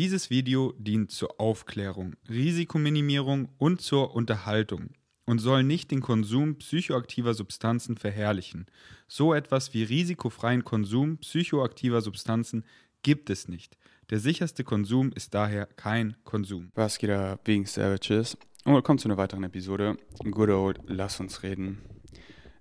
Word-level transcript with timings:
Dieses 0.00 0.30
Video 0.30 0.72
dient 0.78 1.10
zur 1.10 1.38
Aufklärung, 1.38 2.14
Risikominimierung 2.26 3.50
und 3.58 3.82
zur 3.82 4.14
Unterhaltung 4.14 4.94
und 5.26 5.40
soll 5.40 5.62
nicht 5.62 5.90
den 5.90 6.00
Konsum 6.00 6.56
psychoaktiver 6.56 7.34
Substanzen 7.34 7.98
verherrlichen. 7.98 8.64
So 9.08 9.34
etwas 9.34 9.74
wie 9.74 9.82
risikofreien 9.82 10.64
Konsum 10.64 11.18
psychoaktiver 11.18 12.00
Substanzen 12.00 12.64
gibt 13.02 13.28
es 13.28 13.46
nicht. 13.46 13.76
Der 14.08 14.20
sicherste 14.20 14.64
Konsum 14.64 15.12
ist 15.12 15.34
daher 15.34 15.66
kein 15.66 16.16
Konsum. 16.24 16.72
Was 16.74 16.96
geht 16.96 17.10
da, 17.10 17.36
Being 17.44 17.66
Savages? 17.66 18.38
Und 18.64 18.72
willkommen 18.72 18.98
zu 18.98 19.06
einer 19.06 19.18
weiteren 19.18 19.44
Episode. 19.44 19.98
Good 20.20 20.48
old, 20.48 20.80
lass 20.86 21.20
uns 21.20 21.42
reden. 21.42 21.76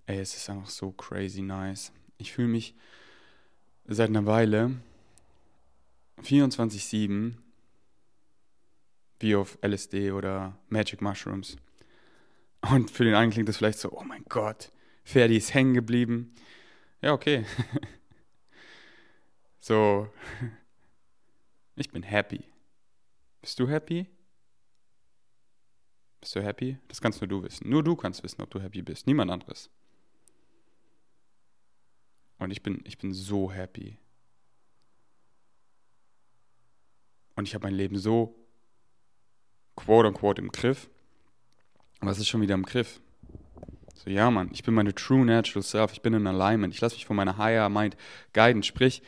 Ey, 0.07 0.19
es 0.19 0.35
ist 0.35 0.49
einfach 0.49 0.69
so 0.69 0.91
crazy 0.91 1.41
nice. 1.41 1.93
Ich 2.17 2.33
fühle 2.33 2.49
mich 2.49 2.75
seit 3.87 4.09
einer 4.09 4.25
Weile 4.25 4.71
24-7 6.23 7.33
wie 9.19 9.35
auf 9.35 9.57
LSD 9.61 10.11
oder 10.11 10.57
Magic 10.69 11.01
Mushrooms. 11.01 11.57
Und 12.61 12.91
für 12.91 13.03
den 13.03 13.15
einen 13.15 13.31
klingt 13.31 13.49
das 13.49 13.57
vielleicht 13.57 13.79
so, 13.79 13.91
oh 13.91 14.03
mein 14.03 14.23
Gott, 14.29 14.71
Ferdi 15.03 15.37
ist 15.37 15.53
hängen 15.53 15.73
geblieben. 15.73 16.33
Ja, 17.01 17.13
okay. 17.13 17.45
so, 19.59 20.09
ich 21.75 21.89
bin 21.89 22.03
happy. 22.03 22.43
Bist 23.41 23.59
du 23.59 23.67
happy? 23.67 24.07
Bist 26.19 26.35
du 26.35 26.43
happy? 26.43 26.77
Das 26.89 26.99
kannst 26.99 27.21
nur 27.21 27.29
du 27.29 27.43
wissen. 27.43 27.69
Nur 27.69 27.83
du 27.83 27.95
kannst 27.95 28.23
wissen, 28.23 28.41
ob 28.41 28.49
du 28.49 28.59
happy 28.59 28.81
bist. 28.81 29.07
Niemand 29.07 29.31
anderes. 29.31 29.69
Und 32.37 32.51
ich 32.51 32.61
bin, 32.61 32.81
ich 32.85 32.97
bin 32.97 33.13
so 33.13 33.51
happy. 33.51 33.97
Und 37.39 37.47
ich 37.47 37.55
habe 37.55 37.67
mein 37.67 37.73
Leben 37.73 37.97
so 37.97 38.35
quote 39.77 40.09
unquote 40.09 40.41
im 40.41 40.49
Griff. 40.49 40.89
Was 42.01 42.19
ist 42.19 42.27
schon 42.27 42.41
wieder 42.41 42.53
im 42.53 42.65
Griff? 42.65 42.99
So, 43.93 44.09
ja, 44.09 44.29
Mann, 44.29 44.49
ich 44.51 44.63
bin 44.63 44.73
meine 44.73 44.93
true 44.93 45.23
natural 45.23 45.63
self, 45.63 45.93
ich 45.93 46.01
bin 46.01 46.13
in 46.13 46.27
Alignment, 46.27 46.73
ich 46.73 46.81
lasse 46.81 46.95
mich 46.95 47.05
von 47.05 47.15
meiner 47.15 47.37
higher 47.37 47.69
mind 47.69 47.95
guiden, 48.33 48.61
sprich, 48.61 49.01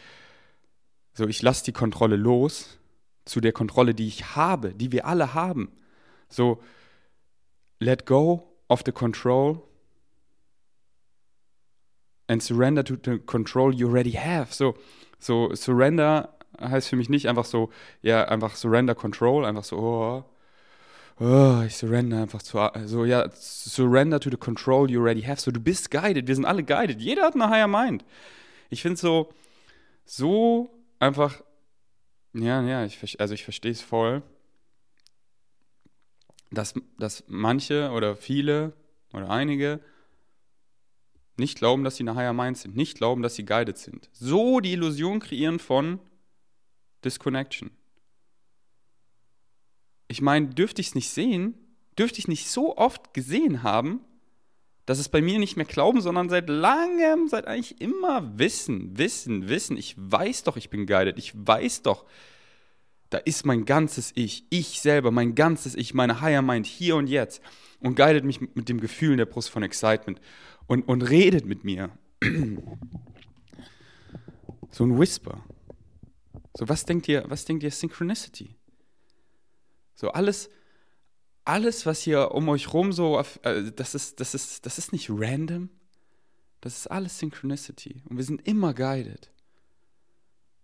so, 1.14 1.28
ich 1.28 1.42
lasse 1.42 1.66
die 1.66 1.74
Kontrolle 1.74 2.16
los 2.16 2.80
zu 3.26 3.42
der 3.42 3.52
Kontrolle, 3.52 3.94
die 3.94 4.08
ich 4.08 4.34
habe, 4.34 4.74
die 4.76 4.94
wir 4.94 5.08
alle 5.08 5.34
haben. 5.34 5.70
So, 6.30 6.64
let 7.80 8.06
go 8.06 8.56
of 8.70 8.84
the 8.86 8.94
control 8.94 9.68
and 12.30 12.42
surrender 12.42 12.86
to 12.86 12.96
the 12.96 13.20
control 13.20 13.74
you 13.74 13.90
already 13.90 14.14
have. 14.14 14.54
So, 14.54 14.78
so 15.20 15.54
surrender 15.54 16.30
heißt 16.62 16.90
für 16.90 16.96
mich 16.96 17.10
nicht 17.10 17.28
einfach 17.28 17.46
so, 17.46 17.70
ja, 18.02 18.26
einfach 18.26 18.56
surrender 18.56 18.96
control, 18.96 19.46
einfach 19.46 19.64
so, 19.64 19.78
oh, 19.78 20.24
oh, 21.20 21.64
ich 21.66 21.76
surrender 21.76 22.22
einfach 22.22 22.42
zu, 22.42 22.60
so, 22.86 23.06
ja, 23.06 23.30
surrender 23.34 24.20
to 24.20 24.30
the 24.30 24.38
control 24.38 24.90
you 24.90 25.00
already 25.02 25.22
have. 25.22 25.40
So, 25.40 25.52
du 25.52 25.60
bist 25.60 25.92
guided, 25.92 26.28
wir 26.28 26.36
sind 26.36 26.46
alle 26.46 26.64
guided. 26.64 27.00
Jeder 27.00 27.24
hat 27.24 27.36
eine 27.36 27.50
higher 27.50 27.68
mind. 27.68 28.06
Ich 28.70 28.82
finde 28.82 28.98
so, 28.98 29.30
so 30.06 30.70
einfach, 31.00 31.42
ja, 32.34 32.62
ja, 32.62 32.86
ich, 32.86 33.20
also 33.20 33.34
ich 33.34 33.44
verstehe 33.44 33.72
es 33.72 33.82
voll, 33.82 34.24
dass, 36.52 36.74
dass 36.98 37.24
manche 37.28 37.92
oder 37.92 38.16
viele 38.16 38.74
oder 39.14 39.30
einige 39.30 39.80
nicht 41.38 41.58
glauben, 41.58 41.84
dass 41.84 41.98
sie 41.98 42.04
eine 42.04 42.16
higher 42.16 42.34
mind 42.34 42.58
sind, 42.58 42.76
nicht 42.76 42.98
glauben, 42.98 43.22
dass 43.22 43.36
sie 43.36 43.46
guided 43.46 43.78
sind. 43.78 44.10
So 44.14 44.60
die 44.60 44.74
Illusion 44.74 45.20
kreieren 45.20 45.60
von 45.60 46.00
Disconnection. 47.04 47.72
Ich 50.08 50.22
meine, 50.22 50.48
dürfte 50.48 50.82
ich 50.82 50.88
es 50.90 50.96
nicht 50.96 51.10
sehen, 51.10 51.56
dürfte 51.98 52.20
ich 52.20 52.28
nicht 52.28 52.50
so 52.50 52.78
oft 52.78 53.14
gesehen 53.14 53.64
haben, 53.64 54.02
dass 54.86 55.00
es 55.00 55.10
bei 55.10 55.22
mir 55.22 55.40
nicht 55.40 55.56
mehr 55.56 55.66
glauben, 55.66 56.02
sondern 56.02 56.28
seit 56.30 56.50
langem, 56.50 57.28
seit 57.28 57.48
eigentlich 57.48 57.80
immer 57.80 58.38
wissen, 58.38 58.98
wissen, 58.98 59.48
wissen. 59.48 59.78
Ich 59.78 59.96
weiß 59.98 60.44
doch, 60.44 60.58
ich 60.58 60.70
bin 60.70 60.86
guided. 60.86 61.18
Ich 61.18 61.34
weiß 61.36 61.84
doch, 61.84 62.06
da 63.10 63.20
ist 63.20 63.46
mein 63.46 63.66
ganzes 63.66 64.12
Ich, 64.16 64.46
ich 64.50 64.82
selber, 64.82 65.12
mein 65.12 65.36
ganzes 65.36 65.76
Ich, 65.76 65.94
meine 65.94 66.22
Higher 66.22 66.42
Mind 66.42 66.66
hier 66.66 66.96
und 66.96 67.08
jetzt 67.08 67.42
und 67.80 67.96
guidet 67.96 68.24
mich 68.24 68.42
mit 68.42 68.70
dem 68.70 68.80
Gefühl 68.80 69.12
in 69.12 69.18
der 69.18 69.26
Brust 69.26 69.50
von 69.50 69.64
Excitement 69.64 70.20
und, 70.68 70.88
und 70.88 71.04
redet 71.04 71.46
mit 71.46 71.64
mir. 71.64 71.90
so 74.72 74.84
ein 74.86 74.98
Whisper. 74.98 75.44
So, 76.58 76.68
was 76.68 76.86
denkt 76.86 77.08
ihr, 77.08 77.24
was 77.28 77.46
denkt 77.46 77.64
ihr 77.64 77.72
Synchronicity? 77.72 78.56
So, 79.96 80.10
alles, 80.12 80.50
alles, 81.46 81.86
was 81.86 82.02
hier 82.02 82.32
um 82.32 82.50
euch 82.50 82.74
rum 82.74 82.92
so, 82.92 83.20
äh, 83.44 83.72
das, 83.72 83.96
ist, 83.96 84.20
das, 84.20 84.34
ist, 84.34 84.66
das 84.66 84.78
ist 84.78 84.92
nicht 84.92 85.10
random. 85.10 85.70
Das 86.60 86.78
ist 86.78 86.88
alles 86.88 87.18
Synchronicity. 87.20 88.04
Und 88.08 88.18
wir 88.18 88.24
sind 88.24 88.48
immer 88.48 88.74
guided. 88.74 89.32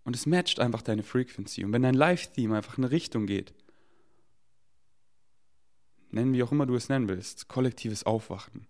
Und 0.04 0.14
es 0.14 0.26
matcht 0.26 0.60
einfach 0.60 0.82
deine 0.82 1.02
Frequency. 1.02 1.64
Und 1.64 1.72
wenn 1.72 1.82
dein 1.82 1.94
Live-Theme 1.94 2.56
einfach 2.56 2.78
in 2.78 2.84
eine 2.84 2.92
Richtung 2.92 3.26
geht, 3.26 3.54
nennen 6.10 6.32
wie 6.32 6.42
auch 6.42 6.52
immer 6.52 6.66
du 6.66 6.74
es 6.76 6.88
nennen 6.88 7.08
willst, 7.08 7.48
kollektives 7.48 8.04
Aufwachen, 8.04 8.66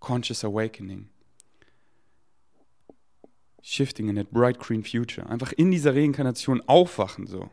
Conscious 0.00 0.44
Awakening, 0.44 1.08
Shifting 3.62 4.08
in 4.08 4.16
that 4.16 4.32
bright 4.32 4.58
green 4.58 4.82
future. 4.82 5.28
Einfach 5.28 5.52
in 5.52 5.70
dieser 5.70 5.94
Reinkarnation 5.94 6.60
aufwachen 6.66 7.26
so. 7.26 7.50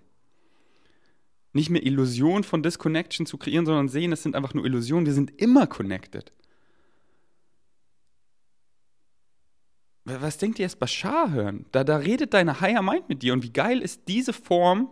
Nicht 1.54 1.70
mehr 1.70 1.86
Illusionen 1.86 2.44
von 2.44 2.62
Disconnection 2.64 3.26
zu 3.26 3.38
kreieren, 3.38 3.66
sondern 3.66 3.90
sehen, 3.90 4.12
es 4.12 4.24
sind 4.24 4.36
einfach 4.36 4.54
nur 4.54 4.66
Illusionen. 4.66 5.06
Wir 5.06 5.14
sind 5.14 5.40
immer 5.42 5.68
connected. 5.68 6.32
Was 10.06 10.38
denkt 10.38 10.58
ihr 10.58 10.64
erst 10.64 10.80
Bashar 10.80 11.32
hören? 11.32 11.66
Da, 11.72 11.84
da 11.84 11.98
redet 11.98 12.34
deine 12.34 12.62
Higher 12.62 12.82
Mind 12.82 13.10
mit 13.10 13.22
dir. 13.22 13.34
Und 13.34 13.44
wie 13.44 13.54
geil 13.54 13.80
ist 13.82 14.08
diese 14.08 14.34
Form? 14.34 14.90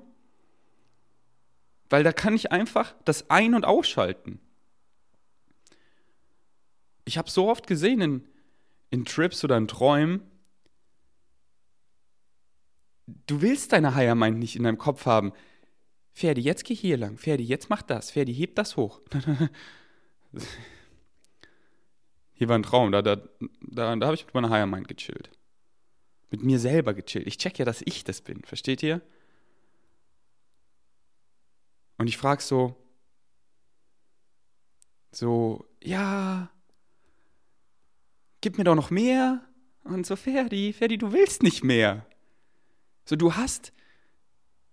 Weil 1.89 2.03
da 2.03 2.11
kann 2.11 2.35
ich 2.35 2.51
einfach 2.51 2.95
das 3.05 3.29
Ein- 3.29 3.55
und 3.55 3.65
Ausschalten. 3.65 4.39
Ich 7.05 7.17
habe 7.17 7.31
so 7.31 7.49
oft 7.49 7.65
gesehen 7.65 8.01
in, 8.01 8.27
in 8.91 9.05
Trips 9.05 9.43
oder 9.43 9.57
in 9.57 9.67
Träumen, 9.67 10.21
du 13.07 13.41
willst 13.41 13.71
deine 13.73 13.95
Higher 13.95 14.15
Mind 14.15 14.37
nicht 14.39 14.55
in 14.55 14.63
deinem 14.63 14.77
Kopf 14.77 15.05
haben. 15.05 15.33
Ferdi, 16.11 16.41
jetzt 16.41 16.65
geh 16.65 16.75
hier 16.75 16.97
lang. 16.97 17.17
Ferdi, 17.17 17.43
jetzt 17.43 17.69
mach 17.69 17.81
das. 17.81 18.11
Ferdi, 18.11 18.33
heb 18.33 18.55
das 18.55 18.75
hoch. 18.75 19.01
hier 22.33 22.49
war 22.49 22.57
ein 22.57 22.63
Traum. 22.63 22.91
Da, 22.91 23.01
da, 23.01 23.15
da, 23.15 23.95
da 23.95 24.05
habe 24.05 24.15
ich 24.15 24.25
mit 24.25 24.33
meiner 24.33 24.49
Higher 24.49 24.65
Mind 24.65 24.87
gechillt. 24.87 25.31
Mit 26.29 26.43
mir 26.43 26.59
selber 26.59 26.93
gechillt. 26.93 27.27
Ich 27.27 27.37
check 27.37 27.57
ja, 27.59 27.65
dass 27.65 27.81
ich 27.85 28.03
das 28.03 28.21
bin. 28.21 28.43
Versteht 28.43 28.83
ihr? 28.83 29.01
Und 31.97 32.07
ich 32.07 32.17
frage 32.17 32.43
so, 32.43 32.75
so, 35.11 35.65
ja, 35.81 36.51
gib 38.41 38.57
mir 38.57 38.65
doch 38.65 38.75
noch 38.75 38.91
mehr. 38.91 39.41
Und 39.83 40.05
so, 40.05 40.15
Ferdi, 40.15 40.73
Ferdi, 40.73 40.97
du 40.97 41.13
willst 41.13 41.43
nicht 41.43 41.63
mehr. 41.63 42.05
So, 43.07 43.15
du 43.15 43.35
hast, 43.35 43.71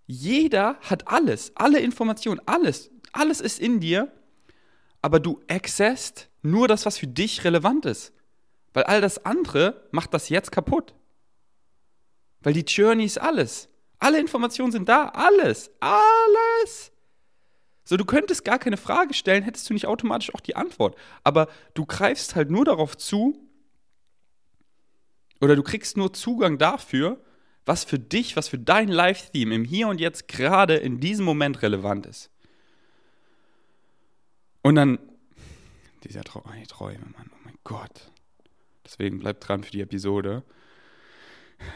jeder 0.07 0.77
hat 0.81 1.07
alles, 1.07 1.53
alle 1.55 1.79
Informationen, 1.79 2.41
alles, 2.45 2.91
alles 3.13 3.39
ist 3.39 3.59
in 3.59 3.79
dir, 3.79 4.11
aber 5.01 5.21
du 5.21 5.41
accessst 5.47 6.29
nur 6.41 6.67
das, 6.67 6.85
was 6.85 6.97
für 6.97 7.07
dich 7.07 7.45
relevant 7.45 7.85
ist. 7.85 8.11
Weil 8.73 8.83
all 8.83 8.99
das 8.99 9.23
andere 9.23 9.87
macht 9.91 10.13
das 10.13 10.27
jetzt 10.27 10.51
kaputt. 10.51 10.93
Weil 12.41 12.51
die 12.51 12.65
Journey 12.65 13.05
ist 13.05 13.19
alles. 13.19 13.69
Alle 13.99 14.19
Informationen 14.19 14.73
sind 14.73 14.89
da, 14.89 15.07
alles, 15.09 15.71
alles. 15.79 16.91
So, 17.85 17.95
du 17.95 18.03
könntest 18.03 18.43
gar 18.43 18.59
keine 18.59 18.77
Frage 18.77 19.13
stellen, 19.13 19.43
hättest 19.43 19.69
du 19.69 19.73
nicht 19.73 19.85
automatisch 19.85 20.35
auch 20.35 20.41
die 20.41 20.57
Antwort. 20.57 20.97
Aber 21.23 21.47
du 21.73 21.85
greifst 21.85 22.35
halt 22.35 22.51
nur 22.51 22.65
darauf 22.65 22.97
zu, 22.97 23.39
oder 25.39 25.55
du 25.55 25.63
kriegst 25.63 25.95
nur 25.95 26.11
Zugang 26.11 26.57
dafür, 26.57 27.23
was 27.65 27.83
für 27.83 27.99
dich, 27.99 28.37
was 28.37 28.47
für 28.47 28.59
dein 28.59 28.87
Live-Theme 28.87 29.55
im 29.55 29.63
Hier 29.63 29.87
und 29.87 29.99
Jetzt 29.99 30.27
gerade 30.27 30.75
in 30.75 30.99
diesem 30.99 31.25
Moment 31.25 31.61
relevant 31.61 32.05
ist. 32.05 32.29
Und 34.61 34.75
dann, 34.75 34.99
dieser 36.03 36.23
Traum, 36.23 36.43
die 36.59 36.67
Träume, 36.67 37.05
Mann, 37.17 37.31
oh 37.33 37.39
mein 37.43 37.57
Gott. 37.63 38.11
Deswegen 38.85 39.19
bleibt 39.19 39.47
dran 39.47 39.63
für 39.63 39.71
die 39.71 39.81
Episode. 39.81 40.43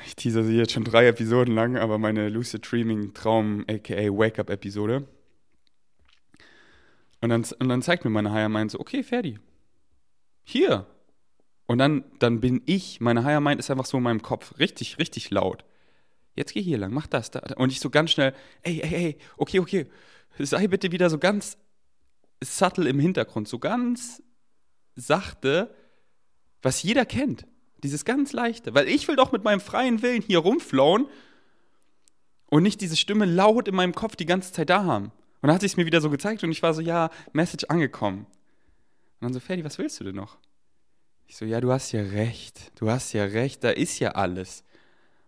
Ich 0.05 0.15
teaser 0.15 0.43
sie 0.43 0.57
jetzt 0.57 0.73
schon 0.73 0.83
drei 0.83 1.07
Episoden 1.07 1.55
lang, 1.55 1.77
aber 1.77 1.97
meine 1.97 2.29
Lucid 2.29 2.69
Dreaming 2.69 3.13
Traum, 3.13 3.65
aka 3.67 4.09
Wake-Up-Episode. 4.09 5.07
Und 7.21 7.29
dann, 7.29 7.45
und 7.59 7.69
dann 7.69 7.81
zeigt 7.81 8.05
mir 8.05 8.11
meine 8.11 8.31
Higher 8.31 8.49
Mind 8.49 8.71
so, 8.71 8.79
okay, 8.79 9.03
Ferdi, 9.03 9.39
hier. 10.43 10.85
Und 11.65 11.79
dann, 11.79 12.03
dann 12.19 12.39
bin 12.39 12.61
ich, 12.65 13.01
meine 13.01 13.23
Higher 13.23 13.41
Mind 13.41 13.59
ist 13.59 13.71
einfach 13.71 13.85
so 13.85 13.97
in 13.97 14.03
meinem 14.03 14.21
Kopf, 14.21 14.59
richtig, 14.59 14.99
richtig 14.99 15.29
laut 15.31 15.63
jetzt 16.39 16.53
geh 16.53 16.61
hier 16.61 16.79
lang, 16.79 16.91
mach 16.91 17.05
das. 17.05 17.29
Da. 17.29 17.41
Und 17.57 17.71
ich 17.71 17.79
so 17.79 17.91
ganz 17.91 18.11
schnell, 18.11 18.33
ey, 18.63 18.81
ey, 18.81 18.93
ey, 18.95 19.17
okay, 19.37 19.59
okay, 19.59 19.85
sei 20.39 20.67
bitte 20.67 20.91
wieder 20.91 21.09
so 21.09 21.19
ganz 21.19 21.57
subtle 22.43 22.89
im 22.89 22.99
Hintergrund, 22.99 23.47
so 23.47 23.59
ganz 23.59 24.23
sachte, 24.95 25.75
was 26.61 26.81
jeder 26.81 27.05
kennt. 27.05 27.45
Dieses 27.83 28.03
ganz 28.03 28.33
leichte. 28.33 28.73
Weil 28.73 28.87
ich 28.87 29.07
will 29.07 29.15
doch 29.15 29.31
mit 29.31 29.43
meinem 29.43 29.61
freien 29.61 30.01
Willen 30.01 30.21
hier 30.21 30.39
rumflauen 30.39 31.07
und 32.49 32.63
nicht 32.63 32.81
diese 32.81 32.97
Stimme 32.97 33.25
laut 33.25 33.67
in 33.67 33.75
meinem 33.75 33.93
Kopf 33.93 34.15
die 34.15 34.25
ganze 34.25 34.51
Zeit 34.51 34.69
da 34.69 34.83
haben. 34.83 35.05
Und 35.41 35.47
dann 35.47 35.53
hat 35.53 35.61
sich 35.61 35.73
es 35.73 35.77
mir 35.77 35.85
wieder 35.85 36.01
so 36.01 36.09
gezeigt 36.09 36.43
und 36.43 36.51
ich 36.51 36.61
war 36.61 36.73
so, 36.73 36.81
ja, 36.81 37.09
Message 37.31 37.65
angekommen. 37.69 38.25
Und 38.25 39.21
dann 39.21 39.33
so, 39.33 39.39
Ferdi, 39.39 39.63
was 39.63 39.77
willst 39.77 39.99
du 39.99 40.03
denn 40.03 40.15
noch? 40.15 40.37
Ich 41.27 41.37
so, 41.37 41.45
ja, 41.45 41.61
du 41.61 41.71
hast 41.71 41.91
ja 41.91 42.01
recht. 42.01 42.71
Du 42.79 42.89
hast 42.89 43.13
ja 43.13 43.23
recht, 43.23 43.63
da 43.63 43.69
ist 43.69 43.99
ja 43.99 44.11
alles. 44.11 44.63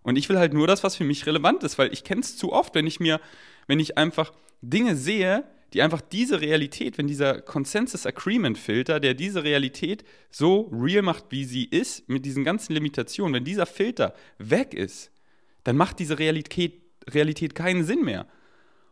Und 0.04 0.16
ich 0.18 0.30
will 0.30 0.40
halt 0.40 0.54
nur 0.54 0.68
das, 0.68 0.84
was 0.84 0.96
für 0.96 1.04
mich 1.04 1.26
relevant 1.26 1.64
ist, 1.64 1.78
weil 1.78 1.94
ich 1.94 2.04
kenne 2.04 2.22
es 2.22 2.38
zu 2.38 2.52
oft, 2.52 2.74
wenn 2.76 2.88
ich 2.88 3.00
mir, 3.00 3.20
wenn 3.68 3.80
ich 3.80 3.98
einfach 3.98 4.34
Dinge 4.62 4.96
sehe, 4.96 5.44
die 5.74 5.82
einfach 5.82 6.02
diese 6.02 6.42
Realität, 6.42 6.98
wenn 6.98 7.08
dieser 7.08 7.42
Consensus 7.42 8.06
Agreement 8.06 8.58
Filter, 8.58 9.00
der 9.00 9.14
diese 9.14 9.44
Realität 9.44 10.04
so 10.30 10.70
real 10.74 11.02
macht, 11.02 11.26
wie 11.30 11.46
sie 11.46 11.66
ist, 11.66 12.10
mit 12.10 12.26
diesen 12.26 12.44
ganzen 12.44 12.74
Limitationen, 12.74 13.34
wenn 13.34 13.46
dieser 13.46 13.66
Filter 13.66 14.14
weg 14.38 14.74
ist, 14.74 15.12
dann 15.64 15.78
macht 15.78 16.00
diese 16.00 16.20
Realität, 16.20 16.82
Realität 17.10 17.56
keinen 17.56 17.86
Sinn 17.86 18.04
mehr. 18.04 18.28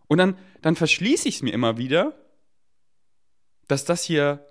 Und 0.07 0.19
dann, 0.19 0.37
dann 0.61 0.75
verschließe 0.75 1.27
ich 1.27 1.35
es 1.35 1.41
mir 1.41 1.53
immer 1.53 1.77
wieder, 1.77 2.17
dass 3.67 3.85
das 3.85 4.03
hier 4.03 4.45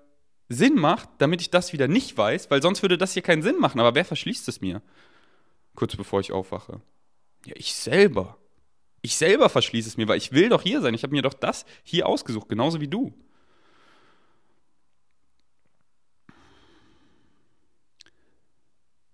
Sinn 0.49 0.75
macht, 0.75 1.09
damit 1.17 1.41
ich 1.41 1.49
das 1.51 1.73
wieder 1.73 1.87
nicht 1.87 2.17
weiß, 2.17 2.51
weil 2.51 2.61
sonst 2.61 2.81
würde 2.81 2.97
das 2.97 3.13
hier 3.13 3.21
keinen 3.21 3.41
Sinn 3.41 3.59
machen. 3.59 3.79
Aber 3.79 3.95
wer 3.95 4.05
verschließt 4.05 4.47
es 4.47 4.61
mir? 4.61 4.81
Kurz 5.75 5.95
bevor 5.95 6.19
ich 6.19 6.31
aufwache. 6.31 6.81
Ja, 7.45 7.53
ich 7.55 7.73
selber. 7.73 8.37
Ich 9.01 9.15
selber 9.15 9.49
verschließe 9.49 9.87
es 9.87 9.97
mir, 9.97 10.07
weil 10.07 10.17
ich 10.17 10.31
will 10.33 10.49
doch 10.49 10.61
hier 10.61 10.81
sein. 10.81 10.93
Ich 10.93 11.03
habe 11.03 11.13
mir 11.13 11.21
doch 11.21 11.33
das 11.33 11.65
hier 11.83 12.07
ausgesucht, 12.07 12.49
genauso 12.49 12.81
wie 12.81 12.87
du. 12.87 13.13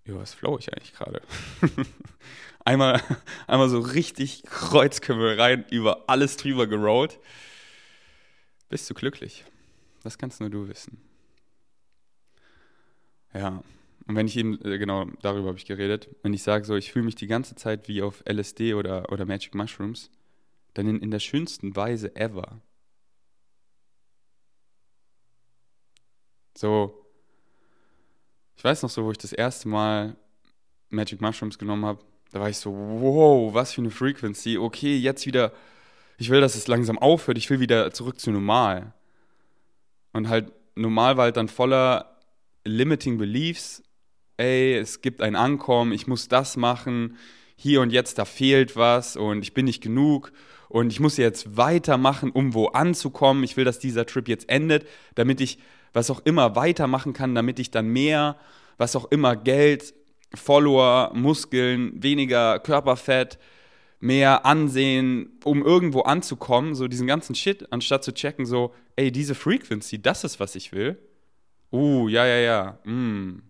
Ja, 0.04 0.14
was 0.14 0.34
flow 0.34 0.58
ich 0.58 0.72
eigentlich 0.72 0.92
gerade? 0.92 1.20
einmal, 2.64 3.02
einmal 3.46 3.68
so 3.68 3.80
richtig 3.80 4.44
Kreuzkümmel 4.44 5.38
rein, 5.40 5.64
über 5.70 6.04
alles 6.08 6.36
drüber 6.36 6.66
gerollt. 6.66 7.18
Bist 8.68 8.88
du 8.90 8.94
glücklich? 8.94 9.44
Das 10.02 10.18
kannst 10.18 10.40
nur 10.40 10.50
du 10.50 10.68
wissen. 10.68 11.00
Ja, 13.34 13.62
und 14.06 14.14
wenn 14.14 14.26
ich 14.26 14.36
eben, 14.36 14.60
äh, 14.64 14.78
genau, 14.78 15.06
darüber 15.20 15.48
habe 15.48 15.58
ich 15.58 15.66
geredet, 15.66 16.08
wenn 16.22 16.32
ich 16.32 16.42
sage 16.42 16.64
so, 16.64 16.76
ich 16.76 16.92
fühle 16.92 17.04
mich 17.04 17.16
die 17.16 17.26
ganze 17.26 17.56
Zeit 17.56 17.88
wie 17.88 18.02
auf 18.02 18.22
LSD 18.24 18.74
oder, 18.74 19.10
oder 19.12 19.24
Magic 19.26 19.54
Mushrooms, 19.54 20.10
dann 20.74 20.86
in, 20.86 21.00
in 21.00 21.10
der 21.10 21.18
schönsten 21.18 21.74
Weise 21.74 22.14
ever. 22.14 22.60
So, 26.56 27.04
ich 28.56 28.64
weiß 28.64 28.82
noch 28.82 28.90
so, 28.90 29.04
wo 29.04 29.10
ich 29.10 29.18
das 29.18 29.32
erste 29.32 29.68
Mal 29.68 30.16
Magic 30.88 31.20
Mushrooms 31.20 31.58
genommen 31.58 31.84
habe, 31.84 32.04
da 32.30 32.40
war 32.40 32.48
ich 32.48 32.58
so, 32.58 32.72
wow, 32.72 33.52
was 33.54 33.72
für 33.72 33.80
eine 33.80 33.90
Frequency. 33.90 34.56
Okay, 34.56 34.96
jetzt 34.96 35.26
wieder, 35.26 35.52
ich 36.16 36.30
will, 36.30 36.40
dass 36.40 36.54
es 36.54 36.68
langsam 36.68 36.98
aufhört, 36.98 37.38
ich 37.38 37.50
will 37.50 37.60
wieder 37.60 37.92
zurück 37.92 38.20
zu 38.20 38.30
normal. 38.30 38.92
Und 40.12 40.28
halt, 40.28 40.52
normal 40.74 41.16
war 41.16 41.24
halt 41.24 41.36
dann 41.36 41.48
voller 41.48 42.18
limiting 42.64 43.18
beliefs 43.18 43.82
ey, 44.36 44.74
es 44.74 45.00
gibt 45.00 45.22
ein 45.22 45.36
Ankommen, 45.36 45.92
ich 45.92 46.06
muss 46.06 46.28
das 46.28 46.56
machen, 46.56 47.16
hier 47.56 47.80
und 47.80 47.90
jetzt, 47.90 48.18
da 48.18 48.24
fehlt 48.24 48.76
was 48.76 49.16
und 49.16 49.42
ich 49.42 49.54
bin 49.54 49.64
nicht 49.64 49.82
genug 49.82 50.32
und 50.68 50.92
ich 50.92 51.00
muss 51.00 51.16
jetzt 51.16 51.56
weitermachen, 51.56 52.30
um 52.30 52.54
wo 52.54 52.66
anzukommen. 52.66 53.44
Ich 53.44 53.56
will, 53.56 53.64
dass 53.64 53.78
dieser 53.78 54.04
Trip 54.06 54.28
jetzt 54.28 54.48
endet, 54.48 54.86
damit 55.14 55.40
ich 55.40 55.58
was 55.92 56.10
auch 56.10 56.20
immer 56.24 56.56
weitermachen 56.56 57.12
kann, 57.12 57.34
damit 57.34 57.58
ich 57.58 57.70
dann 57.70 57.88
mehr, 57.88 58.36
was 58.76 58.96
auch 58.96 59.10
immer, 59.10 59.36
Geld, 59.36 59.94
Follower, 60.34 61.12
Muskeln, 61.14 62.02
weniger 62.02 62.58
Körperfett, 62.58 63.38
mehr 64.00 64.44
Ansehen, 64.44 65.38
um 65.44 65.64
irgendwo 65.64 66.02
anzukommen, 66.02 66.74
so 66.74 66.88
diesen 66.88 67.06
ganzen 67.06 67.34
Shit, 67.34 67.72
anstatt 67.72 68.04
zu 68.04 68.12
checken, 68.12 68.44
so, 68.44 68.74
ey, 68.96 69.10
diese 69.10 69.34
Frequency, 69.34 70.02
das 70.02 70.24
ist, 70.24 70.38
was 70.38 70.54
ich 70.54 70.72
will. 70.72 70.98
Uh, 71.72 72.08
ja, 72.08 72.26
ja, 72.26 72.36
ja, 72.36 72.78
mm, 72.84 73.42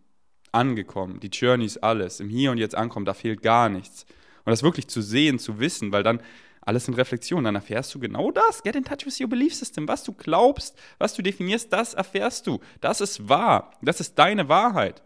angekommen, 0.56 1.20
die 1.20 1.28
Journey 1.28 1.66
ist 1.66 1.78
alles, 1.78 2.20
im 2.20 2.28
Hier 2.28 2.50
und 2.50 2.58
Jetzt 2.58 2.74
ankommen, 2.74 3.06
da 3.06 3.14
fehlt 3.14 3.42
gar 3.42 3.68
nichts. 3.68 4.06
Und 4.44 4.50
das 4.50 4.62
wirklich 4.62 4.88
zu 4.88 5.02
sehen, 5.02 5.38
zu 5.38 5.60
wissen, 5.60 5.92
weil 5.92 6.02
dann 6.02 6.20
alles 6.60 6.88
in 6.88 6.94
Reflexion, 6.94 7.44
dann 7.44 7.54
erfährst 7.54 7.94
du 7.94 8.00
genau 8.00 8.32
das. 8.32 8.62
Get 8.62 8.74
in 8.74 8.84
touch 8.84 9.06
with 9.06 9.20
your 9.20 9.28
belief 9.28 9.54
system. 9.54 9.86
Was 9.86 10.02
du 10.02 10.12
glaubst, 10.12 10.76
was 10.98 11.14
du 11.14 11.22
definierst, 11.22 11.72
das 11.72 11.94
erfährst 11.94 12.46
du. 12.46 12.58
Das 12.80 13.00
ist 13.00 13.28
wahr. 13.28 13.70
Das 13.82 14.00
ist 14.00 14.18
deine 14.18 14.48
Wahrheit. 14.48 15.02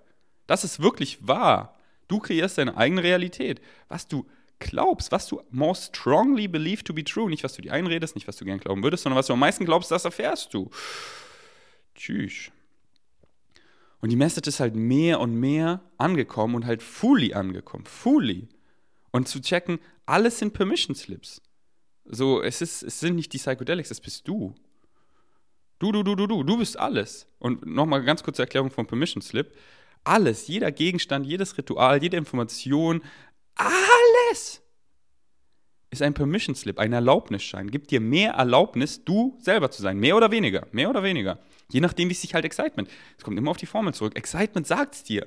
Das 0.47 0.65
ist 0.65 0.81
wirklich 0.81 1.27
wahr. 1.27 1.77
Du 2.09 2.19
kreierst 2.19 2.57
deine 2.57 2.77
eigene 2.77 3.03
Realität. 3.03 3.61
Was 3.89 4.09
du 4.09 4.27
glaubst, 4.59 5.13
was 5.13 5.27
du 5.27 5.43
most 5.51 5.97
strongly 5.97 6.49
believe 6.49 6.83
to 6.83 6.95
be 6.95 7.05
true, 7.05 7.29
nicht 7.29 7.45
was 7.45 7.55
du 7.55 7.63
dir 7.63 7.73
einredest, 7.73 8.15
nicht 8.15 8.27
was 8.27 8.37
du 8.37 8.45
gern 8.45 8.59
glauben 8.59 8.83
würdest, 8.83 9.03
sondern 9.03 9.19
was 9.19 9.27
du 9.27 9.35
am 9.35 9.39
meisten 9.39 9.65
glaubst, 9.65 9.91
das 9.91 10.05
erfährst 10.05 10.55
du. 10.55 10.71
Tschüss. 11.95 12.51
Und 14.01 14.11
die 14.11 14.17
Message 14.17 14.49
ist 14.49 14.61
halt 14.61 14.77
mehr 14.77 15.21
und 15.21 15.35
mehr 15.35 15.83
angekommen 15.99 16.55
und 16.55 16.67
halt 16.67 16.83
fully 16.83 17.35
angekommen. 17.35 17.85
Fully. 17.85 18.49
Und 19.13 19.29
zu 19.29 19.41
checken, 19.41 19.79
alles 20.07 20.39
sind 20.39 20.55
Permission 20.55 20.95
Slips. 20.95 21.43
So, 22.05 22.43
es, 22.43 22.63
ist, 22.63 22.83
es 22.83 23.01
sind 23.01 23.17
nicht 23.17 23.33
die 23.33 23.39
Psychedelics, 23.39 23.91
es 23.91 24.01
bist 24.01 24.27
du. 24.27 24.55
Du, 25.79 25.93
du, 25.93 26.03
du, 26.03 26.15
du, 26.15 26.27
du, 26.27 26.43
du 26.43 26.59
bist 26.59 26.79
alles. 26.79 27.27
Und 27.39 27.67
nochmal 27.67 28.03
ganz 28.05 28.23
kurze 28.23 28.43
Erklärung 28.43 28.71
vom 28.71 28.87
Permission 28.87 29.23
Slip. 29.23 29.55
Alles, 30.05 30.47
jeder 30.49 30.73
Gegenstand, 30.73 31.27
jedes 31.27 31.57
Ritual, 31.57 32.03
jede 32.03 32.17
Information, 32.17 33.03
alles 33.55 34.63
ist 35.91 36.03
ein 36.03 36.15
Permission 36.15 36.55
Slip, 36.55 36.79
ein 36.79 36.93
Erlaubnisschein. 36.93 37.71
Gibt 37.71 37.91
dir 37.91 38.01
mehr 38.01 38.33
Erlaubnis, 38.33 39.05
du 39.05 39.37
selber 39.41 39.71
zu 39.71 39.83
sein. 39.83 39.99
Mehr 39.99 40.17
oder 40.17 40.31
weniger. 40.31 40.67
Mehr 40.73 40.89
oder 40.89 41.03
weniger. 41.03 41.39
Je 41.73 41.81
nachdem, 41.81 42.11
wie 42.11 42.15
sich 42.15 42.35
halt 42.35 42.45
Excitement. 42.45 42.89
Es 43.17 43.25
kommt 43.25 43.39
immer 43.39 43.51
auf 43.51 43.57
die 43.57 43.67
Formel 43.67 43.95
zurück. 43.95 44.17
Excitement 44.17 44.67
sagt 44.67 44.95
es 44.95 45.03
dir. 45.05 45.27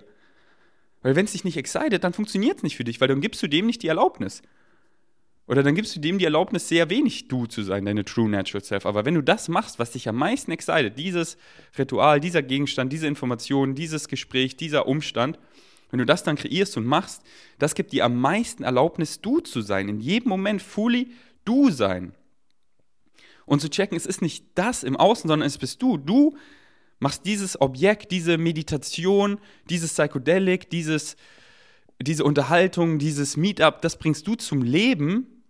Weil 1.01 1.15
wenn 1.15 1.25
es 1.25 1.33
dich 1.33 1.43
nicht 1.43 1.57
excited, 1.57 2.03
dann 2.03 2.13
funktioniert 2.13 2.57
es 2.57 2.63
nicht 2.63 2.77
für 2.77 2.85
dich, 2.85 3.01
weil 3.01 3.09
dann 3.09 3.21
gibst 3.21 3.43
du 3.43 3.47
dem 3.47 3.65
nicht 3.65 3.83
die 3.83 3.89
Erlaubnis. 3.89 4.41
Oder 5.45 5.61
dann 5.61 5.75
gibst 5.75 5.93
du 5.95 5.99
dem 5.99 6.17
die 6.17 6.23
Erlaubnis, 6.23 6.69
sehr 6.69 6.89
wenig 6.89 7.27
du 7.27 7.45
zu 7.45 7.63
sein, 7.63 7.83
deine 7.83 8.05
True 8.05 8.29
Natural 8.29 8.63
Self. 8.63 8.85
Aber 8.85 9.03
wenn 9.03 9.13
du 9.13 9.21
das 9.21 9.49
machst, 9.49 9.77
was 9.77 9.91
dich 9.91 10.07
am 10.07 10.15
meisten 10.15 10.51
excited, 10.51 10.97
dieses 10.97 11.37
Ritual, 11.77 12.21
dieser 12.21 12.41
Gegenstand, 12.41 12.93
diese 12.93 13.07
Information, 13.07 13.75
dieses 13.75 14.07
Gespräch, 14.07 14.55
dieser 14.55 14.87
Umstand, 14.87 15.37
wenn 15.91 15.99
du 15.99 16.05
das 16.05 16.23
dann 16.23 16.37
kreierst 16.37 16.77
und 16.77 16.85
machst, 16.85 17.21
das 17.59 17.75
gibt 17.75 17.91
dir 17.91 18.05
am 18.05 18.15
meisten 18.19 18.63
Erlaubnis, 18.63 19.19
du 19.19 19.41
zu 19.41 19.61
sein. 19.61 19.89
In 19.89 19.99
jedem 19.99 20.29
Moment 20.29 20.61
fully 20.61 21.11
du 21.43 21.69
sein 21.69 22.13
und 23.45 23.61
zu 23.61 23.69
checken, 23.69 23.97
es 23.97 24.05
ist 24.05 24.21
nicht 24.21 24.45
das 24.55 24.83
im 24.83 24.97
Außen, 24.97 25.27
sondern 25.27 25.47
es 25.47 25.57
bist 25.57 25.81
du. 25.81 25.97
Du 25.97 26.35
machst 26.99 27.25
dieses 27.25 27.59
Objekt, 27.59 28.11
diese 28.11 28.37
Meditation, 28.37 29.39
dieses 29.69 29.93
Psychedelic, 29.93 30.69
dieses, 30.69 31.15
diese 32.01 32.23
Unterhaltung, 32.23 32.99
dieses 32.99 33.37
Meetup, 33.37 33.81
das 33.81 33.97
bringst 33.97 34.27
du 34.27 34.35
zum 34.35 34.61
Leben, 34.61 35.43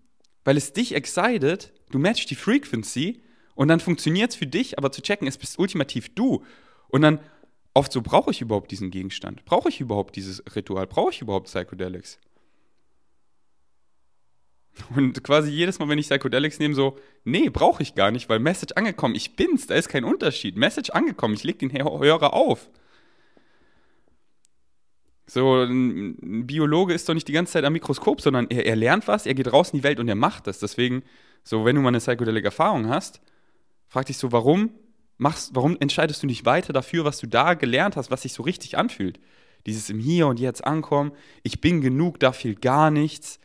weil 0.44 0.58
es 0.58 0.74
dich 0.74 0.96
excited, 0.96 1.74
du 1.92 2.00
matchst 2.00 2.30
die 2.30 2.36
Frequency 2.36 3.22
und 3.56 3.68
dann 3.68 3.80
funktioniert 3.80 4.32
es 4.32 4.36
für 4.36 4.48
dich, 4.48 4.78
aber 4.78 4.92
zu 4.92 5.02
checken, 5.02 5.28
es 5.28 5.38
bist 5.38 5.60
ultimativ 5.60 6.14
du. 6.16 6.44
Und 6.90 7.02
dann 7.02 7.20
oft 7.74 7.92
so, 7.92 8.02
brauche 8.02 8.32
ich 8.32 8.42
überhaupt 8.42 8.72
diesen 8.72 8.92
Gegenstand? 8.92 9.46
Brauche 9.46 9.70
ich 9.70 9.80
überhaupt 9.80 10.16
dieses 10.16 10.44
Ritual? 10.56 10.88
Brauche 10.88 11.12
ich 11.12 11.22
überhaupt 11.22 11.48
Psychedelics? 11.48 12.20
Und 14.96 15.24
quasi 15.24 15.52
jedes 15.52 15.80
Mal, 15.80 15.88
wenn 15.90 16.00
ich 16.00 16.08
Psychedelics 16.08 16.60
nehme, 16.60 16.74
so, 16.74 16.98
nee, 17.24 17.50
brauche 17.50 17.84
ich 17.84 17.96
gar 17.96 18.12
nicht, 18.12 18.28
weil 18.30 18.40
Message 18.40 18.74
angekommen, 18.76 19.16
ich 19.16 19.36
bin's, 19.36 19.68
da 19.68 19.76
ist 19.76 19.90
kein 19.90 20.04
Unterschied. 20.04 20.58
Message 20.58 20.90
angekommen, 20.90 21.36
ich 21.36 21.44
leg 21.44 21.60
den 21.60 21.72
Hörer 21.72 22.34
auf. 22.34 22.70
So, 25.26 25.64
ein 25.64 26.46
Biologe 26.46 26.94
ist 26.94 27.08
doch 27.08 27.14
nicht 27.14 27.28
die 27.28 27.34
ganze 27.34 27.54
Zeit 27.54 27.66
am 27.66 27.74
Mikroskop, 27.74 28.20
sondern 28.20 28.48
er, 28.50 28.66
er 28.66 28.76
lernt 28.76 29.08
was, 29.08 29.26
er 29.26 29.34
geht 29.34 29.52
raus 29.52 29.72
in 29.72 29.80
die 29.80 29.84
Welt 29.84 30.00
und 30.00 30.08
er 30.08 30.16
macht 30.16 30.48
das. 30.48 30.60
Deswegen, 30.60 31.04
so, 31.44 31.66
wenn 31.66 31.76
du 31.76 31.82
mal 31.82 31.90
eine 31.90 32.00
Psychedelic-Erfahrung 32.00 32.90
hast, 32.90 33.22
frag 33.88 34.08
dich 34.08 34.18
so, 34.18 34.32
warum 34.32 34.72
machst, 35.18 35.52
warum 35.54 35.78
entscheidest 35.80 36.24
du 36.24 36.28
nicht 36.28 36.46
weiter 36.46 36.74
dafür, 36.74 37.06
was 37.06 37.20
du 37.20 37.28
da 37.28 37.54
gelernt 37.54 37.96
hast, 37.96 38.12
was 38.12 38.24
sich 38.24 38.34
so 38.34 38.44
richtig 38.44 38.78
anfühlt? 38.78 39.20
Dieses 39.66 39.90
im 39.90 40.00
Hier 40.00 40.28
und 40.28 40.40
Jetzt 40.40 40.66
ankommen, 40.66 41.14
ich 41.42 41.62
bin 41.62 41.80
genug, 41.80 42.20
da 42.20 42.34
fehlt 42.34 42.62
gar 42.62 42.92
nichts 42.92 43.40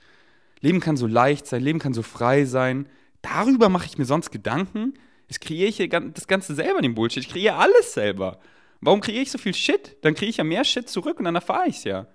Leben 0.61 0.81
kann 0.81 0.97
so 0.97 1.07
leicht 1.07 1.47
sein, 1.47 1.63
Leben 1.63 1.79
kann 1.79 1.95
so 1.95 2.03
frei 2.03 2.45
sein. 2.45 2.89
Darüber 3.23 3.69
mache 3.69 3.87
ich 3.87 3.99
mir 3.99 4.05
sonst 4.05 4.31
Gedanken. 4.31 4.95
Jetzt 5.29 5.41
kreiere 5.41 5.69
ich 5.69 5.89
das 5.89 6.27
Ganze 6.27 6.55
selber, 6.55 6.81
den 6.81 6.95
Bullshit. 6.95 7.25
Ich 7.25 7.31
kreiere 7.31 7.57
alles 7.57 7.93
selber. 7.93 8.41
Warum 8.81 9.01
kreiere 9.01 9.23
ich 9.23 9.31
so 9.31 9.39
viel 9.39 9.55
Shit? 9.55 9.97
Dann 10.03 10.15
kriege 10.15 10.31
ich 10.31 10.39
ja 10.39 10.45
mehr 10.45 10.65
Shit 10.65 10.89
zurück 10.89 11.19
und 11.19 11.25
dann 11.25 11.35
erfahre 11.35 11.69
ich 11.69 11.79
es 11.79 11.85
ja. 11.85 12.07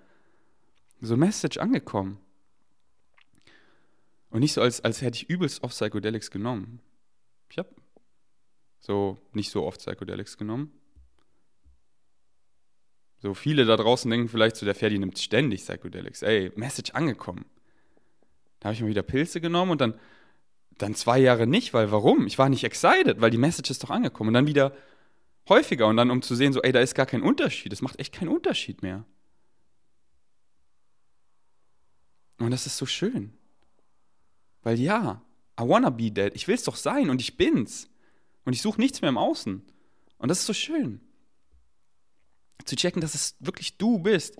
So 1.00 1.16
Message 1.16 1.58
angekommen. 1.58 2.18
Und 4.30 4.40
nicht 4.40 4.54
so, 4.54 4.62
als, 4.62 4.80
als 4.80 5.00
hätte 5.00 5.16
ich 5.16 5.30
übelst 5.30 5.62
oft 5.62 5.74
Psychedelics 5.74 6.30
genommen. 6.30 6.80
Ich 7.50 7.58
habe 7.58 7.68
so 8.80 9.18
nicht 9.32 9.50
so 9.50 9.64
oft 9.64 9.78
Psychedelics 9.78 10.36
genommen. 10.36 10.72
So 13.18 13.32
viele 13.32 13.64
da 13.64 13.76
draußen 13.76 14.10
denken 14.10 14.28
vielleicht 14.28 14.56
so, 14.56 14.66
der 14.66 14.74
Ferdi 14.74 14.98
nimmt 14.98 15.18
ständig 15.18 15.62
Psychedelics. 15.62 16.22
Ey, 16.22 16.50
Message 16.56 16.90
angekommen. 16.92 17.44
Da 18.64 18.68
habe 18.68 18.76
ich 18.76 18.80
mal 18.80 18.88
wieder 18.88 19.02
Pilze 19.02 19.42
genommen 19.42 19.72
und 19.72 19.82
dann, 19.82 19.92
dann 20.78 20.94
zwei 20.94 21.18
Jahre 21.18 21.46
nicht, 21.46 21.74
weil 21.74 21.92
warum? 21.92 22.26
Ich 22.26 22.38
war 22.38 22.48
nicht 22.48 22.64
excited, 22.64 23.20
weil 23.20 23.30
die 23.30 23.36
Message 23.36 23.70
ist 23.70 23.82
doch 23.82 23.90
angekommen. 23.90 24.28
Und 24.28 24.34
dann 24.34 24.46
wieder 24.46 24.74
häufiger 25.50 25.86
und 25.86 25.98
dann 25.98 26.10
um 26.10 26.22
zu 26.22 26.34
sehen, 26.34 26.54
so, 26.54 26.62
ey, 26.62 26.72
da 26.72 26.80
ist 26.80 26.94
gar 26.94 27.04
kein 27.04 27.20
Unterschied. 27.20 27.72
Das 27.72 27.82
macht 27.82 28.00
echt 28.00 28.14
keinen 28.14 28.30
Unterschied 28.30 28.80
mehr. 28.80 29.04
Und 32.38 32.52
das 32.52 32.64
ist 32.64 32.78
so 32.78 32.86
schön. 32.86 33.34
Weil 34.62 34.80
ja, 34.80 35.20
I 35.60 35.68
wanna 35.68 35.90
be 35.90 36.10
dead. 36.10 36.32
Ich 36.34 36.48
will 36.48 36.54
es 36.54 36.64
doch 36.64 36.76
sein 36.76 37.10
und 37.10 37.20
ich 37.20 37.36
bin's. 37.36 37.90
Und 38.46 38.54
ich 38.54 38.62
suche 38.62 38.80
nichts 38.80 39.02
mehr 39.02 39.10
im 39.10 39.18
Außen. 39.18 39.62
Und 40.16 40.28
das 40.30 40.38
ist 40.38 40.46
so 40.46 40.54
schön 40.54 41.02
zu 42.64 42.76
checken, 42.76 43.02
dass 43.02 43.14
es 43.14 43.36
wirklich 43.40 43.76
du 43.76 43.98
bist. 43.98 44.38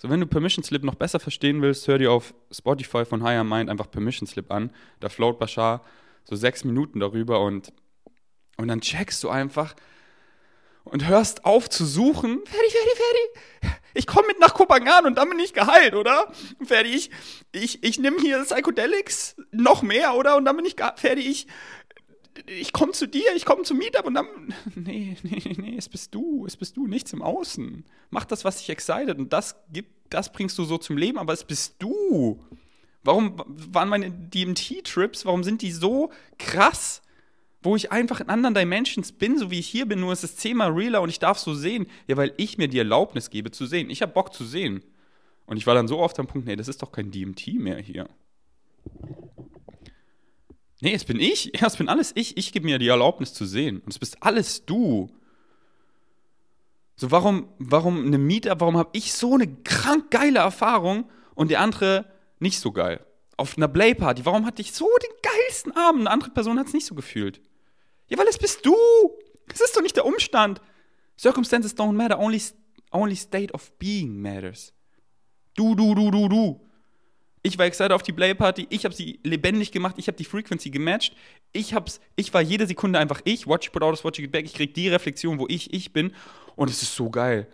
So, 0.00 0.08
wenn 0.08 0.20
du 0.20 0.26
Permission 0.26 0.62
Slip 0.62 0.84
noch 0.84 0.94
besser 0.94 1.18
verstehen 1.18 1.60
willst, 1.60 1.88
hör 1.88 1.98
dir 1.98 2.12
auf 2.12 2.32
Spotify 2.52 3.04
von 3.04 3.24
Higher 3.24 3.42
Mind 3.42 3.68
einfach 3.68 3.90
Permission 3.90 4.28
Slip 4.28 4.50
an. 4.52 4.70
Da 5.00 5.08
float 5.08 5.40
Bashar 5.40 5.84
so 6.22 6.36
sechs 6.36 6.62
Minuten 6.62 7.00
darüber 7.00 7.40
und, 7.40 7.72
und 8.56 8.68
dann 8.68 8.80
checkst 8.80 9.24
du 9.24 9.28
einfach 9.28 9.74
und 10.84 11.08
hörst 11.08 11.44
auf 11.44 11.68
zu 11.68 11.84
suchen. 11.84 12.40
Ferdi, 12.46 12.70
Ferdi, 12.70 12.90
Ferdi. 12.94 13.76
Ich 13.94 14.06
komme 14.06 14.28
mit 14.28 14.38
nach 14.38 14.54
Kopangan 14.54 15.06
und 15.06 15.16
dann 15.16 15.28
bin 15.28 15.40
ich 15.40 15.52
geheilt, 15.52 15.94
oder? 15.94 16.32
Ferdi, 16.64 16.90
ich, 16.90 17.10
ich, 17.50 17.82
ich 17.82 17.98
nehme 17.98 18.20
hier 18.20 18.44
Psychedelics 18.44 19.34
noch 19.50 19.82
mehr, 19.82 20.14
oder? 20.14 20.36
Und 20.36 20.44
dann 20.44 20.56
bin 20.56 20.64
ich 20.64 20.76
fertig. 20.96 21.26
Ich, 21.26 21.46
ich 22.46 22.72
komme 22.72 22.92
zu 22.92 23.06
dir, 23.06 23.34
ich 23.34 23.44
komme 23.44 23.62
zum 23.62 23.78
Meetup 23.78 24.06
und 24.06 24.14
dann, 24.14 24.26
nee, 24.74 25.16
nee, 25.22 25.56
nee, 25.56 25.76
es 25.76 25.88
bist 25.88 26.14
du, 26.14 26.46
es 26.46 26.56
bist 26.56 26.76
du, 26.76 26.86
nichts 26.86 27.12
im 27.12 27.22
Außen. 27.22 27.84
Mach 28.10 28.24
das, 28.24 28.44
was 28.44 28.58
dich 28.58 28.70
excited 28.70 29.18
und 29.18 29.32
das 29.32 29.56
gibt, 29.72 29.90
das 30.10 30.32
bringst 30.32 30.58
du 30.58 30.64
so 30.64 30.78
zum 30.78 30.96
Leben, 30.96 31.18
aber 31.18 31.32
es 31.32 31.44
bist 31.44 31.76
du. 31.78 32.42
Warum 33.04 33.42
waren 33.46 33.88
meine 33.88 34.10
DMT-Trips, 34.10 35.24
warum 35.24 35.44
sind 35.44 35.62
die 35.62 35.72
so 35.72 36.10
krass? 36.38 37.02
Wo 37.62 37.74
ich 37.74 37.90
einfach 37.90 38.20
in 38.20 38.28
anderen 38.28 38.54
Dimensions 38.54 39.10
bin, 39.12 39.36
so 39.36 39.50
wie 39.50 39.58
ich 39.58 39.66
hier 39.66 39.86
bin, 39.86 40.00
nur 40.00 40.12
es 40.12 40.22
ist 40.22 40.38
zehnmal 40.38 40.70
realer 40.70 41.02
und 41.02 41.08
ich 41.08 41.18
darf 41.18 41.38
so 41.38 41.54
sehen. 41.54 41.86
Ja, 42.06 42.16
weil 42.16 42.32
ich 42.36 42.56
mir 42.56 42.68
die 42.68 42.78
Erlaubnis 42.78 43.30
gebe 43.30 43.50
zu 43.50 43.66
sehen. 43.66 43.90
Ich 43.90 44.00
habe 44.00 44.12
Bock 44.12 44.32
zu 44.32 44.44
sehen. 44.44 44.84
Und 45.46 45.56
ich 45.56 45.66
war 45.66 45.74
dann 45.74 45.88
so 45.88 45.98
oft 45.98 46.18
am 46.20 46.26
Punkt, 46.26 46.46
nee, 46.46 46.54
das 46.54 46.68
ist 46.68 46.82
doch 46.82 46.92
kein 46.92 47.10
DMT 47.10 47.54
mehr 47.54 47.78
hier. 47.78 48.08
Nee, 50.80 50.94
es 50.94 51.04
bin 51.04 51.20
ich. 51.20 51.52
Ja, 51.60 51.66
es 51.66 51.76
bin 51.76 51.88
alles 51.88 52.12
ich. 52.14 52.36
Ich 52.36 52.52
gebe 52.52 52.66
mir 52.66 52.78
die 52.78 52.88
Erlaubnis 52.88 53.34
zu 53.34 53.46
sehen. 53.46 53.80
Und 53.80 53.90
es 53.90 53.98
bist 53.98 54.22
alles 54.22 54.64
du. 54.64 55.08
So, 56.96 57.10
warum, 57.10 57.48
warum 57.58 58.06
eine 58.06 58.18
Meetup, 58.18 58.60
warum 58.60 58.76
habe 58.76 58.90
ich 58.92 59.12
so 59.12 59.34
eine 59.34 59.46
krank 59.46 60.10
geile 60.10 60.40
Erfahrung 60.40 61.08
und 61.34 61.50
der 61.50 61.60
andere 61.60 62.06
nicht 62.40 62.58
so 62.58 62.72
geil? 62.72 63.04
Auf 63.36 63.56
einer 63.56 63.68
Playparty, 63.68 64.24
warum 64.26 64.44
hatte 64.44 64.62
ich 64.62 64.72
so 64.72 64.88
den 65.00 65.14
geilsten 65.22 65.76
Abend? 65.76 66.00
Eine 66.00 66.10
andere 66.10 66.30
Person 66.30 66.58
hat 66.58 66.66
es 66.66 66.72
nicht 66.72 66.86
so 66.86 66.96
gefühlt. 66.96 67.40
Ja, 68.08 68.18
weil 68.18 68.26
es 68.26 68.38
bist 68.38 68.66
du. 68.66 68.74
Es 69.52 69.60
ist 69.60 69.76
doch 69.76 69.82
nicht 69.82 69.94
der 69.96 70.06
Umstand. 70.06 70.60
Circumstances 71.16 71.76
don't 71.76 71.92
matter, 71.92 72.18
only, 72.18 72.42
only 72.90 73.14
state 73.14 73.52
of 73.54 73.70
being 73.78 74.20
matters. 74.20 74.72
Du, 75.54 75.74
du, 75.76 75.94
du, 75.94 76.10
du, 76.10 76.28
du. 76.28 76.67
Ich 77.42 77.58
war 77.58 77.66
excited 77.66 77.92
auf 77.92 78.02
die 78.02 78.12
Playparty, 78.12 78.66
ich 78.70 78.84
habe 78.84 78.94
sie 78.94 79.20
lebendig 79.22 79.70
gemacht, 79.70 79.94
ich 79.98 80.08
habe 80.08 80.16
die 80.16 80.24
Frequency 80.24 80.70
gematcht, 80.70 81.14
ich, 81.52 81.72
hab's, 81.72 82.00
ich 82.16 82.34
war 82.34 82.40
jede 82.40 82.66
Sekunde 82.66 82.98
einfach 82.98 83.20
ich, 83.24 83.46
watch 83.46 83.66
you 83.66 83.72
put 83.72 83.82
out, 83.82 84.02
watch 84.04 84.18
get 84.18 84.32
back, 84.32 84.44
ich 84.44 84.54
krieg 84.54 84.74
die 84.74 84.88
Reflexion, 84.88 85.38
wo 85.38 85.46
ich 85.48 85.72
ich 85.72 85.92
bin. 85.92 86.12
Und 86.56 86.68
es 86.68 86.82
ist 86.82 86.94
so 86.94 87.10
geil. 87.10 87.46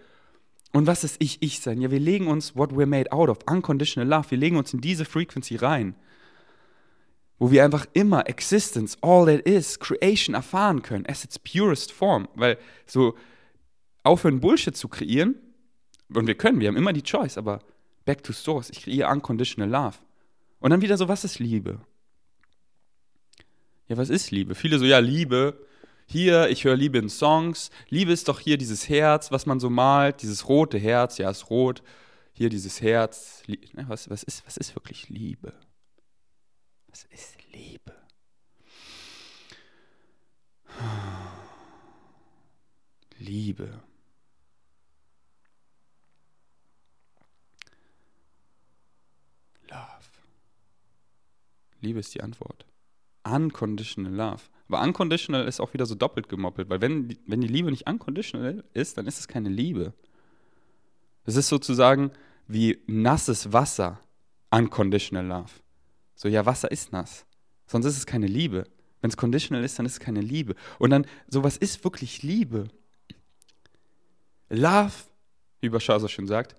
Und 0.73 0.87
was 0.87 1.05
ist 1.05 1.17
ich, 1.21 1.43
ich 1.43 1.61
sein? 1.61 1.81
Ja, 1.81 1.91
wir 1.91 2.01
legen 2.01 2.27
uns 2.27 2.57
what 2.57 2.73
we're 2.73 2.87
made 2.87 3.13
out 3.13 3.29
of, 3.29 3.39
unconditional 3.47 4.09
love, 4.09 4.31
wir 4.31 4.39
legen 4.39 4.57
uns 4.57 4.73
in 4.73 4.81
diese 4.81 5.05
Frequency 5.05 5.57
rein, 5.57 5.95
wo 7.39 7.51
wir 7.51 7.65
einfach 7.65 7.87
immer 7.93 8.27
Existence, 8.29 8.97
all 9.03 9.27
that 9.27 9.47
is, 9.47 9.79
Creation 9.79 10.35
erfahren 10.35 10.83
können, 10.83 11.05
as 11.07 11.25
its 11.25 11.39
purest 11.39 11.93
form, 11.93 12.29
weil 12.35 12.59
so 12.87 13.15
aufhören 14.03 14.41
Bullshit 14.41 14.77
zu 14.77 14.89
kreieren, 14.89 15.37
und 16.13 16.27
wir 16.27 16.35
können, 16.35 16.61
wir 16.61 16.69
haben 16.69 16.77
immer 16.77 16.93
die 16.93 17.03
Choice, 17.03 17.39
aber 17.39 17.61
Back 18.05 18.23
to 18.25 18.33
Source. 18.33 18.71
Ich 18.71 18.83
kreiere 18.83 19.11
unconditional 19.11 19.69
love. 19.69 19.99
Und 20.61 20.71
dann 20.71 20.83
wieder 20.83 20.97
so, 20.97 21.09
was 21.09 21.25
ist 21.25 21.39
Liebe? 21.39 21.81
Ja, 23.89 23.97
was 23.97 24.09
ist 24.09 24.31
Liebe? 24.31 24.55
Viele 24.55 24.79
so, 24.79 24.85
ja, 24.85 24.99
Liebe. 24.99 25.67
Hier, 26.07 26.49
ich 26.49 26.65
höre 26.65 26.77
Liebe 26.77 26.99
in 26.99 27.09
Songs. 27.09 27.71
Liebe 27.89 28.13
ist 28.13 28.29
doch 28.29 28.41
hier 28.41 28.59
dieses 28.59 28.89
Herz, 28.89 29.31
was 29.31 29.47
man 29.47 29.61
so 29.61 29.71
malt, 29.71 30.23
dieses 30.23 30.49
rote 30.49 30.79
Herz, 30.79 31.19
ja, 31.19 31.31
ist 31.31 31.51
rot. 31.51 31.83
Hier 32.33 32.49
dieses 32.49 32.83
Herz. 32.83 33.43
Ne, 33.47 33.59
was, 33.89 34.11
was, 34.11 34.23
ist, 34.23 34.45
was 34.47 34.57
ist 34.57 34.75
wirklich 34.75 35.09
Liebe? 35.09 35.53
Was 36.89 37.05
ist 37.05 37.37
Liebe? 37.53 37.95
Liebe. 43.19 43.81
Liebe 51.85 52.01
ist 52.01 52.15
die 52.15 52.23
Antwort. 52.23 52.67
Unconditional 53.25 54.13
Love. 54.13 54.43
Aber 54.69 54.83
unconditional 54.83 55.47
ist 55.47 55.61
auch 55.61 55.73
wieder 55.75 55.87
so 55.87 55.95
doppelt 55.95 56.29
gemoppelt, 56.29 56.69
weil 56.69 56.81
wenn, 56.81 57.17
wenn 57.27 57.41
die 57.41 57.49
Liebe 57.49 57.71
nicht 57.71 57.89
unconditional 57.89 58.65
ist, 58.73 58.99
dann 58.99 59.07
ist 59.07 59.19
es 59.19 59.29
keine 59.29 59.49
Liebe. 59.49 59.93
Es 61.25 61.37
ist 61.37 61.49
sozusagen 61.49 62.11
wie 62.47 62.83
nasses 62.87 63.53
Wasser, 63.53 64.01
unconditional 64.51 65.27
Love. 65.27 65.51
So, 66.15 66.29
ja, 66.29 66.47
Wasser 66.47 66.71
ist 66.71 66.93
nass. 66.93 67.27
Sonst 67.67 67.87
ist 67.87 67.97
es 67.97 68.07
keine 68.07 68.27
Liebe. 68.27 68.65
Wenn 69.01 69.11
es 69.11 69.17
conditional 69.17 69.65
ist, 69.65 69.79
dann 69.79 69.87
ist 69.87 69.93
es 69.93 70.01
keine 70.01 70.21
Liebe. 70.21 70.55
Und 70.79 70.91
dann, 70.91 71.07
so 71.29 71.45
was 71.45 71.57
ist 71.57 71.85
wirklich 71.85 72.23
Liebe? 72.23 72.69
Love, 74.49 74.93
wie 75.61 75.69
Bashar 75.69 76.01
so 76.01 76.09
schön 76.09 76.27
sagt, 76.27 76.55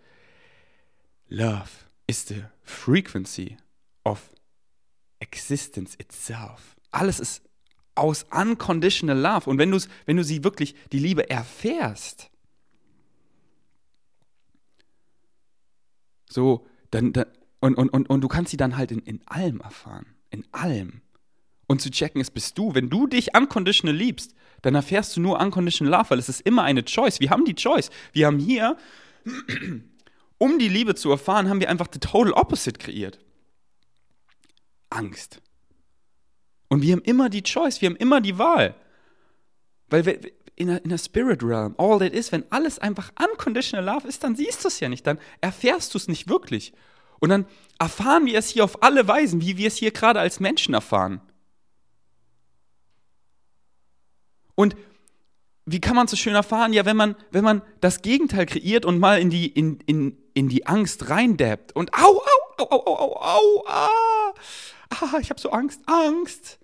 Love 1.27 1.70
is 2.08 2.27
the 2.27 2.44
frequency 2.62 3.58
of 4.03 4.29
existence 5.19 5.95
itself. 5.95 6.75
Alles 6.91 7.19
ist 7.19 7.41
aus 7.95 8.25
unconditional 8.31 9.17
love. 9.17 9.50
Und 9.50 9.57
wenn, 9.57 9.72
du's, 9.72 9.88
wenn 10.05 10.17
du 10.17 10.24
sie 10.24 10.43
wirklich, 10.43 10.75
die 10.91 11.00
Liebe 11.00 11.29
erfährst, 11.29 12.29
so, 16.29 16.65
dann, 16.91 17.13
dann 17.13 17.25
und, 17.65 17.75
und, 17.75 17.89
und, 17.89 18.10
und 18.10 18.22
du 18.22 18.27
kannst 18.27 18.51
sie 18.51 18.57
dann 18.57 18.77
halt 18.77 18.91
in, 18.91 19.00
in 19.00 19.22
allem 19.25 19.60
erfahren. 19.60 20.05
In 20.29 20.45
allem. 20.51 21.01
Und 21.67 21.81
zu 21.81 21.89
checken, 21.89 22.22
es 22.22 22.29
bist 22.29 22.57
du. 22.57 22.75
Wenn 22.75 22.89
du 22.89 23.07
dich 23.07 23.36
unconditional 23.36 23.95
liebst, 23.95 24.36
dann 24.62 24.75
erfährst 24.75 25.15
du 25.15 25.22
nur 25.22 25.39
unconditional 25.39 25.91
love, 25.98 26.12
weil 26.12 26.19
es 26.19 26.29
ist 26.29 26.41
immer 26.41 26.63
eine 26.63 26.86
Choice. 26.86 27.19
Wir 27.19 27.31
haben 27.31 27.43
die 27.43 27.55
Choice. 27.55 27.89
Wir 28.13 28.27
haben 28.27 28.38
hier, 28.38 28.77
um 30.38 30.60
die 30.60 30.69
Liebe 30.69 30.93
zu 30.93 31.10
erfahren, 31.10 31.50
haben 31.50 31.60
wir 31.60 31.69
einfach 31.69 31.88
the 31.91 32.00
total 32.00 32.34
opposite 32.34 32.77
kreiert. 32.77 33.17
Angst. 34.89 35.42
Und 36.70 36.82
wir 36.82 36.94
haben 36.94 37.04
immer 37.04 37.30
die 37.30 37.44
Choice, 37.44 37.82
wir 37.82 37.89
haben 37.89 37.96
immer 37.98 38.22
die 38.22 38.38
Wahl. 38.38 38.75
Weil 39.88 40.06
wir, 40.06 40.20
in 40.56 40.68
der, 40.68 40.84
in 40.84 40.89
der 40.89 40.98
Spirit 40.98 41.44
Realm, 41.44 41.75
all 41.77 42.00
that 42.00 42.13
is, 42.13 42.32
wenn 42.32 42.50
alles 42.51 42.80
einfach 42.80 43.12
unconditional 43.20 43.86
love 43.86 44.08
ist, 44.08 44.24
dann 44.24 44.36
siehst 44.36 44.63
du 44.63 44.70
es 44.70 44.80
ja 44.80 44.89
nicht, 44.89 45.06
dann 45.06 45.20
erfährst 45.42 45.94
du 45.94 45.98
es 45.98 46.08
nicht 46.08 46.30
wirklich. 46.30 46.74
Und 47.20 47.30
dann 47.30 47.46
erfahren 47.80 48.25
wir 48.25 48.38
es 48.38 48.50
hier 48.50 48.63
auf 48.63 48.82
alle 48.84 49.08
Weisen, 49.08 49.42
wie 49.42 49.58
wir 49.58 49.68
es 49.68 49.77
hier 49.77 49.92
gerade 49.92 50.20
als 50.20 50.39
Menschen 50.39 50.74
erfahren. 50.74 51.22
Und 54.56 54.75
wie 55.65 55.81
kann 55.81 55.95
man 55.95 56.07
so 56.07 56.15
schön 56.15 56.36
erfahren? 56.36 56.74
Ja, 56.74 56.86
wenn 56.86 56.98
man, 56.98 57.15
wenn 57.31 57.43
man 57.43 57.62
das 57.81 58.01
Gegenteil 58.01 58.45
kreiert 58.45 58.86
und 58.86 59.00
mal 59.00 59.19
in 59.19 59.29
die, 59.29 59.48
in, 59.48 59.79
in, 59.88 60.17
in 60.34 60.48
die 60.48 60.67
Angst 60.67 61.10
reindappt 61.10 61.75
und 61.75 61.91
au, 61.93 62.22
au, 62.57 62.63
au, 62.63 62.84
au, 62.86 62.95
au, 62.95 63.15
au, 63.17 63.63
ah, 63.67 63.89
ah, 64.89 65.17
ich 65.19 65.29
habe 65.29 65.39
so 65.39 65.50
Angst, 65.50 65.81
Angst. 65.88 66.60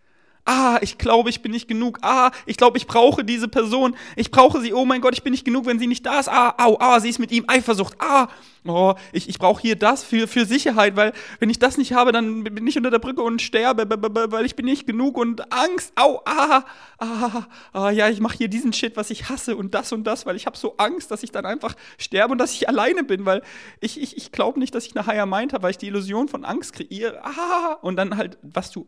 Ah, 0.45 0.79
ich 0.81 0.97
glaube, 0.97 1.29
ich 1.29 1.41
bin 1.43 1.51
nicht 1.51 1.67
genug. 1.67 1.99
Ah, 2.01 2.31
ich 2.47 2.57
glaube, 2.57 2.77
ich 2.77 2.87
brauche 2.87 3.23
diese 3.23 3.47
Person. 3.47 3.95
Ich 4.15 4.31
brauche 4.31 4.59
sie. 4.59 4.73
Oh 4.73 4.85
mein 4.85 4.99
Gott, 4.99 5.13
ich 5.13 5.21
bin 5.21 5.31
nicht 5.31 5.45
genug, 5.45 5.67
wenn 5.67 5.77
sie 5.77 5.85
nicht 5.85 6.05
da 6.05 6.19
ist. 6.19 6.29
Ah, 6.29 6.55
au, 6.57 6.77
ah, 6.79 6.99
sie 6.99 7.09
ist 7.09 7.19
mit 7.19 7.31
ihm 7.31 7.45
Eifersucht. 7.47 7.95
Ah, 7.99 8.27
oh, 8.65 8.93
ich, 9.11 9.27
ich 9.27 9.39
brauche 9.39 9.61
hier 9.61 9.75
das 9.75 10.03
für, 10.03 10.27
für 10.27 10.45
Sicherheit, 10.45 10.95
weil 10.95 11.13
wenn 11.39 11.49
ich 11.49 11.59
das 11.59 11.77
nicht 11.77 11.93
habe, 11.93 12.11
dann 12.11 12.43
bin 12.43 12.67
ich 12.67 12.77
unter 12.77 12.91
der 12.91 12.99
Brücke 12.99 13.21
und 13.21 13.41
sterbe, 13.41 13.85
weil 14.31 14.45
ich 14.45 14.55
bin 14.55 14.65
nicht 14.65 14.85
genug 14.85 15.17
und 15.17 15.51
Angst, 15.51 15.93
au, 15.95 16.21
ah, 16.25 16.63
ah, 16.99 17.47
ah 17.73 17.89
ja, 17.89 18.09
ich 18.09 18.19
mache 18.19 18.37
hier 18.37 18.47
diesen 18.47 18.73
Shit, 18.73 18.97
was 18.97 19.09
ich 19.09 19.29
hasse 19.29 19.55
und 19.55 19.73
das 19.73 19.91
und 19.91 20.03
das, 20.03 20.25
weil 20.25 20.35
ich 20.35 20.45
habe 20.45 20.57
so 20.57 20.77
Angst, 20.77 21.11
dass 21.11 21.23
ich 21.23 21.31
dann 21.31 21.45
einfach 21.45 21.75
sterbe 21.97 22.33
und 22.33 22.37
dass 22.37 22.53
ich 22.53 22.69
alleine 22.69 23.03
bin, 23.03 23.25
weil 23.25 23.41
ich, 23.79 23.99
ich, 23.99 24.17
ich 24.17 24.31
glaube 24.31 24.59
nicht, 24.59 24.75
dass 24.75 24.85
ich 24.85 24.95
eine 24.95 25.05
Higher 25.07 25.25
Mind 25.25 25.53
habe, 25.53 25.63
weil 25.63 25.71
ich 25.71 25.77
die 25.77 25.87
Illusion 25.87 26.27
von 26.27 26.45
Angst 26.45 26.73
kreiere, 26.73 27.23
ah, 27.23 27.77
und 27.81 27.95
dann 27.95 28.17
halt, 28.17 28.37
was 28.41 28.71
du, 28.71 28.87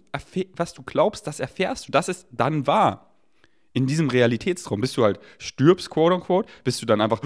was 0.55 0.73
du 0.73 0.83
glaubst, 0.83 1.25
das 1.25 1.39
erfährst 1.39 1.87
du, 1.87 1.91
das 1.91 2.09
ist 2.09 2.27
dann 2.31 2.67
wahr. 2.67 3.09
In 3.75 3.87
diesem 3.87 4.07
Realitätstraum, 4.07 4.81
bis 4.81 4.93
du 4.93 5.03
halt 5.03 5.19
stirbst, 5.39 5.89
quote 5.89 6.13
unquote, 6.13 6.47
bist 6.63 6.79
du 6.79 6.85
dann 6.85 7.01
einfach 7.01 7.21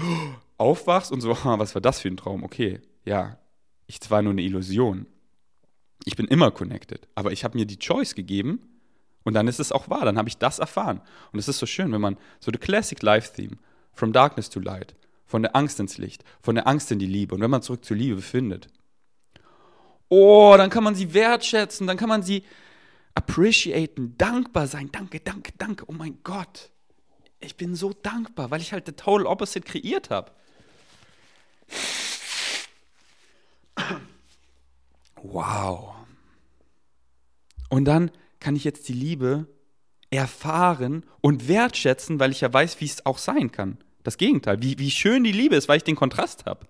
aufwachst 0.58 1.12
und 1.12 1.20
so, 1.20 1.30
was 1.44 1.74
war 1.74 1.82
das 1.82 2.00
für 2.00 2.08
ein 2.08 2.16
Traum? 2.16 2.44
Okay, 2.44 2.80
ja, 3.04 3.38
ich 3.86 3.98
war 4.10 4.22
nur 4.22 4.32
eine 4.32 4.42
Illusion. 4.42 5.06
Ich 6.04 6.16
bin 6.16 6.26
immer 6.26 6.50
connected, 6.50 7.08
aber 7.14 7.32
ich 7.32 7.44
habe 7.44 7.58
mir 7.58 7.66
die 7.66 7.78
Choice 7.78 8.14
gegeben 8.14 8.60
und 9.24 9.34
dann 9.34 9.48
ist 9.48 9.60
es 9.60 9.72
auch 9.72 9.90
wahr, 9.90 10.04
dann 10.04 10.18
habe 10.18 10.28
ich 10.28 10.38
das 10.38 10.58
erfahren. 10.58 11.00
Und 11.32 11.38
es 11.38 11.48
ist 11.48 11.58
so 11.58 11.66
schön, 11.66 11.92
wenn 11.92 12.00
man 12.00 12.16
so 12.40 12.50
the 12.52 12.58
Classic 12.58 13.00
Life 13.02 13.34
Theme, 13.34 13.56
From 13.92 14.12
Darkness 14.12 14.48
to 14.48 14.60
Light, 14.60 14.94
von 15.26 15.42
der 15.42 15.56
Angst 15.56 15.80
ins 15.80 15.98
Licht, 15.98 16.24
von 16.40 16.54
der 16.54 16.66
Angst 16.66 16.90
in 16.92 16.98
die 16.98 17.06
Liebe 17.06 17.34
und 17.34 17.40
wenn 17.40 17.50
man 17.50 17.62
zurück 17.62 17.84
zur 17.84 17.96
Liebe 17.96 18.22
findet. 18.22 18.68
Oh, 20.08 20.54
dann 20.56 20.70
kann 20.70 20.84
man 20.84 20.94
sie 20.94 21.12
wertschätzen, 21.12 21.86
dann 21.86 21.98
kann 21.98 22.08
man 22.08 22.22
sie 22.22 22.44
appreciaten, 23.14 24.16
dankbar 24.16 24.66
sein. 24.66 24.90
Danke, 24.92 25.20
danke, 25.20 25.52
danke. 25.58 25.84
Oh 25.88 25.92
mein 25.92 26.18
Gott. 26.22 26.70
Ich 27.40 27.56
bin 27.56 27.74
so 27.74 27.92
dankbar, 27.92 28.50
weil 28.50 28.60
ich 28.60 28.72
halt 28.72 28.86
the 28.86 28.92
total 28.92 29.26
opposite 29.26 29.66
kreiert 29.66 30.10
habe. 30.10 30.32
Wow. 35.22 35.94
Und 37.68 37.84
dann 37.84 38.10
kann 38.40 38.56
ich 38.56 38.64
jetzt 38.64 38.88
die 38.88 38.94
Liebe 38.94 39.46
erfahren 40.10 41.04
und 41.20 41.48
wertschätzen, 41.48 42.18
weil 42.18 42.30
ich 42.30 42.40
ja 42.40 42.52
weiß, 42.52 42.80
wie 42.80 42.86
es 42.86 43.04
auch 43.04 43.18
sein 43.18 43.52
kann. 43.52 43.78
Das 44.04 44.16
Gegenteil, 44.16 44.62
wie, 44.62 44.78
wie 44.78 44.90
schön 44.90 45.24
die 45.24 45.32
Liebe 45.32 45.56
ist, 45.56 45.68
weil 45.68 45.76
ich 45.76 45.84
den 45.84 45.96
Kontrast 45.96 46.46
habe. 46.46 46.66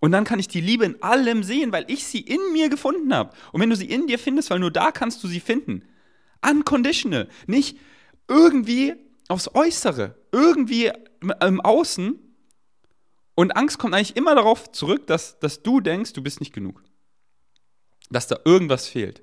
Und 0.00 0.12
dann 0.12 0.24
kann 0.24 0.38
ich 0.38 0.48
die 0.48 0.60
Liebe 0.60 0.84
in 0.84 1.02
allem 1.02 1.42
sehen, 1.42 1.72
weil 1.72 1.84
ich 1.88 2.04
sie 2.04 2.20
in 2.20 2.40
mir 2.52 2.68
gefunden 2.68 3.14
habe. 3.14 3.34
Und 3.52 3.60
wenn 3.60 3.70
du 3.70 3.76
sie 3.76 3.90
in 3.90 4.06
dir 4.06 4.18
findest, 4.18 4.50
weil 4.50 4.58
nur 4.58 4.70
da 4.70 4.90
kannst 4.90 5.22
du 5.24 5.28
sie 5.28 5.40
finden. 5.40 5.82
Unconditional. 6.46 7.28
Nicht 7.46 7.78
irgendwie 8.28 8.94
aufs 9.28 9.54
Äußere, 9.54 10.16
irgendwie 10.30 10.92
im 11.40 11.60
Außen, 11.60 12.18
und 13.34 13.56
Angst 13.56 13.78
kommt 13.78 13.94
eigentlich 13.94 14.16
immer 14.16 14.34
darauf 14.34 14.70
zurück, 14.72 15.06
dass, 15.06 15.38
dass 15.40 15.62
du 15.62 15.80
denkst, 15.80 16.12
du 16.12 16.22
bist 16.22 16.40
nicht 16.40 16.52
genug. 16.52 16.82
Dass 18.10 18.26
da 18.26 18.38
irgendwas 18.44 18.88
fehlt. 18.88 19.22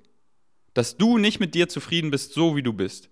Dass 0.73 0.97
du 0.97 1.17
nicht 1.17 1.39
mit 1.39 1.55
dir 1.55 1.69
zufrieden 1.69 2.11
bist, 2.11 2.33
so 2.33 2.55
wie 2.55 2.63
du 2.63 2.73
bist. 2.73 3.09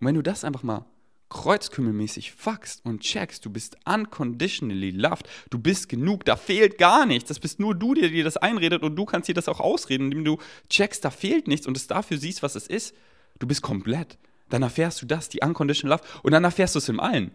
Und 0.00 0.06
wenn 0.06 0.14
du 0.14 0.22
das 0.22 0.44
einfach 0.44 0.62
mal 0.62 0.86
kreuzkümmelmäßig 1.28 2.32
fuckst 2.32 2.84
und 2.84 3.00
checkst, 3.00 3.44
du 3.44 3.50
bist 3.50 3.76
unconditionally 3.84 4.90
loved, 4.90 5.28
du 5.50 5.58
bist 5.58 5.88
genug, 5.88 6.24
da 6.24 6.36
fehlt 6.36 6.78
gar 6.78 7.04
nichts. 7.04 7.28
Das 7.28 7.40
bist 7.40 7.58
nur 7.58 7.74
du, 7.74 7.94
der 7.94 8.10
dir 8.10 8.24
das 8.24 8.36
einredet 8.36 8.82
und 8.82 8.96
du 8.96 9.04
kannst 9.04 9.28
dir 9.28 9.34
das 9.34 9.48
auch 9.48 9.60
ausreden, 9.60 10.04
indem 10.04 10.24
du 10.24 10.38
checkst, 10.68 11.04
da 11.04 11.10
fehlt 11.10 11.48
nichts 11.48 11.66
und 11.66 11.76
es 11.76 11.88
dafür 11.88 12.18
siehst, 12.18 12.42
was 12.42 12.54
es 12.54 12.66
ist. 12.66 12.94
Du 13.38 13.46
bist 13.46 13.62
komplett. 13.62 14.18
Dann 14.48 14.62
erfährst 14.62 15.02
du 15.02 15.06
das, 15.06 15.28
die 15.28 15.40
unconditional 15.42 15.98
love, 15.98 16.08
und 16.22 16.32
dann 16.32 16.44
erfährst 16.44 16.74
du 16.74 16.78
es 16.78 16.88
im 16.88 17.00
Allen. 17.00 17.32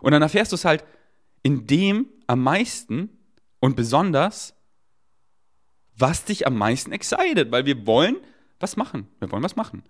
Und 0.00 0.12
dann 0.12 0.22
erfährst 0.22 0.52
du 0.52 0.56
es 0.56 0.64
halt 0.64 0.82
in 1.44 1.68
dem 1.68 2.08
am 2.26 2.42
meisten 2.42 3.10
und 3.60 3.76
besonders, 3.76 4.54
was 5.96 6.24
dich 6.24 6.48
am 6.48 6.58
meisten 6.58 6.90
excited, 6.90 7.52
weil 7.52 7.66
wir 7.66 7.86
wollen 7.86 8.16
was 8.58 8.76
machen. 8.76 9.06
Wir 9.20 9.30
wollen 9.30 9.44
was 9.44 9.54
machen. 9.54 9.84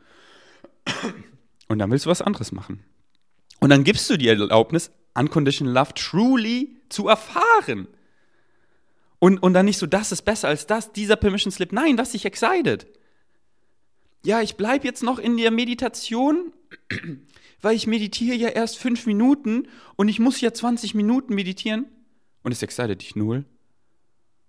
Und 1.68 1.78
dann 1.78 1.90
willst 1.90 2.04
du 2.04 2.10
was 2.10 2.20
anderes 2.20 2.52
machen. 2.52 2.84
Und 3.60 3.70
dann 3.70 3.84
gibst 3.84 4.10
du 4.10 4.18
dir 4.18 4.32
Erlaubnis, 4.32 4.90
Unconditional 5.14 5.72
Love 5.72 5.94
truly 5.94 6.76
zu 6.90 7.08
erfahren. 7.08 7.88
Und, 9.20 9.38
und 9.38 9.54
dann 9.54 9.64
nicht 9.64 9.78
so, 9.78 9.86
das 9.86 10.12
ist 10.12 10.22
besser 10.22 10.48
als 10.48 10.66
das, 10.66 10.92
dieser 10.92 11.16
Permission 11.16 11.52
Slip. 11.52 11.72
Nein, 11.72 11.96
das 11.96 12.12
dich 12.12 12.26
excited. 12.26 12.86
Ja, 14.24 14.42
ich 14.42 14.56
bleibe 14.56 14.86
jetzt 14.86 15.02
noch 15.02 15.18
in 15.18 15.36
der 15.36 15.50
Meditation 15.50 16.52
weil 17.64 17.74
ich 17.74 17.86
meditiere 17.86 18.36
ja 18.36 18.48
erst 18.48 18.78
fünf 18.78 19.06
Minuten 19.06 19.68
und 19.96 20.08
ich 20.08 20.20
muss 20.20 20.40
ja 20.40 20.52
20 20.52 20.94
Minuten 20.94 21.34
meditieren. 21.34 21.86
Und 22.42 22.52
es 22.52 22.62
excited 22.62 23.00
dich 23.00 23.16
null, 23.16 23.46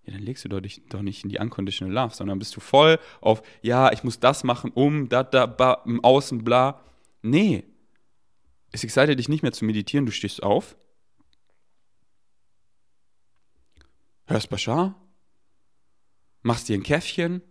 ja, 0.04 0.14
dann 0.14 0.22
legst 0.22 0.46
du 0.46 0.50
doch 0.50 0.62
nicht, 0.62 0.94
doch 0.94 1.02
nicht 1.02 1.24
in 1.24 1.30
die 1.30 1.40
Unconditional 1.40 1.94
Love, 1.94 2.14
sondern 2.14 2.38
bist 2.38 2.56
du 2.56 2.60
voll 2.60 3.00
auf, 3.22 3.42
ja, 3.62 3.92
ich 3.92 4.04
muss 4.04 4.20
das 4.20 4.44
machen, 4.44 4.72
um, 4.72 5.10
da, 5.10 5.24
da, 5.24 5.48
ba, 5.48 5.82
im 5.86 6.04
Außen, 6.04 6.44
bla. 6.44 6.82
Nee. 7.24 7.64
Es 8.72 8.84
excited 8.84 9.18
dich 9.18 9.30
nicht 9.30 9.42
mehr 9.42 9.54
zu 9.54 9.66
meditieren, 9.66 10.06
du 10.06 10.12
stehst 10.12 10.44
auf, 10.44 10.76
hörst 14.26 14.50
Bashar, 14.50 14.96
machst 16.42 16.68
dir 16.68 16.78
ein 16.78 16.84
Käffchen, 16.84 17.42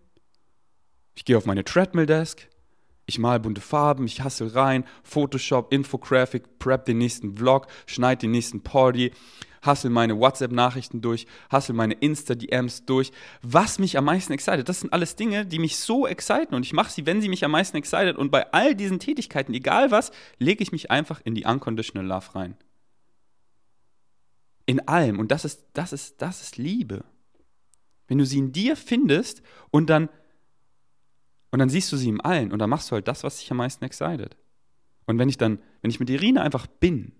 ich 1.14 1.24
gehe 1.24 1.38
auf 1.38 1.46
meine 1.46 1.64
Treadmill-Desk, 1.64 2.48
ich 3.06 3.18
mal 3.18 3.40
bunte 3.40 3.60
Farben, 3.60 4.06
ich 4.06 4.22
hassel 4.22 4.48
rein, 4.48 4.84
Photoshop, 5.02 5.72
Infographic, 5.72 6.58
prep 6.58 6.84
den 6.86 6.98
nächsten 6.98 7.36
Vlog, 7.36 7.66
schneide 7.86 8.20
den 8.20 8.30
nächsten 8.30 8.62
Party, 8.62 9.12
hassel 9.62 9.90
meine 9.90 10.18
WhatsApp-Nachrichten 10.18 11.00
durch, 11.00 11.26
hassel 11.50 11.74
meine 11.74 11.94
Insta-DMs 11.94 12.86
durch. 12.86 13.12
Was 13.42 13.78
mich 13.78 13.98
am 13.98 14.04
meisten 14.04 14.32
excited, 14.32 14.68
das 14.68 14.80
sind 14.80 14.92
alles 14.92 15.16
Dinge, 15.16 15.46
die 15.46 15.58
mich 15.58 15.76
so 15.76 16.06
exciten 16.06 16.54
und 16.54 16.64
ich 16.64 16.72
mache 16.72 16.90
sie, 16.90 17.06
wenn 17.06 17.20
sie 17.20 17.28
mich 17.28 17.44
am 17.44 17.50
meisten 17.50 17.76
excited 17.76 18.16
und 18.16 18.30
bei 18.30 18.52
all 18.52 18.74
diesen 18.74 18.98
Tätigkeiten, 18.98 19.54
egal 19.54 19.90
was, 19.90 20.10
lege 20.38 20.62
ich 20.62 20.72
mich 20.72 20.90
einfach 20.90 21.20
in 21.24 21.34
die 21.34 21.44
Unconditional 21.44 22.06
Love 22.06 22.34
rein. 22.34 22.56
In 24.66 24.88
allem 24.88 25.18
und 25.18 25.30
das 25.30 25.44
ist, 25.44 25.64
das 25.74 25.92
ist, 25.92 26.22
das 26.22 26.40
ist 26.40 26.56
Liebe. 26.56 27.04
Wenn 28.06 28.18
du 28.18 28.26
sie 28.26 28.38
in 28.38 28.52
dir 28.52 28.76
findest 28.76 29.42
und 29.70 29.88
dann 29.88 30.08
und 31.54 31.60
dann 31.60 31.68
siehst 31.68 31.92
du 31.92 31.96
sie 31.96 32.08
im 32.08 32.20
Allen 32.20 32.50
und 32.50 32.58
dann 32.58 32.68
machst 32.68 32.90
du 32.90 32.94
halt 32.94 33.06
das, 33.06 33.22
was 33.22 33.38
dich 33.38 33.48
am 33.52 33.58
meisten 33.58 33.84
excited. 33.84 34.36
Und 35.06 35.20
wenn 35.20 35.28
ich 35.28 35.38
dann, 35.38 35.60
wenn 35.82 35.90
ich 35.92 36.00
mit 36.00 36.10
Irina 36.10 36.42
einfach 36.42 36.66
bin, 36.66 37.12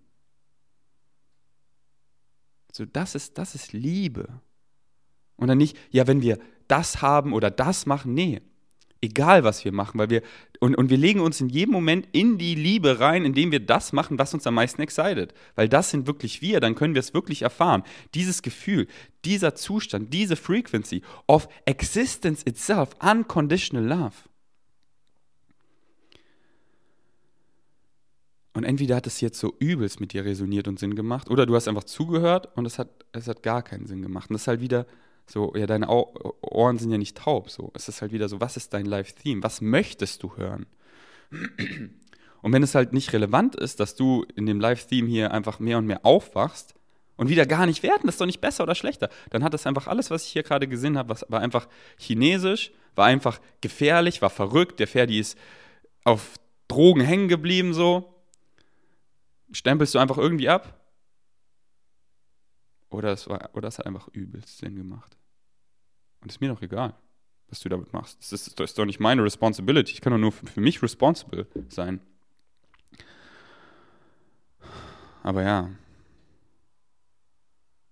so 2.73 2.85
das 2.85 3.15
ist, 3.15 3.39
das 3.39 3.55
ist 3.55 3.73
Liebe. 3.73 4.41
Und 5.37 5.47
dann 5.47 5.59
nicht, 5.59 5.79
ja, 5.91 6.09
wenn 6.09 6.21
wir 6.21 6.41
das 6.67 7.01
haben 7.01 7.33
oder 7.33 7.49
das 7.49 7.87
machen, 7.87 8.15
nee 8.15 8.43
egal 9.05 9.45
was 9.45 9.65
wir 9.65 9.73
machen, 9.73 9.99
weil 9.99 10.11
wir 10.11 10.23
und, 10.61 10.75
und 10.75 10.89
wir 10.89 10.97
legen 10.97 11.21
uns 11.21 11.41
in 11.41 11.49
jedem 11.49 11.73
Moment 11.73 12.09
in 12.13 12.39
die 12.39 12.55
Liebe 12.55 12.99
rein, 12.99 13.25
indem 13.25 13.53
wir 13.53 13.61
das 13.61 13.93
machen, 13.93 14.19
was 14.19 14.33
uns 14.33 14.47
am 14.47 14.55
meisten 14.55 14.81
excited, 14.81 15.35
weil 15.55 15.69
das 15.69 15.91
sind 15.91 16.07
wirklich 16.07 16.41
wir, 16.41 16.61
dann 16.61 16.75
können 16.75 16.95
wir 16.95 17.01
es 17.01 17.13
wirklich 17.13 17.43
erfahren. 17.43 17.83
Dieses 18.15 18.41
Gefühl, 18.41 18.87
dieser 19.25 19.55
Zustand, 19.55 20.13
diese 20.15 20.37
Frequency 20.37 21.03
of 21.27 21.49
existence 21.67 22.43
itself, 22.45 22.91
unconditional 23.01 23.85
love. 23.85 24.15
Und 28.55 28.65
entweder 28.65 28.97
hat 28.97 29.07
es 29.07 29.21
jetzt 29.21 29.41
so 29.41 29.55
übelst 29.59 30.01
mit 30.01 30.13
dir 30.13 30.25
resoniert 30.25 30.69
und 30.69 30.79
Sinn 30.79 30.95
gemacht, 30.95 31.29
oder 31.29 31.45
du 31.45 31.57
hast 31.57 31.67
einfach 31.67 31.85
zugehört 31.85 32.57
und 32.57 32.67
es 32.67 32.79
hat, 32.79 32.89
es 33.13 33.27
hat 33.27 33.43
gar 33.43 33.63
keinen 33.63 33.87
Sinn 33.87 34.01
gemacht. 34.01 34.31
Und 34.31 34.35
das 34.35 34.43
ist 34.43 34.49
halt 34.49 34.61
wieder 34.61 34.87
so, 35.27 35.55
ja, 35.57 35.67
deine 35.67 35.89
Ohren 35.89 36.79
sind 36.79 36.91
ja 36.91 36.99
nicht 36.99 37.17
taub. 37.17 37.51
So, 37.51 37.71
es 37.75 37.89
ist 37.89 38.03
halt 38.03 38.13
wieder 38.13 38.29
so, 38.29 38.41
was 38.41 38.57
ist 38.57 38.75
dein 38.75 38.87
Live-Theme? 38.87 39.43
Was 39.43 39.61
möchtest 39.61 40.23
du 40.23 40.37
hören? 40.37 40.67
Und 42.43 42.53
wenn 42.53 42.63
es 42.63 42.75
halt 42.75 42.93
nicht 42.93 43.13
relevant 43.13 43.57
ist, 43.57 43.81
dass 43.81 43.95
du 43.95 44.27
in 44.37 44.47
dem 44.47 44.61
Live-Theme 44.61 45.09
hier 45.09 45.33
einfach 45.33 45.59
mehr 45.61 45.79
und 45.79 45.87
mehr 45.87 46.05
aufwachst 46.05 46.75
und 47.17 47.29
wieder 47.29 47.47
gar 47.47 47.65
nicht 47.67 47.83
werten, 47.83 48.07
das 48.07 48.17
ist 48.17 48.21
doch 48.21 48.27
nicht 48.27 48.41
besser 48.41 48.65
oder 48.65 48.75
schlechter, 48.75 49.09
dann 49.31 49.43
hat 49.43 49.55
das 49.55 49.67
einfach 49.67 49.87
alles, 49.87 50.11
was 50.11 50.27
ich 50.27 50.33
hier 50.33 50.43
gerade 50.43 50.69
gesehen 50.69 50.99
habe, 50.99 51.17
war 51.29 51.41
einfach 51.41 51.69
chinesisch, 51.97 52.73
war 52.95 53.07
einfach 53.07 53.41
gefährlich, 53.61 54.21
war 54.21 54.31
verrückt, 54.31 54.79
der 54.79 54.89
Ferdi 54.89 55.19
ist 55.19 55.39
auf 56.05 56.39
Drogen 56.69 57.01
hängen 57.01 57.29
geblieben, 57.29 57.73
so. 57.73 58.15
Stempelst 59.53 59.95
du 59.95 59.99
einfach 59.99 60.19
irgendwie 60.19 60.49
ab? 60.49 60.84
Oder 62.95 63.11
es, 63.11 63.29
war, 63.29 63.51
oder 63.55 63.67
es 63.67 63.79
hat 63.79 63.87
einfach 63.87 64.07
übelst 64.13 64.59
Sinn 64.59 64.77
gemacht. 64.77 65.17
Und 66.21 66.31
ist 66.31 66.41
mir 66.41 66.49
doch 66.49 66.63
egal, 66.63 66.95
was 67.49 67.59
du 67.59 67.69
damit 67.69 67.93
machst. 67.93 68.21
Das 68.21 68.33
ist, 68.33 68.61
das 68.61 68.71
ist 68.71 68.79
doch 68.79 68.85
nicht 68.85 69.01
meine 69.01 69.25
Responsibility. 69.25 69.93
Ich 69.93 70.01
kann 70.01 70.13
doch 70.13 70.19
nur 70.19 70.31
für, 70.31 70.47
für 70.47 70.61
mich 70.61 70.81
responsible 70.81 71.49
sein. 71.69 72.01
Aber 75.25 75.43
ja. 75.43 75.71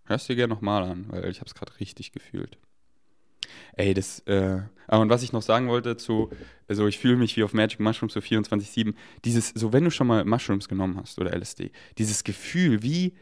Hörst 0.04 0.28
dir 0.28 0.36
gerne 0.36 0.54
nochmal 0.54 0.84
an, 0.84 1.06
weil 1.08 1.28
ich 1.28 1.40
habe 1.40 1.48
es 1.48 1.54
gerade 1.54 1.78
richtig 1.80 2.12
gefühlt. 2.12 2.58
Ey, 3.74 3.94
das, 3.94 4.20
äh, 4.20 4.60
ah, 4.86 4.98
und 4.98 5.10
was 5.10 5.24
ich 5.24 5.32
noch 5.32 5.42
sagen 5.42 5.66
wollte 5.66 5.96
zu, 5.96 6.30
also 6.68 6.86
ich 6.86 6.98
fühle 6.98 7.16
mich 7.16 7.36
wie 7.36 7.42
auf 7.42 7.54
Magic 7.54 7.80
Mushrooms 7.80 8.12
so 8.12 8.20
24-7, 8.20 8.94
dieses, 9.24 9.48
so 9.48 9.72
wenn 9.72 9.82
du 9.82 9.90
schon 9.90 10.06
mal 10.06 10.24
Mushrooms 10.24 10.68
genommen 10.68 10.96
hast 10.96 11.18
oder 11.18 11.32
LSD, 11.36 11.72
dieses 11.98 12.22
Gefühl, 12.22 12.82
wie 12.84 13.14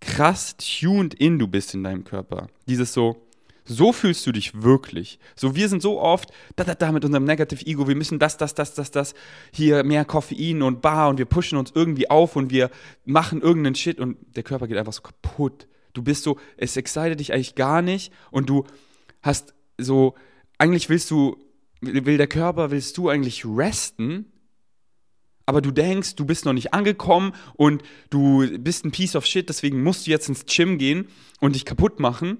krass 0.00 0.56
tuned 0.56 1.14
in 1.14 1.38
du 1.38 1.46
bist 1.46 1.74
in 1.74 1.84
deinem 1.84 2.04
Körper. 2.04 2.48
Dieses 2.66 2.92
so, 2.92 3.16
so 3.64 3.92
fühlst 3.92 4.26
du 4.26 4.32
dich 4.32 4.62
wirklich. 4.62 5.18
So, 5.36 5.54
wir 5.54 5.68
sind 5.68 5.82
so 5.82 6.00
oft 6.00 6.30
da, 6.56 6.64
da, 6.64 6.74
da 6.74 6.92
mit 6.92 7.04
unserem 7.04 7.24
Negative 7.24 7.64
Ego, 7.64 7.86
wir 7.86 7.94
müssen 7.94 8.18
das, 8.18 8.36
das, 8.36 8.54
das, 8.54 8.74
das, 8.74 8.90
das, 8.90 9.14
hier 9.52 9.84
mehr 9.84 10.04
Koffein 10.04 10.62
und 10.62 10.82
Bar 10.82 11.08
und 11.08 11.18
wir 11.18 11.26
pushen 11.26 11.58
uns 11.58 11.72
irgendwie 11.74 12.10
auf 12.10 12.36
und 12.36 12.50
wir 12.50 12.70
machen 13.04 13.40
irgendeinen 13.40 13.74
Shit 13.74 14.00
und 14.00 14.16
der 14.34 14.42
Körper 14.42 14.66
geht 14.66 14.76
einfach 14.76 14.92
so 14.92 15.02
kaputt. 15.02 15.68
Du 15.92 16.02
bist 16.02 16.24
so, 16.24 16.38
es 16.56 16.76
excited 16.76 17.20
dich 17.20 17.32
eigentlich 17.32 17.54
gar 17.54 17.82
nicht 17.82 18.12
und 18.30 18.48
du 18.48 18.64
hast 19.22 19.54
so, 19.78 20.14
eigentlich 20.58 20.88
willst 20.88 21.10
du, 21.10 21.36
will 21.80 22.16
der 22.16 22.26
Körper, 22.26 22.70
willst 22.70 22.96
du 22.98 23.08
eigentlich 23.08 23.44
resten, 23.44 24.32
aber 25.46 25.60
du 25.60 25.70
denkst, 25.70 26.16
du 26.16 26.24
bist 26.24 26.44
noch 26.44 26.52
nicht 26.52 26.74
angekommen 26.74 27.32
und 27.54 27.82
du 28.10 28.46
bist 28.58 28.84
ein 28.84 28.92
Piece 28.92 29.16
of 29.16 29.26
Shit, 29.26 29.48
deswegen 29.48 29.82
musst 29.82 30.06
du 30.06 30.10
jetzt 30.10 30.28
ins 30.28 30.46
Gym 30.46 30.78
gehen 30.78 31.08
und 31.40 31.54
dich 31.54 31.64
kaputt 31.64 31.98
machen. 31.98 32.38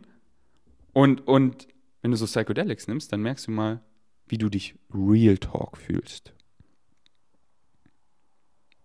Und, 0.93 1.27
und 1.27 1.69
wenn 2.03 2.11
du 2.11 2.17
so 2.17 2.27
Psychedelics 2.27 2.89
nimmst, 2.89 3.13
dann 3.13 3.23
merkst 3.23 3.47
du 3.47 3.51
mal, 3.51 3.83
wie 4.27 4.39
du 4.39 4.49
dich 4.49 4.75
Real 4.93 5.39
Talk 5.39 5.77
fühlst. 5.77 6.33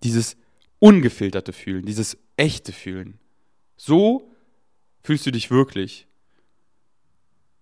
Dieses 0.03 0.37
ungefilterte 0.79 1.53
Fühlen, 1.53 1.85
dieses 1.85 2.17
echte 2.35 2.71
Fühlen. 2.71 3.19
So 3.77 4.31
fühlst 5.03 5.25
du 5.25 5.31
dich 5.31 5.51
wirklich. 5.51 6.07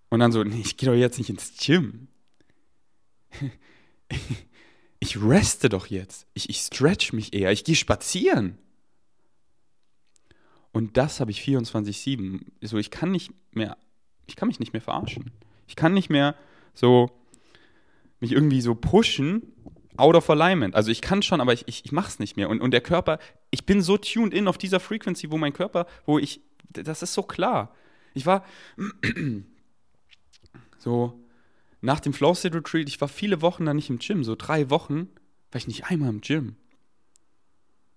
Und 0.08 0.20
dann 0.20 0.32
so, 0.32 0.44
nee, 0.44 0.60
ich 0.60 0.76
gehe 0.76 0.88
doch 0.88 0.96
jetzt 0.96 1.18
nicht 1.18 1.30
ins 1.30 1.56
Gym. 1.58 2.08
ich 5.04 5.22
reste 5.22 5.68
doch 5.68 5.88
jetzt. 5.88 6.26
Ich, 6.32 6.48
ich 6.48 6.58
stretch 6.58 7.12
mich 7.12 7.34
eher. 7.34 7.52
Ich 7.52 7.64
gehe 7.64 7.76
spazieren. 7.76 8.56
Und 10.72 10.96
das 10.96 11.20
habe 11.20 11.30
ich 11.30 11.42
24-7. 11.42 12.40
So, 12.62 12.78
ich 12.78 12.90
kann 12.90 13.10
nicht 13.10 13.30
mehr, 13.52 13.76
ich 14.26 14.34
kann 14.34 14.48
mich 14.48 14.60
nicht 14.60 14.72
mehr 14.72 14.80
verarschen. 14.80 15.30
Ich 15.66 15.76
kann 15.76 15.92
nicht 15.92 16.08
mehr 16.08 16.34
so 16.72 17.10
mich 18.18 18.32
irgendwie 18.32 18.62
so 18.62 18.74
pushen, 18.74 19.52
out 19.98 20.16
of 20.16 20.30
alignment. 20.30 20.74
Also 20.74 20.90
ich 20.90 21.02
kann 21.02 21.20
schon, 21.20 21.42
aber 21.42 21.52
ich, 21.52 21.68
ich, 21.68 21.84
ich 21.84 21.92
mache 21.92 22.08
es 22.08 22.18
nicht 22.18 22.38
mehr. 22.38 22.48
Und, 22.48 22.62
und 22.62 22.70
der 22.70 22.80
Körper, 22.80 23.18
ich 23.50 23.66
bin 23.66 23.82
so 23.82 23.98
tuned 23.98 24.32
in 24.32 24.48
auf 24.48 24.56
dieser 24.56 24.80
Frequency, 24.80 25.30
wo 25.30 25.36
mein 25.36 25.52
Körper, 25.52 25.86
wo 26.06 26.18
ich, 26.18 26.40
das 26.70 27.02
ist 27.02 27.12
so 27.12 27.22
klar. 27.22 27.74
Ich 28.14 28.24
war 28.24 28.42
so 30.78 31.23
nach 31.84 32.00
dem 32.00 32.14
Flow 32.14 32.34
State 32.34 32.56
Retreat, 32.56 32.88
ich 32.88 33.00
war 33.00 33.08
viele 33.08 33.42
Wochen 33.42 33.66
da 33.66 33.74
nicht 33.74 33.90
im 33.90 33.98
Gym, 33.98 34.24
so 34.24 34.34
drei 34.34 34.70
Wochen, 34.70 35.10
war 35.50 35.58
ich 35.58 35.66
nicht 35.66 35.84
einmal 35.84 36.08
im 36.08 36.22
Gym. 36.22 36.56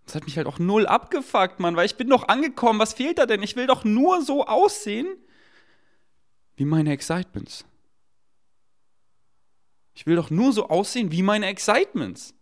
Das 0.05 0.15
hat 0.15 0.25
mich 0.25 0.37
halt 0.37 0.47
auch 0.47 0.59
null 0.59 0.85
abgefuckt, 0.85 1.59
Mann, 1.59 1.75
weil 1.75 1.85
ich 1.85 1.95
bin 1.95 2.09
doch 2.09 2.27
angekommen. 2.27 2.79
Was 2.79 2.93
fehlt 2.93 3.17
da 3.17 3.25
denn? 3.25 3.43
Ich 3.43 3.55
will 3.55 3.65
doch 3.65 3.83
nur 3.83 4.21
so 4.21 4.45
aussehen 4.45 5.07
wie 6.55 6.65
meine 6.65 6.91
Excitements. 6.91 7.65
Ich 9.93 10.05
will 10.05 10.15
doch 10.15 10.29
nur 10.29 10.53
so 10.53 10.69
aussehen 10.69 11.11
wie 11.11 11.23
meine 11.23 11.47
Excitements. 11.47 12.33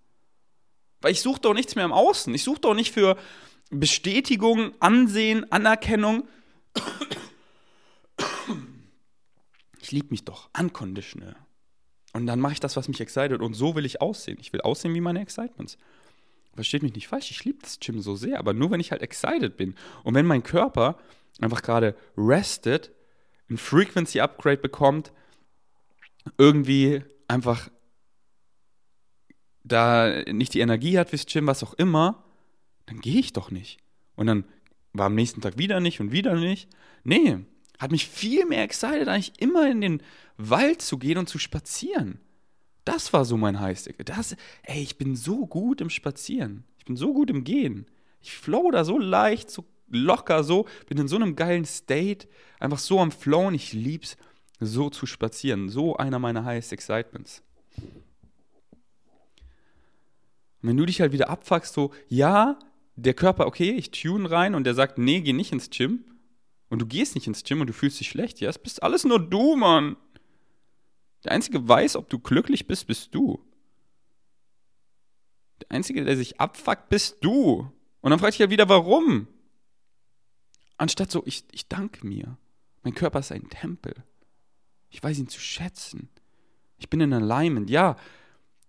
Weil 1.02 1.12
ich 1.12 1.22
suche 1.22 1.42
doch 1.42 1.54
nichts 1.54 1.76
mehr 1.76 1.86
im 1.86 1.94
Außen. 1.94 2.34
Ich 2.34 2.44
suche 2.44 2.62
doch 2.62 2.74
nicht 2.74 2.92
für 2.92 3.18
Bestätigung, 3.70 4.74
Ansehen, 4.80 5.52
Anerkennung. 5.52 6.28
Ich 9.86 9.92
liebe 9.92 10.08
mich 10.10 10.26
doch, 10.26 10.50
unconditional. 10.60 11.36
Und 12.12 12.26
dann 12.26 12.40
mache 12.40 12.54
ich 12.54 12.60
das, 12.60 12.76
was 12.76 12.88
mich 12.88 13.00
excited. 13.02 13.40
Und 13.40 13.54
so 13.54 13.76
will 13.76 13.86
ich 13.86 14.02
aussehen. 14.02 14.40
Ich 14.42 14.52
will 14.52 14.62
aussehen 14.62 14.96
wie 14.96 15.00
meine 15.00 15.22
Excitements. 15.22 15.78
Versteht 16.56 16.82
mich 16.82 16.96
nicht 16.96 17.08
falsch, 17.08 17.30
ich 17.30 17.46
liebe 17.46 17.60
das 17.62 17.80
Gym 17.80 18.02
so 18.02 18.16
sehr, 18.16 18.40
aber 18.40 18.56
nur 18.56 18.72
wenn 18.72 18.80
ich 18.80 18.90
halt 18.90 19.04
excited 19.04 19.58
bin. 19.58 19.76
Und 20.04 20.16
wenn 20.16 20.26
mein 20.26 20.42
Körper 20.42 20.98
einfach 21.40 21.62
gerade 21.62 21.96
rested, 22.18 22.92
ein 23.48 23.58
Frequency 23.58 24.22
Upgrade 24.22 24.58
bekommt, 24.58 25.14
irgendwie 26.40 27.04
einfach 27.28 27.70
da 29.64 30.24
nicht 30.24 30.56
die 30.56 30.62
Energie 30.62 30.98
hat 30.98 31.12
fürs 31.12 31.28
Gym, 31.28 31.46
was 31.46 31.62
auch 31.62 31.76
immer, 31.76 32.24
dann 32.88 33.02
gehe 33.02 33.20
ich 33.20 33.34
doch 33.34 33.52
nicht. 33.52 33.78
Und 34.16 34.26
dann 34.26 34.46
war 34.94 35.06
am 35.06 35.16
nächsten 35.16 35.42
Tag 35.42 35.60
wieder 35.60 35.80
nicht 35.80 36.00
und 36.00 36.12
wieder 36.12 36.34
nicht. 36.34 36.70
Nee, 37.04 37.46
hat 37.80 37.92
mich 37.92 38.08
viel 38.08 38.46
mehr 38.46 38.64
excited, 38.64 39.08
eigentlich 39.08 39.34
immer 39.40 39.70
in 39.70 39.82
den 39.82 40.02
Wald 40.38 40.82
zu 40.82 40.98
gehen 40.98 41.18
und 41.18 41.30
zu 41.30 41.40
spazieren. 41.40 42.20
Das 42.86 43.14
war 43.14 43.26
so 43.26 43.36
mein 43.36 43.60
Highstick. 43.60 44.06
Das, 44.06 44.36
ey, 44.64 44.82
ich 44.82 44.98
bin 44.98 45.16
so 45.16 45.48
gut 45.48 45.82
im 45.82 45.90
Spazieren. 45.90 46.64
Ich 46.78 46.86
bin 46.86 46.96
so 46.96 47.14
gut 47.14 47.30
im 47.30 47.44
Gehen. 47.44 47.88
Ich 48.22 48.34
flow 48.34 48.70
da 48.72 48.84
so 48.84 49.00
leicht, 49.00 49.50
so 49.50 49.66
locker, 49.90 50.44
so, 50.44 50.68
bin 50.88 51.00
in 51.00 51.08
so 51.08 51.16
einem 51.16 51.36
geilen 51.36 51.66
State, 51.66 52.28
einfach 52.60 52.80
so 52.80 53.00
am 53.00 53.12
Flowen. 53.12 53.56
Ich 53.56 53.74
lieb's, 53.74 54.18
so 54.60 54.90
zu 54.90 55.06
spazieren. 55.06 55.70
So 55.70 55.98
einer 55.98 56.20
meiner 56.20 56.46
Highest 56.46 56.74
Excitements. 56.74 57.44
Und 60.62 60.70
wenn 60.70 60.78
du 60.78 60.86
dich 60.86 61.02
halt 61.02 61.12
wieder 61.12 61.30
abfuckst, 61.30 61.74
so, 61.74 61.92
ja, 62.08 62.58
der 62.96 63.14
Körper, 63.14 63.48
okay, 63.48 63.72
ich 63.72 63.92
tune 63.92 64.30
rein 64.30 64.56
und 64.56 64.64
der 64.64 64.74
sagt, 64.74 64.98
nee, 64.98 65.22
geh 65.22 65.34
nicht 65.34 65.52
ins 65.52 65.70
Gym. 65.70 66.06
Und 66.76 66.80
du 66.80 66.88
gehst 66.88 67.16
nicht 67.16 67.26
ins 67.26 67.46
Gym 67.46 67.62
und 67.62 67.68
du 67.68 67.74
fühlst 67.74 68.02
dich 68.02 68.10
schlecht. 68.10 68.42
Ja, 68.42 68.50
es 68.50 68.60
bist 68.60 68.84
alles 68.84 69.06
nur 69.06 69.18
du, 69.18 69.56
Mann. 69.56 69.96
Der 71.24 71.32
Einzige 71.32 71.66
weiß, 71.66 71.96
ob 71.96 72.10
du 72.10 72.20
glücklich 72.20 72.68
bist, 72.68 72.86
bist 72.88 73.16
du. 73.16 73.40
Der 75.62 75.72
Einzige, 75.72 76.04
der 76.04 76.18
sich 76.18 76.42
abfuckt, 76.42 76.90
bist 76.90 77.24
du. 77.24 77.72
Und 78.02 78.10
dann 78.10 78.20
frage 78.20 78.34
ich 78.34 78.40
ja 78.40 78.50
wieder, 78.50 78.68
warum? 78.68 79.30
Anstatt 80.76 81.12
so, 81.12 81.24
ich, 81.26 81.46
ich 81.54 81.70
danke 81.70 82.06
mir. 82.06 82.38
Mein 82.84 82.94
Körper 82.94 83.20
ist 83.20 83.32
ein 83.32 83.50
Tempel. 83.50 83.94
Ich 84.90 85.02
weiß 85.02 85.18
ihn 85.18 85.30
zu 85.30 85.40
schätzen. 85.40 86.10
Ich 86.78 86.90
bin 86.90 87.00
in 87.00 87.14
Alignment. 87.14 87.70
Ja, 87.70 87.96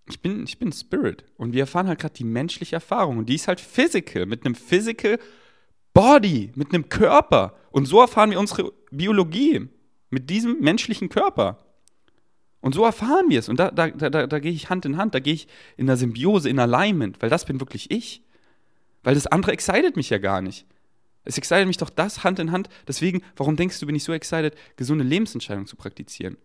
ich 0.08 0.20
bin, 0.20 0.44
ich 0.44 0.60
bin 0.60 0.70
Spirit. 0.70 1.24
Und 1.38 1.54
wir 1.54 1.62
erfahren 1.62 1.88
halt 1.88 1.98
gerade 1.98 2.14
die 2.14 2.22
menschliche 2.22 2.76
Erfahrung. 2.76 3.18
Und 3.18 3.28
die 3.28 3.34
ist 3.34 3.48
halt 3.48 3.60
physical, 3.60 4.26
mit 4.26 4.46
einem 4.46 4.54
physical 4.54 5.18
Body, 5.96 6.52
mit 6.54 6.74
einem 6.74 6.90
Körper. 6.90 7.54
Und 7.70 7.86
so 7.86 8.00
erfahren 8.00 8.30
wir 8.30 8.38
unsere 8.38 8.72
Biologie. 8.90 9.68
Mit 10.10 10.28
diesem 10.28 10.60
menschlichen 10.60 11.08
Körper. 11.08 11.64
Und 12.60 12.74
so 12.74 12.84
erfahren 12.84 13.30
wir 13.30 13.38
es. 13.38 13.48
Und 13.48 13.58
da, 13.58 13.70
da, 13.70 13.88
da, 13.88 14.26
da 14.26 14.38
gehe 14.38 14.52
ich 14.52 14.68
Hand 14.68 14.84
in 14.84 14.98
Hand, 14.98 15.14
da 15.14 15.20
gehe 15.20 15.32
ich 15.32 15.48
in 15.78 15.86
der 15.86 15.96
Symbiose, 15.96 16.50
in 16.50 16.58
Alignment, 16.58 17.22
weil 17.22 17.30
das 17.30 17.46
bin 17.46 17.60
wirklich 17.60 17.90
ich. 17.90 18.22
Weil 19.04 19.14
das 19.14 19.26
andere 19.26 19.52
excited 19.52 19.96
mich 19.96 20.10
ja 20.10 20.18
gar 20.18 20.42
nicht. 20.42 20.66
Es 21.24 21.38
excited 21.38 21.66
mich 21.66 21.78
doch 21.78 21.90
das 21.90 22.24
Hand 22.24 22.38
in 22.40 22.52
Hand. 22.52 22.68
Deswegen, 22.86 23.22
warum 23.34 23.56
denkst 23.56 23.80
du, 23.80 23.86
bin 23.86 23.96
ich 23.96 24.04
so 24.04 24.12
excited, 24.12 24.54
gesunde 24.76 25.02
Lebensentscheidungen 25.04 25.66
zu 25.66 25.76
praktizieren? 25.76 26.36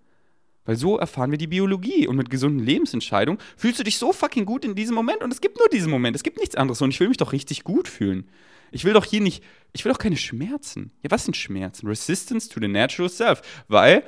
Weil 0.64 0.78
so 0.78 0.98
erfahren 0.98 1.32
wir 1.32 1.38
die 1.38 1.48
Biologie. 1.48 2.08
Und 2.08 2.16
mit 2.16 2.30
gesunden 2.30 2.66
Lebensentscheidungen 2.66 3.42
fühlst 3.58 3.80
du 3.80 3.84
dich 3.84 3.98
so 3.98 4.14
fucking 4.14 4.46
gut 4.46 4.64
in 4.64 4.76
diesem 4.76 4.96
Moment. 4.96 5.22
Und 5.24 5.34
es 5.34 5.42
gibt 5.42 5.58
nur 5.58 5.68
diesen 5.68 5.92
Moment. 5.92 6.16
Es 6.16 6.24
gibt 6.24 6.40
nichts 6.40 6.56
anderes. 6.56 6.82
Und 6.82 6.92
ich 6.92 7.00
will 7.02 7.10
mich 7.10 7.18
doch 7.18 7.34
richtig 7.34 7.66
gut 7.66 7.90
fühlen. 7.90 8.30
Ich 8.72 8.86
will 8.86 8.94
doch 8.94 9.06
hier 9.06 9.22
nicht, 9.22 9.44
ich 9.74 9.84
will 9.86 9.92
doch 9.92 10.00
keine 10.00 10.18
Schmerzen. 10.18 10.92
Ja, 11.04 11.12
was 11.12 11.26
sind 11.26 11.36
Schmerzen? 11.36 11.88
Resistance 11.88 12.50
to 12.50 12.60
the 12.60 12.68
natural 12.68 13.10
self. 13.10 13.42
Weil 13.68 14.04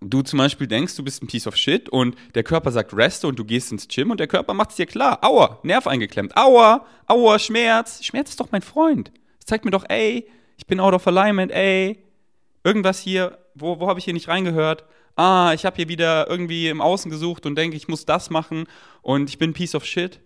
du 0.00 0.22
zum 0.22 0.38
Beispiel 0.38 0.66
denkst, 0.66 0.96
du 0.96 1.02
bist 1.02 1.22
ein 1.22 1.26
Piece 1.26 1.46
of 1.46 1.56
Shit 1.56 1.88
und 1.88 2.16
der 2.34 2.42
Körper 2.42 2.72
sagt 2.72 2.94
Reste 2.94 3.26
und 3.26 3.38
du 3.38 3.44
gehst 3.44 3.72
ins 3.72 3.88
Gym 3.88 4.10
und 4.10 4.20
der 4.20 4.26
Körper 4.26 4.54
macht 4.54 4.70
es 4.70 4.76
dir 4.76 4.86
klar. 4.86 5.18
Aua, 5.22 5.60
Nerv 5.62 5.86
eingeklemmt. 5.86 6.36
Aua, 6.36 6.86
aua, 7.06 7.38
Schmerz. 7.38 8.02
Schmerz 8.04 8.30
ist 8.30 8.40
doch 8.40 8.52
mein 8.52 8.62
Freund. 8.62 9.12
Es 9.38 9.46
zeigt 9.46 9.64
mir 9.64 9.70
doch, 9.70 9.84
ey, 9.88 10.28
ich 10.56 10.66
bin 10.66 10.80
out 10.80 10.94
of 10.94 11.06
alignment, 11.06 11.52
ey. 11.52 12.04
Irgendwas 12.64 13.00
hier, 13.00 13.38
wo, 13.54 13.80
wo 13.80 13.88
habe 13.88 13.98
ich 13.98 14.04
hier 14.04 14.14
nicht 14.14 14.28
reingehört? 14.28 14.84
Ah, 15.16 15.52
ich 15.54 15.64
habe 15.64 15.76
hier 15.76 15.88
wieder 15.88 16.28
irgendwie 16.28 16.68
im 16.68 16.80
Außen 16.80 17.10
gesucht 17.10 17.46
und 17.46 17.56
denke, 17.56 17.76
ich 17.76 17.88
muss 17.88 18.06
das 18.06 18.30
machen 18.30 18.64
und 19.02 19.28
ich 19.28 19.38
bin 19.38 19.52
Piece 19.52 19.74
of 19.74 19.84
Shit. 19.84 20.20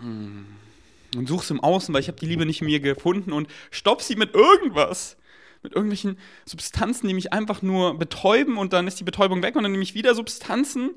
Und 0.00 1.28
such's 1.28 1.50
im 1.50 1.60
Außen, 1.60 1.92
weil 1.92 2.00
ich 2.00 2.08
habe 2.08 2.18
die 2.18 2.26
Liebe 2.26 2.46
nicht 2.46 2.60
in 2.60 2.66
mir 2.66 2.80
gefunden 2.80 3.32
und 3.32 3.48
stopp 3.70 4.02
sie 4.02 4.16
mit 4.16 4.34
irgendwas. 4.34 5.16
Mit 5.62 5.74
irgendwelchen 5.74 6.18
Substanzen, 6.46 7.06
die 7.06 7.14
mich 7.14 7.34
einfach 7.34 7.60
nur 7.60 7.98
betäuben 7.98 8.56
und 8.56 8.72
dann 8.72 8.86
ist 8.86 8.98
die 8.98 9.04
Betäubung 9.04 9.42
weg 9.42 9.56
und 9.56 9.62
dann 9.62 9.72
nehme 9.72 9.84
ich 9.84 9.94
wieder 9.94 10.14
Substanzen. 10.14 10.92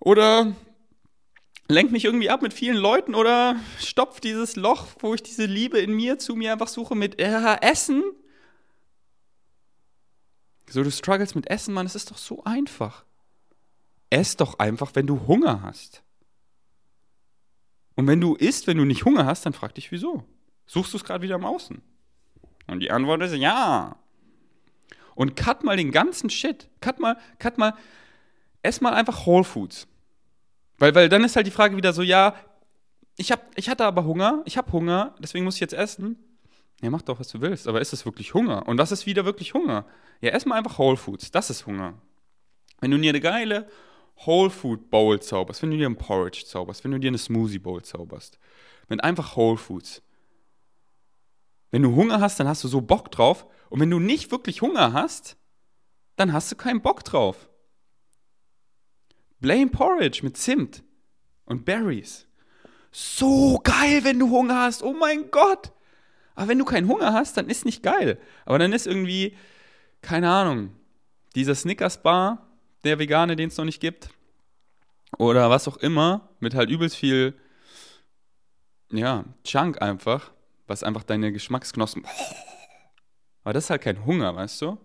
Oder 0.00 0.56
lenk 1.68 1.92
mich 1.92 2.04
irgendwie 2.04 2.30
ab 2.30 2.42
mit 2.42 2.52
vielen 2.52 2.76
Leuten 2.76 3.14
oder 3.14 3.56
stopf 3.78 4.18
dieses 4.18 4.56
Loch, 4.56 4.88
wo 4.98 5.14
ich 5.14 5.22
diese 5.22 5.44
Liebe 5.44 5.78
in 5.78 5.92
mir 5.94 6.18
zu 6.18 6.34
mir 6.34 6.52
einfach 6.52 6.68
suche 6.68 6.96
mit 6.96 7.20
äh, 7.20 7.56
Essen. 7.60 8.02
So, 10.68 10.82
du 10.82 10.90
struggles 10.90 11.34
mit 11.34 11.48
Essen, 11.48 11.74
Mann, 11.74 11.86
es 11.86 11.94
ist 11.94 12.10
doch 12.10 12.18
so 12.18 12.42
einfach. 12.44 13.04
Ess 14.08 14.36
doch 14.36 14.58
einfach, 14.58 14.92
wenn 14.94 15.06
du 15.06 15.26
Hunger 15.26 15.62
hast. 15.62 16.02
Und 18.00 18.06
wenn 18.06 18.22
du 18.22 18.34
isst, 18.34 18.66
wenn 18.66 18.78
du 18.78 18.86
nicht 18.86 19.04
Hunger 19.04 19.26
hast, 19.26 19.44
dann 19.44 19.52
frag 19.52 19.74
dich, 19.74 19.92
wieso? 19.92 20.24
Suchst 20.64 20.94
du 20.94 20.96
es 20.96 21.04
gerade 21.04 21.20
wieder 21.22 21.34
im 21.34 21.44
Außen? 21.44 21.82
Und 22.66 22.80
die 22.80 22.90
Antwort 22.90 23.20
ist 23.20 23.34
ja. 23.34 23.94
Und 25.14 25.36
cut 25.36 25.64
mal 25.64 25.76
den 25.76 25.92
ganzen 25.92 26.30
Shit. 26.30 26.70
Cut 26.80 26.98
mal, 26.98 27.18
cut 27.38 27.58
mal, 27.58 27.74
ess 28.62 28.80
mal 28.80 28.94
einfach 28.94 29.26
Whole 29.26 29.44
Foods. 29.44 29.86
Weil, 30.78 30.94
weil 30.94 31.10
dann 31.10 31.24
ist 31.24 31.36
halt 31.36 31.46
die 31.46 31.50
Frage 31.50 31.76
wieder 31.76 31.92
so, 31.92 32.00
ja, 32.00 32.34
ich, 33.18 33.32
hab, 33.32 33.50
ich 33.54 33.68
hatte 33.68 33.84
aber 33.84 34.06
Hunger, 34.06 34.40
ich 34.46 34.56
habe 34.56 34.72
Hunger, 34.72 35.14
deswegen 35.18 35.44
muss 35.44 35.56
ich 35.56 35.60
jetzt 35.60 35.74
essen. 35.74 36.16
Ja, 36.80 36.88
mach 36.88 37.02
doch, 37.02 37.20
was 37.20 37.28
du 37.28 37.42
willst, 37.42 37.68
aber 37.68 37.82
ist 37.82 37.92
es 37.92 38.06
wirklich 38.06 38.32
Hunger? 38.32 38.66
Und 38.66 38.78
was 38.78 38.92
ist 38.92 39.04
wieder 39.04 39.26
wirklich 39.26 39.52
Hunger? 39.52 39.84
Ja, 40.22 40.30
erstmal 40.30 40.56
einfach 40.56 40.78
Whole 40.78 40.96
Foods, 40.96 41.32
das 41.32 41.50
ist 41.50 41.66
Hunger. 41.66 41.98
Wenn 42.80 42.92
du 42.92 42.96
dir 42.96 43.10
eine 43.10 43.20
geile 43.20 43.68
Whole 44.26 44.50
Food 44.50 44.90
Bowl 44.90 45.20
zauberst, 45.20 45.62
wenn 45.62 45.70
du 45.70 45.76
dir 45.76 45.88
ein 45.88 45.96
Porridge 45.96 46.44
zauberst, 46.46 46.84
wenn 46.84 46.90
du 46.90 46.98
dir 46.98 47.08
eine 47.08 47.18
Smoothie 47.18 47.58
Bowl 47.58 47.82
zauberst, 47.82 48.38
mit 48.88 49.02
einfach 49.02 49.36
Whole 49.36 49.56
Foods. 49.56 50.02
Wenn 51.70 51.82
du 51.82 51.94
Hunger 51.94 52.20
hast, 52.20 52.40
dann 52.40 52.48
hast 52.48 52.64
du 52.64 52.68
so 52.68 52.80
Bock 52.80 53.10
drauf. 53.10 53.46
Und 53.68 53.80
wenn 53.80 53.90
du 53.90 53.98
nicht 53.98 54.30
wirklich 54.30 54.60
Hunger 54.60 54.92
hast, 54.92 55.36
dann 56.16 56.32
hast 56.32 56.50
du 56.50 56.56
keinen 56.56 56.82
Bock 56.82 57.04
drauf. 57.04 57.48
Blame 59.38 59.68
Porridge 59.68 60.20
mit 60.22 60.36
Zimt 60.36 60.82
und 61.44 61.64
Berries. 61.64 62.26
So 62.92 63.60
geil, 63.62 64.04
wenn 64.04 64.18
du 64.18 64.28
Hunger 64.30 64.62
hast. 64.62 64.82
Oh 64.82 64.92
mein 64.92 65.30
Gott. 65.30 65.72
Aber 66.34 66.48
wenn 66.48 66.58
du 66.58 66.64
keinen 66.64 66.88
Hunger 66.88 67.12
hast, 67.12 67.36
dann 67.36 67.48
ist 67.48 67.64
nicht 67.64 67.82
geil. 67.82 68.18
Aber 68.44 68.58
dann 68.58 68.72
ist 68.72 68.86
irgendwie, 68.86 69.36
keine 70.02 70.28
Ahnung, 70.28 70.72
dieser 71.34 71.54
Snickers 71.54 72.02
Bar, 72.02 72.49
der 72.84 72.98
Vegane, 72.98 73.36
den 73.36 73.48
es 73.48 73.56
noch 73.56 73.64
nicht 73.64 73.80
gibt. 73.80 74.10
Oder 75.18 75.50
was 75.50 75.68
auch 75.68 75.76
immer, 75.78 76.28
mit 76.40 76.54
halt 76.54 76.70
übelst 76.70 76.96
viel, 76.96 77.34
ja, 78.90 79.24
Junk 79.44 79.82
einfach, 79.82 80.30
was 80.66 80.82
einfach 80.82 81.02
deine 81.02 81.32
Geschmacksknospen. 81.32 82.04
Aber 83.44 83.52
das 83.52 83.64
ist 83.64 83.70
halt 83.70 83.82
kein 83.82 84.04
Hunger, 84.04 84.34
weißt 84.36 84.62
du? 84.62 84.78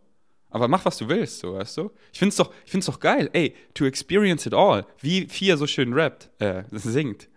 Aber 0.50 0.68
mach, 0.68 0.86
was 0.86 0.98
du 0.98 1.10
willst, 1.10 1.40
so, 1.40 1.56
weißt 1.56 1.78
du? 1.78 1.92
Ich 2.14 2.20
find's 2.20 2.38
doch, 2.38 2.54
ich 2.64 2.72
find's 2.72 2.86
doch 2.86 3.00
geil, 3.00 3.30
ey, 3.34 3.54
to 3.74 3.86
experience 3.86 4.46
it 4.46 4.54
all. 4.54 4.86
Wie 5.00 5.28
Fia 5.28 5.58
so 5.58 5.68
schön 5.68 5.94
rappt, 5.94 6.30
äh, 6.40 6.64
singt. 6.72 7.28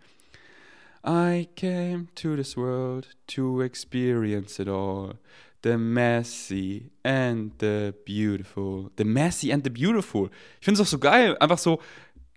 I 1.04 1.48
came 1.56 2.08
to 2.16 2.36
this 2.36 2.56
world 2.56 3.08
to 3.28 3.62
experience 3.62 4.60
it 4.60 4.68
all. 4.68 5.18
The 5.64 5.76
messy 5.76 6.90
and 7.02 7.52
the 7.60 7.92
beautiful. 8.04 8.90
The 8.96 9.04
messy 9.04 9.52
and 9.52 9.64
the 9.64 9.70
beautiful. 9.70 10.30
Ich 10.60 10.64
finde 10.64 10.80
es 10.80 10.86
auch 10.86 10.90
so 10.90 10.98
geil, 10.98 11.36
einfach 11.38 11.58
so, 11.58 11.80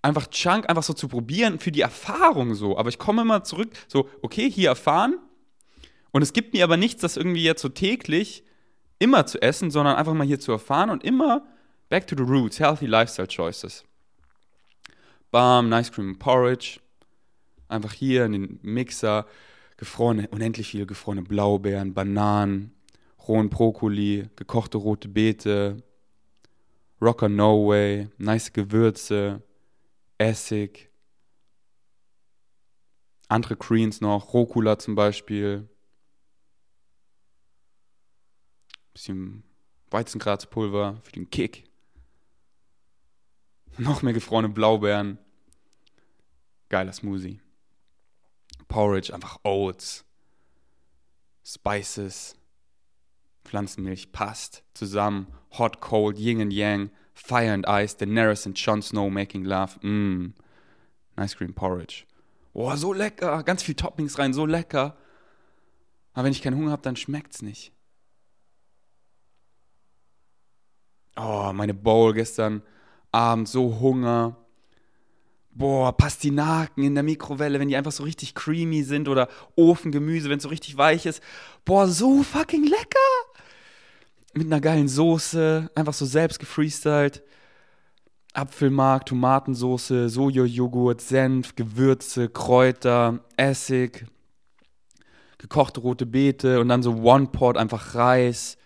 einfach 0.02 0.28
Chunk, 0.28 0.68
einfach 0.68 0.82
so 0.82 0.92
zu 0.92 1.08
probieren 1.08 1.58
für 1.60 1.70
die 1.70 1.82
Erfahrung 1.82 2.54
so. 2.54 2.76
Aber 2.76 2.88
ich 2.88 2.98
komme 2.98 3.22
immer 3.22 3.44
zurück, 3.44 3.70
so, 3.86 4.08
okay, 4.22 4.50
hier 4.50 4.70
erfahren. 4.70 5.18
Und 6.10 6.22
es 6.22 6.32
gibt 6.32 6.52
mir 6.52 6.64
aber 6.64 6.76
nichts, 6.76 7.00
das 7.00 7.16
irgendwie 7.16 7.44
jetzt 7.44 7.62
so 7.62 7.68
täglich 7.68 8.44
immer 8.98 9.26
zu 9.26 9.40
essen, 9.40 9.70
sondern 9.70 9.96
einfach 9.96 10.14
mal 10.14 10.26
hier 10.26 10.40
zu 10.40 10.52
erfahren 10.52 10.90
und 10.90 11.04
immer 11.04 11.46
back 11.88 12.06
to 12.06 12.16
the 12.16 12.22
roots, 12.22 12.60
healthy 12.60 12.86
lifestyle 12.86 13.28
choices. 13.28 13.84
Bam, 15.30 15.68
Nice 15.68 15.90
Cream 15.90 16.18
Porridge. 16.18 16.78
Einfach 17.68 17.92
hier 17.94 18.26
in 18.26 18.32
den 18.32 18.58
Mixer, 18.62 19.26
gefrorene, 19.78 20.28
unendlich 20.28 20.68
viele 20.68 20.86
gefrorene 20.86 21.22
Blaubeeren, 21.22 21.94
Bananen, 21.94 22.74
rohen 23.28 23.50
Brokkoli, 23.50 24.28
gekochte 24.36 24.78
rote 24.78 25.08
Beete, 25.08 25.82
Rocker 27.00 27.28
No 27.28 27.68
Way, 27.68 28.08
nice 28.18 28.52
Gewürze, 28.52 29.42
Essig, 30.18 30.90
andere 33.28 33.56
Greens 33.56 34.00
noch, 34.00 34.34
Rucola 34.34 34.78
zum 34.78 34.94
Beispiel, 34.94 35.68
bisschen 38.92 39.42
Weizengraspulver 39.90 41.00
für 41.02 41.12
den 41.12 41.30
Kick. 41.30 41.64
Noch 43.78 44.02
mehr 44.02 44.12
gefrorene 44.12 44.48
Blaubeeren. 44.48 45.18
Geiler 46.68 46.92
Smoothie. 46.92 47.40
Porridge, 48.68 49.12
einfach 49.14 49.38
Oats. 49.44 50.04
Spices. 51.44 52.36
Pflanzenmilch 53.44 54.12
passt 54.12 54.62
zusammen. 54.74 55.26
Hot, 55.58 55.80
cold, 55.80 56.18
Yin 56.18 56.40
and 56.40 56.52
Yang. 56.52 56.90
Fire 57.14 57.52
and 57.52 57.66
Ice. 57.68 57.94
Daenerys 57.94 58.46
and 58.46 58.56
Jon 58.56 58.82
Snow 58.82 59.10
making 59.10 59.44
love. 59.44 59.78
Mmm. 59.82 60.32
Nice 61.16 61.36
Cream 61.36 61.52
Porridge. 61.52 62.06
Boah, 62.52 62.76
so 62.76 62.92
lecker. 62.92 63.42
Ganz 63.44 63.62
viel 63.62 63.74
Toppings 63.74 64.18
rein, 64.18 64.32
so 64.32 64.46
lecker. 64.46 64.96
Aber 66.14 66.24
wenn 66.24 66.32
ich 66.32 66.42
keinen 66.42 66.56
Hunger 66.56 66.72
habe, 66.72 66.82
dann 66.82 66.96
schmeckt's 66.96 67.42
nicht. 67.42 67.72
Oh, 71.16 71.52
meine 71.52 71.74
Bowl 71.74 72.12
gestern 72.14 72.62
Abend, 73.10 73.48
so 73.48 73.78
Hunger. 73.80 74.36
Boah, 75.54 75.94
Pastinaken 75.94 76.82
in 76.82 76.94
der 76.94 77.02
Mikrowelle, 77.02 77.60
wenn 77.60 77.68
die 77.68 77.76
einfach 77.76 77.92
so 77.92 78.04
richtig 78.04 78.34
creamy 78.34 78.84
sind 78.84 79.06
oder 79.06 79.28
Ofengemüse, 79.54 80.30
wenn 80.30 80.38
es 80.38 80.44
so 80.44 80.48
richtig 80.48 80.78
weich 80.78 81.04
ist. 81.04 81.22
Boah, 81.66 81.86
so 81.86 82.22
fucking 82.22 82.64
lecker. 82.64 83.01
Mit 84.34 84.46
einer 84.46 84.60
geilen 84.60 84.88
Soße, 84.88 85.70
einfach 85.74 85.94
so 85.94 86.06
selbst 86.06 86.38
gefreestylt. 86.38 87.22
Apfelmark, 88.32 89.04
Tomatensoße, 89.06 90.08
Sojajoghurt, 90.08 91.02
Senf, 91.02 91.54
Gewürze, 91.54 92.30
Kräuter, 92.30 93.20
Essig, 93.36 94.06
gekochte 95.36 95.80
rote 95.80 96.06
Beete 96.06 96.60
und 96.60 96.68
dann 96.68 96.82
so 96.82 96.94
One-Pot, 97.02 97.58
einfach 97.58 97.94
Reis, 97.94 98.56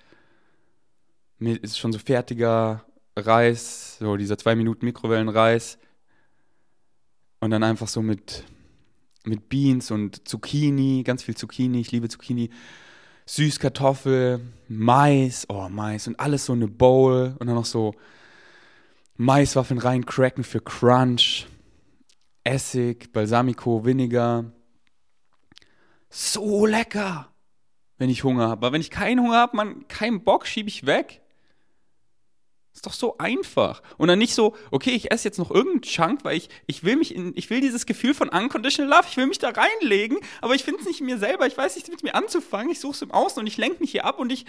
ist 1.40 1.78
schon 1.78 1.92
so 1.92 1.98
fertiger 1.98 2.84
Reis, 3.16 3.98
so 3.98 4.16
dieser 4.16 4.38
zwei 4.38 4.54
Minuten 4.54 4.86
Mikrowellenreis. 4.86 5.78
Und 7.40 7.50
dann 7.50 7.62
einfach 7.62 7.88
so 7.88 8.02
mit, 8.02 8.44
mit 9.24 9.48
Beans 9.48 9.90
und 9.90 10.28
Zucchini, 10.28 11.02
ganz 11.02 11.22
viel 11.22 11.36
Zucchini, 11.36 11.80
ich 11.80 11.92
liebe 11.92 12.08
Zucchini. 12.08 12.50
Süßkartoffel, 13.26 14.40
Mais, 14.68 15.46
oh 15.48 15.68
Mais 15.68 16.06
und 16.06 16.18
alles 16.18 16.46
so 16.46 16.52
eine 16.52 16.68
Bowl 16.68 17.36
und 17.38 17.46
dann 17.46 17.56
noch 17.56 17.64
so 17.64 17.94
Maiswaffeln 19.16 19.78
reincracken 19.80 20.44
für 20.44 20.60
Crunch, 20.60 21.46
Essig, 22.44 23.12
Balsamico, 23.12 23.84
Vinegar. 23.84 24.44
So 26.08 26.66
lecker, 26.66 27.32
wenn 27.98 28.10
ich 28.10 28.22
Hunger 28.22 28.48
habe. 28.48 28.66
Aber 28.66 28.72
wenn 28.72 28.80
ich 28.80 28.90
keinen 28.90 29.20
Hunger 29.20 29.38
habe, 29.38 29.56
man 29.56 29.88
keinen 29.88 30.22
Bock, 30.22 30.46
schiebe 30.46 30.68
ich 30.68 30.86
weg. 30.86 31.22
Ist 32.76 32.84
doch 32.84 32.92
so 32.92 33.16
einfach. 33.16 33.82
Und 33.96 34.08
dann 34.08 34.18
nicht 34.18 34.34
so, 34.34 34.54
okay, 34.70 34.90
ich 34.90 35.10
esse 35.10 35.26
jetzt 35.26 35.38
noch 35.38 35.50
irgendeinen 35.50 35.80
Chunk, 35.80 36.24
weil 36.24 36.36
ich, 36.36 36.50
ich 36.66 36.84
will 36.84 36.96
mich 36.96 37.14
in, 37.14 37.32
ich 37.34 37.48
will 37.48 37.62
dieses 37.62 37.86
Gefühl 37.86 38.12
von 38.12 38.28
unconditional 38.28 38.90
love, 38.90 39.08
ich 39.10 39.16
will 39.16 39.26
mich 39.26 39.38
da 39.38 39.48
reinlegen, 39.48 40.18
aber 40.42 40.54
ich 40.54 40.62
finde 40.62 40.80
es 40.80 40.86
nicht 40.86 41.00
in 41.00 41.06
mir 41.06 41.16
selber, 41.16 41.46
ich 41.46 41.56
weiß 41.56 41.74
nicht 41.76 41.88
mit 41.88 42.02
mir 42.02 42.14
anzufangen, 42.14 42.70
ich 42.70 42.78
suche 42.78 42.92
es 42.92 43.00
im 43.00 43.12
Außen 43.12 43.40
und 43.40 43.46
ich 43.46 43.56
lenke 43.56 43.80
mich 43.80 43.92
hier 43.92 44.04
ab 44.04 44.18
und 44.18 44.30
ich, 44.30 44.44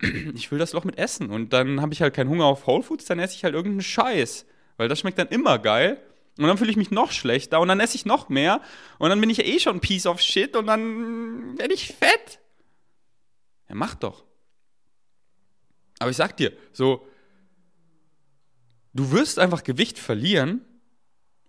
ich 0.34 0.50
will 0.50 0.58
das 0.58 0.72
Loch 0.72 0.84
mit 0.84 0.96
essen. 0.96 1.28
Und 1.28 1.52
dann 1.52 1.82
habe 1.82 1.92
ich 1.92 2.00
halt 2.00 2.14
keinen 2.14 2.30
Hunger 2.30 2.46
auf 2.46 2.66
Whole 2.66 2.82
Foods, 2.82 3.04
dann 3.04 3.18
esse 3.18 3.34
ich 3.34 3.44
halt 3.44 3.52
irgendeinen 3.52 3.82
Scheiß. 3.82 4.46
Weil 4.78 4.88
das 4.88 4.98
schmeckt 4.98 5.18
dann 5.18 5.28
immer 5.28 5.58
geil. 5.58 6.02
Und 6.38 6.46
dann 6.46 6.56
fühle 6.56 6.70
ich 6.70 6.78
mich 6.78 6.90
noch 6.90 7.12
schlechter 7.12 7.60
und 7.60 7.68
dann 7.68 7.80
esse 7.80 7.96
ich 7.96 8.06
noch 8.06 8.30
mehr 8.30 8.62
und 8.98 9.10
dann 9.10 9.20
bin 9.20 9.28
ich 9.28 9.36
ja 9.36 9.44
eh 9.44 9.60
schon 9.60 9.80
Piece 9.80 10.06
of 10.06 10.22
Shit 10.22 10.56
und 10.56 10.66
dann 10.66 11.58
werde 11.58 11.74
ich 11.74 11.88
fett. 11.88 12.40
Ja, 13.68 13.74
mach 13.74 13.96
doch. 13.96 14.24
Aber 15.98 16.10
ich 16.10 16.16
sag 16.16 16.38
dir, 16.38 16.52
so, 16.72 17.06
du 18.92 19.12
wirst 19.12 19.38
einfach 19.38 19.64
Gewicht 19.64 19.98
verlieren 19.98 20.62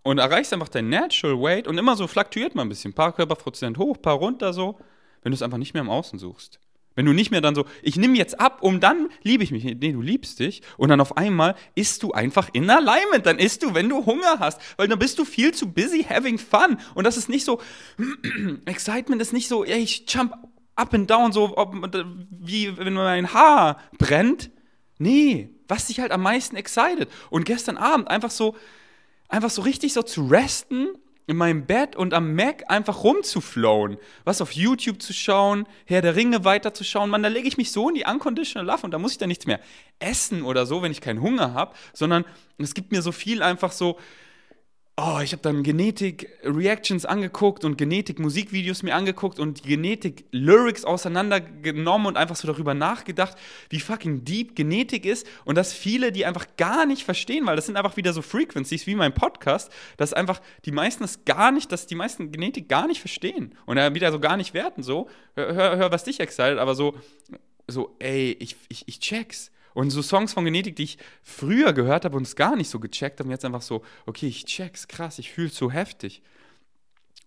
und 0.03 0.17
erreichst 0.17 0.53
einfach 0.53 0.69
dein 0.69 0.89
Natural 0.89 1.39
Weight 1.39 1.67
und 1.67 1.77
immer 1.77 1.95
so 1.95 2.07
fluktuiert 2.07 2.55
man 2.55 2.67
ein 2.67 2.69
bisschen. 2.69 2.91
Ein 2.91 2.95
paar 2.95 3.13
Körperprozent 3.13 3.77
hoch, 3.77 4.01
paar 4.01 4.15
runter 4.15 4.53
so, 4.53 4.79
wenn 5.21 5.31
du 5.31 5.35
es 5.35 5.41
einfach 5.41 5.57
nicht 5.57 5.73
mehr 5.73 5.81
im 5.81 5.89
Außen 5.89 6.19
suchst. 6.19 6.59
Wenn 6.93 7.05
du 7.05 7.13
nicht 7.13 7.31
mehr 7.31 7.39
dann 7.39 7.55
so, 7.55 7.65
ich 7.81 7.95
nehme 7.95 8.17
jetzt 8.17 8.39
ab, 8.39 8.59
um 8.61 8.81
dann 8.81 9.07
liebe 9.23 9.43
ich 9.43 9.51
mich. 9.51 9.63
Nee, 9.63 9.93
du 9.93 10.01
liebst 10.01 10.39
dich. 10.39 10.61
Und 10.77 10.89
dann 10.89 10.99
auf 10.99 11.15
einmal 11.15 11.55
isst 11.73 12.03
du 12.03 12.11
einfach 12.11 12.49
in 12.51 12.69
Alignment. 12.69 13.25
Dann 13.25 13.39
isst 13.39 13.63
du, 13.63 13.73
wenn 13.73 13.87
du 13.87 14.05
Hunger 14.05 14.39
hast. 14.39 14.59
Weil 14.77 14.89
dann 14.89 14.99
bist 14.99 15.17
du 15.17 15.23
viel 15.23 15.53
zu 15.53 15.71
busy 15.71 16.03
having 16.03 16.37
fun. 16.37 16.77
Und 16.93 17.05
das 17.05 17.15
ist 17.15 17.29
nicht 17.29 17.45
so, 17.45 17.61
Excitement 18.65 19.21
ist 19.21 19.31
nicht 19.31 19.47
so, 19.47 19.63
ey, 19.63 19.79
ich 19.79 20.03
jump 20.09 20.33
up 20.75 20.93
and 20.93 21.09
down, 21.09 21.31
so 21.31 21.57
ob, 21.57 21.73
wie 22.29 22.77
wenn 22.77 22.93
mein 22.93 23.33
Haar 23.33 23.79
brennt. 23.97 24.51
Nee, 24.99 25.49
was 25.71 25.87
dich 25.87 26.01
halt 26.01 26.11
am 26.11 26.21
meisten 26.21 26.57
excited. 26.57 27.09
Und 27.29 27.45
gestern 27.45 27.77
Abend 27.77 28.09
einfach 28.09 28.29
so, 28.29 28.55
einfach 29.29 29.49
so 29.49 29.61
richtig 29.61 29.93
so 29.93 30.03
zu 30.03 30.27
resten 30.27 30.89
in 31.27 31.37
meinem 31.37 31.65
Bett 31.65 31.95
und 31.95 32.13
am 32.13 32.35
Mac 32.35 32.69
einfach 32.69 33.05
rumzuflowen, 33.05 33.97
was 34.25 34.41
auf 34.41 34.51
YouTube 34.51 35.01
zu 35.01 35.13
schauen, 35.13 35.65
Herr 35.85 36.01
der 36.01 36.17
Ringe 36.17 36.43
weiterzuschauen, 36.43 37.09
man, 37.09 37.23
da 37.23 37.29
lege 37.29 37.47
ich 37.47 37.55
mich 37.55 37.71
so 37.71 37.87
in 37.87 37.95
die 37.95 38.03
Unconditional 38.03 38.65
Love 38.65 38.83
und 38.83 38.91
da 38.91 38.97
muss 38.97 39.13
ich 39.13 39.17
dann 39.17 39.29
nichts 39.29 39.47
mehr 39.47 39.61
essen 39.99 40.43
oder 40.43 40.65
so, 40.65 40.81
wenn 40.81 40.91
ich 40.91 40.99
keinen 40.99 41.21
Hunger 41.21 41.53
habe, 41.53 41.73
sondern 41.93 42.25
es 42.57 42.73
gibt 42.73 42.91
mir 42.91 43.01
so 43.01 43.13
viel 43.13 43.41
einfach 43.41 43.71
so, 43.71 43.97
oh, 44.97 45.19
ich 45.23 45.31
habe 45.31 45.41
dann 45.41 45.63
Genetik-Reactions 45.63 47.05
angeguckt 47.05 47.63
und 47.63 47.77
Genetik-Musikvideos 47.77 48.83
mir 48.83 48.93
angeguckt 48.93 49.39
und 49.39 49.63
Genetik-Lyrics 49.63 50.85
auseinandergenommen 50.85 52.07
und 52.07 52.17
einfach 52.17 52.35
so 52.35 52.47
darüber 52.47 52.73
nachgedacht, 52.73 53.37
wie 53.69 53.79
fucking 53.79 54.25
deep 54.25 54.55
Genetik 54.55 55.05
ist 55.05 55.25
und 55.45 55.55
dass 55.55 55.73
viele 55.73 56.11
die 56.11 56.25
einfach 56.25 56.45
gar 56.57 56.85
nicht 56.85 57.03
verstehen, 57.03 57.45
weil 57.45 57.55
das 57.55 57.65
sind 57.65 57.77
einfach 57.77 57.97
wieder 57.97 58.13
so 58.13 58.21
Frequencies 58.21 58.85
wie 58.85 58.95
mein 58.95 59.13
Podcast, 59.13 59.71
dass 59.97 60.13
einfach 60.13 60.41
die 60.65 60.71
meisten 60.71 61.03
es 61.03 61.25
gar 61.25 61.51
nicht, 61.51 61.71
dass 61.71 61.87
die 61.87 61.95
meisten 61.95 62.31
Genetik 62.31 62.67
gar 62.67 62.87
nicht 62.87 62.99
verstehen 62.99 63.55
und 63.65 63.77
dann 63.77 63.95
wieder 63.95 64.11
so 64.11 64.19
gar 64.19 64.37
nicht 64.37 64.53
werten, 64.53 64.83
so, 64.83 65.09
hör, 65.35 65.77
hör, 65.77 65.91
was 65.91 66.03
dich 66.03 66.19
excited, 66.19 66.59
aber 66.59 66.75
so, 66.75 66.95
so, 67.67 67.95
ey, 67.99 68.35
ich, 68.39 68.55
ich, 68.69 68.87
ich 68.87 68.99
check's. 68.99 69.51
Und 69.73 69.89
so 69.89 70.01
Songs 70.01 70.33
von 70.33 70.45
Genetik, 70.45 70.75
die 70.75 70.83
ich 70.83 70.97
früher 71.23 71.73
gehört 71.73 72.05
habe 72.05 72.17
und 72.17 72.23
es 72.23 72.35
gar 72.35 72.55
nicht 72.55 72.69
so 72.69 72.79
gecheckt 72.79 73.19
habe, 73.19 73.29
jetzt 73.29 73.45
einfach 73.45 73.61
so, 73.61 73.83
okay, 74.05 74.27
ich 74.27 74.45
check's, 74.45 74.87
krass, 74.87 75.19
ich 75.19 75.31
fühle 75.31 75.47
es 75.47 75.55
so 75.55 75.71
heftig. 75.71 76.21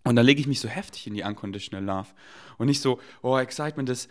Und 0.05 0.17
dann 0.17 0.27
lege 0.27 0.41
ich 0.41 0.47
mich 0.47 0.61
so 0.61 0.69
heftig 0.69 1.07
in 1.07 1.15
die 1.15 1.23
Unconditional 1.23 1.85
Love. 1.85 2.09
Und 2.59 2.67
nicht 2.67 2.83
so, 2.83 3.01
oh, 3.23 3.39
Excitement 3.39 3.89
ist 3.89 4.11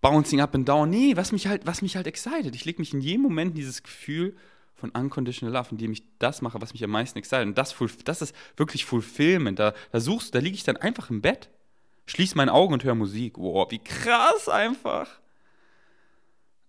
bouncing 0.00 0.40
up 0.40 0.54
and 0.54 0.68
down. 0.68 0.88
Nee, 0.88 1.16
was 1.16 1.32
mich 1.32 1.46
halt, 1.46 1.66
was 1.66 1.82
mich 1.82 1.96
halt 1.96 2.06
excited. 2.06 2.54
Ich 2.54 2.64
lege 2.64 2.80
mich 2.80 2.92
in 2.92 3.00
jedem 3.00 3.22
Moment 3.22 3.50
in 3.50 3.56
dieses 3.56 3.82
Gefühl 3.82 4.36
von 4.74 4.90
Unconditional 4.90 5.54
Love, 5.54 5.70
indem 5.72 5.92
ich 5.92 6.02
das 6.18 6.42
mache, 6.42 6.60
was 6.60 6.72
mich 6.72 6.84
am 6.84 6.90
meisten 6.90 7.18
excited. 7.18 7.46
Und 7.46 7.58
das, 7.58 7.74
das 8.04 8.22
ist 8.22 8.34
wirklich 8.56 8.84
Fulfillment. 8.84 9.58
Da, 9.58 9.74
da 9.90 10.00
suchst, 10.00 10.34
da 10.34 10.38
liege 10.38 10.56
ich 10.56 10.64
dann 10.64 10.76
einfach 10.76 11.10
im 11.10 11.22
Bett, 11.22 11.50
schließe 12.06 12.36
meine 12.36 12.52
Augen 12.52 12.74
und 12.74 12.84
höre 12.84 12.94
Musik. 12.94 13.38
Wow, 13.38 13.70
wie 13.70 13.78
krass 13.78 14.48
einfach. 14.48 15.21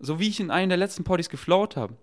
So 0.05 0.19
wie 0.19 0.27
ich 0.27 0.41
in 0.41 0.51
einem 0.51 0.67
der 0.67 0.77
letzten 0.77 1.05
Poddies 1.05 1.29
geflowt 1.29 1.77
habe. 1.77 1.95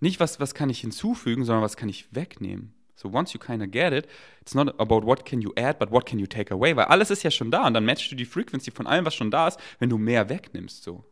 Nicht, 0.00 0.18
was, 0.18 0.40
was 0.40 0.52
kann 0.52 0.68
ich 0.68 0.80
hinzufügen, 0.80 1.44
sondern 1.44 1.62
was 1.62 1.76
kann 1.76 1.88
ich 1.88 2.12
wegnehmen. 2.12 2.74
So 2.96 3.08
once 3.12 3.32
you 3.34 3.38
kind 3.38 3.62
of 3.62 3.70
get 3.70 3.92
it, 3.92 4.08
it's 4.40 4.54
not 4.54 4.68
about 4.80 5.06
what 5.06 5.24
can 5.24 5.40
you 5.40 5.52
add, 5.56 5.78
but 5.78 5.92
what 5.92 6.06
can 6.06 6.18
you 6.18 6.26
take 6.26 6.52
away, 6.52 6.74
weil 6.74 6.86
alles 6.86 7.10
ist 7.10 7.22
ja 7.22 7.30
schon 7.30 7.52
da 7.52 7.66
und 7.66 7.74
dann 7.74 7.84
matchst 7.84 8.10
du 8.10 8.16
die 8.16 8.24
Frequency 8.24 8.72
von 8.72 8.88
allem, 8.88 9.04
was 9.04 9.14
schon 9.14 9.30
da 9.30 9.46
ist, 9.46 9.60
wenn 9.78 9.90
du 9.90 9.96
mehr 9.96 10.28
wegnimmst 10.28 10.82
so. 10.82 11.04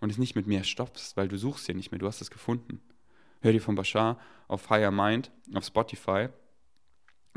Und 0.00 0.10
es 0.10 0.16
nicht 0.16 0.34
mit 0.34 0.46
mehr 0.46 0.64
stoppst, 0.64 1.16
weil 1.16 1.28
du 1.28 1.36
suchst 1.36 1.68
ja 1.68 1.74
nicht 1.74 1.90
mehr, 1.90 1.98
du 1.98 2.06
hast 2.06 2.22
es 2.22 2.30
gefunden. 2.30 2.80
Hör 3.42 3.52
dir 3.52 3.60
von 3.60 3.74
Bashar 3.74 4.18
auf 4.48 4.70
Higher 4.70 4.92
Mind 4.92 5.30
auf 5.52 5.66
Spotify. 5.66 6.28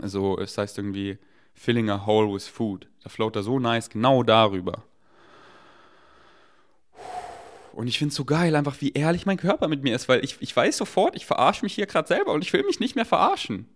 Also 0.02 0.40
es 0.40 0.58
heißt 0.58 0.78
irgendwie 0.78 1.18
Filling 1.54 1.90
a 1.90 2.06
Hole 2.06 2.34
with 2.34 2.48
Food. 2.48 2.88
Da 3.04 3.10
float 3.10 3.36
er 3.36 3.44
so 3.44 3.60
nice 3.60 3.90
genau 3.90 4.24
darüber. 4.24 4.86
Und 7.78 7.86
ich 7.86 8.00
finde 8.00 8.10
es 8.10 8.16
so 8.16 8.26
geil, 8.26 8.56
einfach 8.56 8.82
wie 8.82 8.94
ehrlich 8.94 9.28
mein 9.28 9.38
Körper 9.38 9.68
mit 9.68 9.84
mir 9.84 9.96
ist, 9.96 10.10
weil 10.10 10.26
ich, 10.26 10.42
ich 10.42 10.56
weiß 10.56 10.78
sofort, 10.78 11.16
ich 11.16 11.28
verarsche 11.28 11.64
mich 11.64 11.76
hier 11.76 11.86
gerade 11.86 12.08
selber 12.08 12.34
und 12.34 12.44
ich 12.44 12.52
will 12.52 12.64
mich 12.64 12.80
nicht 12.80 12.96
mehr 12.96 13.06
verarschen. 13.06 13.70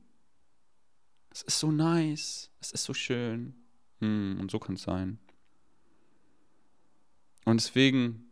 Es 1.29 1.43
ist 1.43 1.59
so 1.59 1.71
nice, 1.71 2.49
es 2.59 2.71
ist 2.71 2.83
so 2.83 2.95
schön. 2.95 3.53
Hm, 3.99 4.39
und 4.41 4.49
so 4.49 4.57
kann 4.57 4.73
es 4.73 4.81
sein. 4.81 5.19
Und 7.45 7.61
deswegen, 7.61 8.25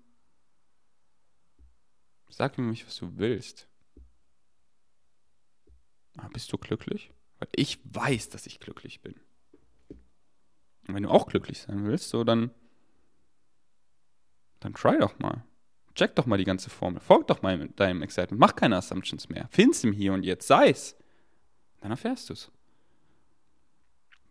sag 2.31 2.57
mir 2.57 2.63
nicht, 2.65 2.87
was 2.87 2.95
du 2.95 3.17
willst. 3.17 3.67
Aber 6.17 6.29
bist 6.29 6.51
du 6.51 6.57
glücklich? 6.57 7.11
Weil 7.37 7.49
ich 7.55 7.77
weiß, 7.83 8.29
dass 8.29 8.47
ich 8.47 8.59
glücklich 8.59 9.01
bin. 9.01 9.13
Und 10.87 10.95
wenn 10.95 11.03
du 11.03 11.09
auch 11.09 11.27
glücklich 11.27 11.59
sein 11.59 11.85
willst, 11.85 12.09
so 12.09 12.23
dann, 12.23 12.49
dann 14.61 14.73
try 14.73 14.97
doch 14.97 15.19
mal. 15.19 15.45
Check 15.99 16.15
doch 16.15 16.25
mal 16.25 16.37
die 16.37 16.45
ganze 16.45 16.69
Formel. 16.69 17.01
Folg 17.01 17.27
doch 17.27 17.41
mal 17.41 17.67
deinem 17.75 18.01
Excitement. 18.03 18.39
Mach 18.39 18.55
keine 18.55 18.77
Assumptions 18.77 19.27
mehr. 19.27 19.49
Find's 19.51 19.83
im 19.83 19.91
Hier 19.91 20.13
und 20.13 20.23
Jetzt. 20.23 20.47
Sei's. 20.47 20.95
Dann 21.81 21.91
erfährst 21.91 22.29
du's. 22.29 22.49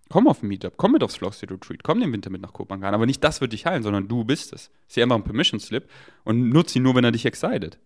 Komm 0.09 0.29
auf 0.29 0.43
ein 0.43 0.49
Meetup, 0.49 0.79
komm 0.79 0.93
mit 0.93 1.03
aufs 1.03 1.17
Flow 1.17 1.29
Retreat, 1.29 1.85
komm 1.85 2.01
den 2.01 2.11
Winter 2.11 2.31
mit 2.31 2.41
nach 2.41 2.55
Kopenhagen. 2.55 2.95
Aber 2.95 3.05
nicht 3.05 3.23
das 3.23 3.43
wird 3.43 3.53
dich 3.53 3.67
heilen, 3.67 3.83
sondern 3.83 4.09
du 4.09 4.25
bist 4.25 4.55
es. 4.55 4.71
Sieh 4.87 5.03
einfach 5.03 5.17
ein 5.17 5.25
Permission 5.25 5.61
Slip 5.61 5.91
und 6.25 6.49
nutze 6.49 6.79
ihn 6.79 6.85
nur, 6.85 6.95
wenn 6.95 7.05
er 7.05 7.13
dich 7.13 7.27
excited. 7.27 7.79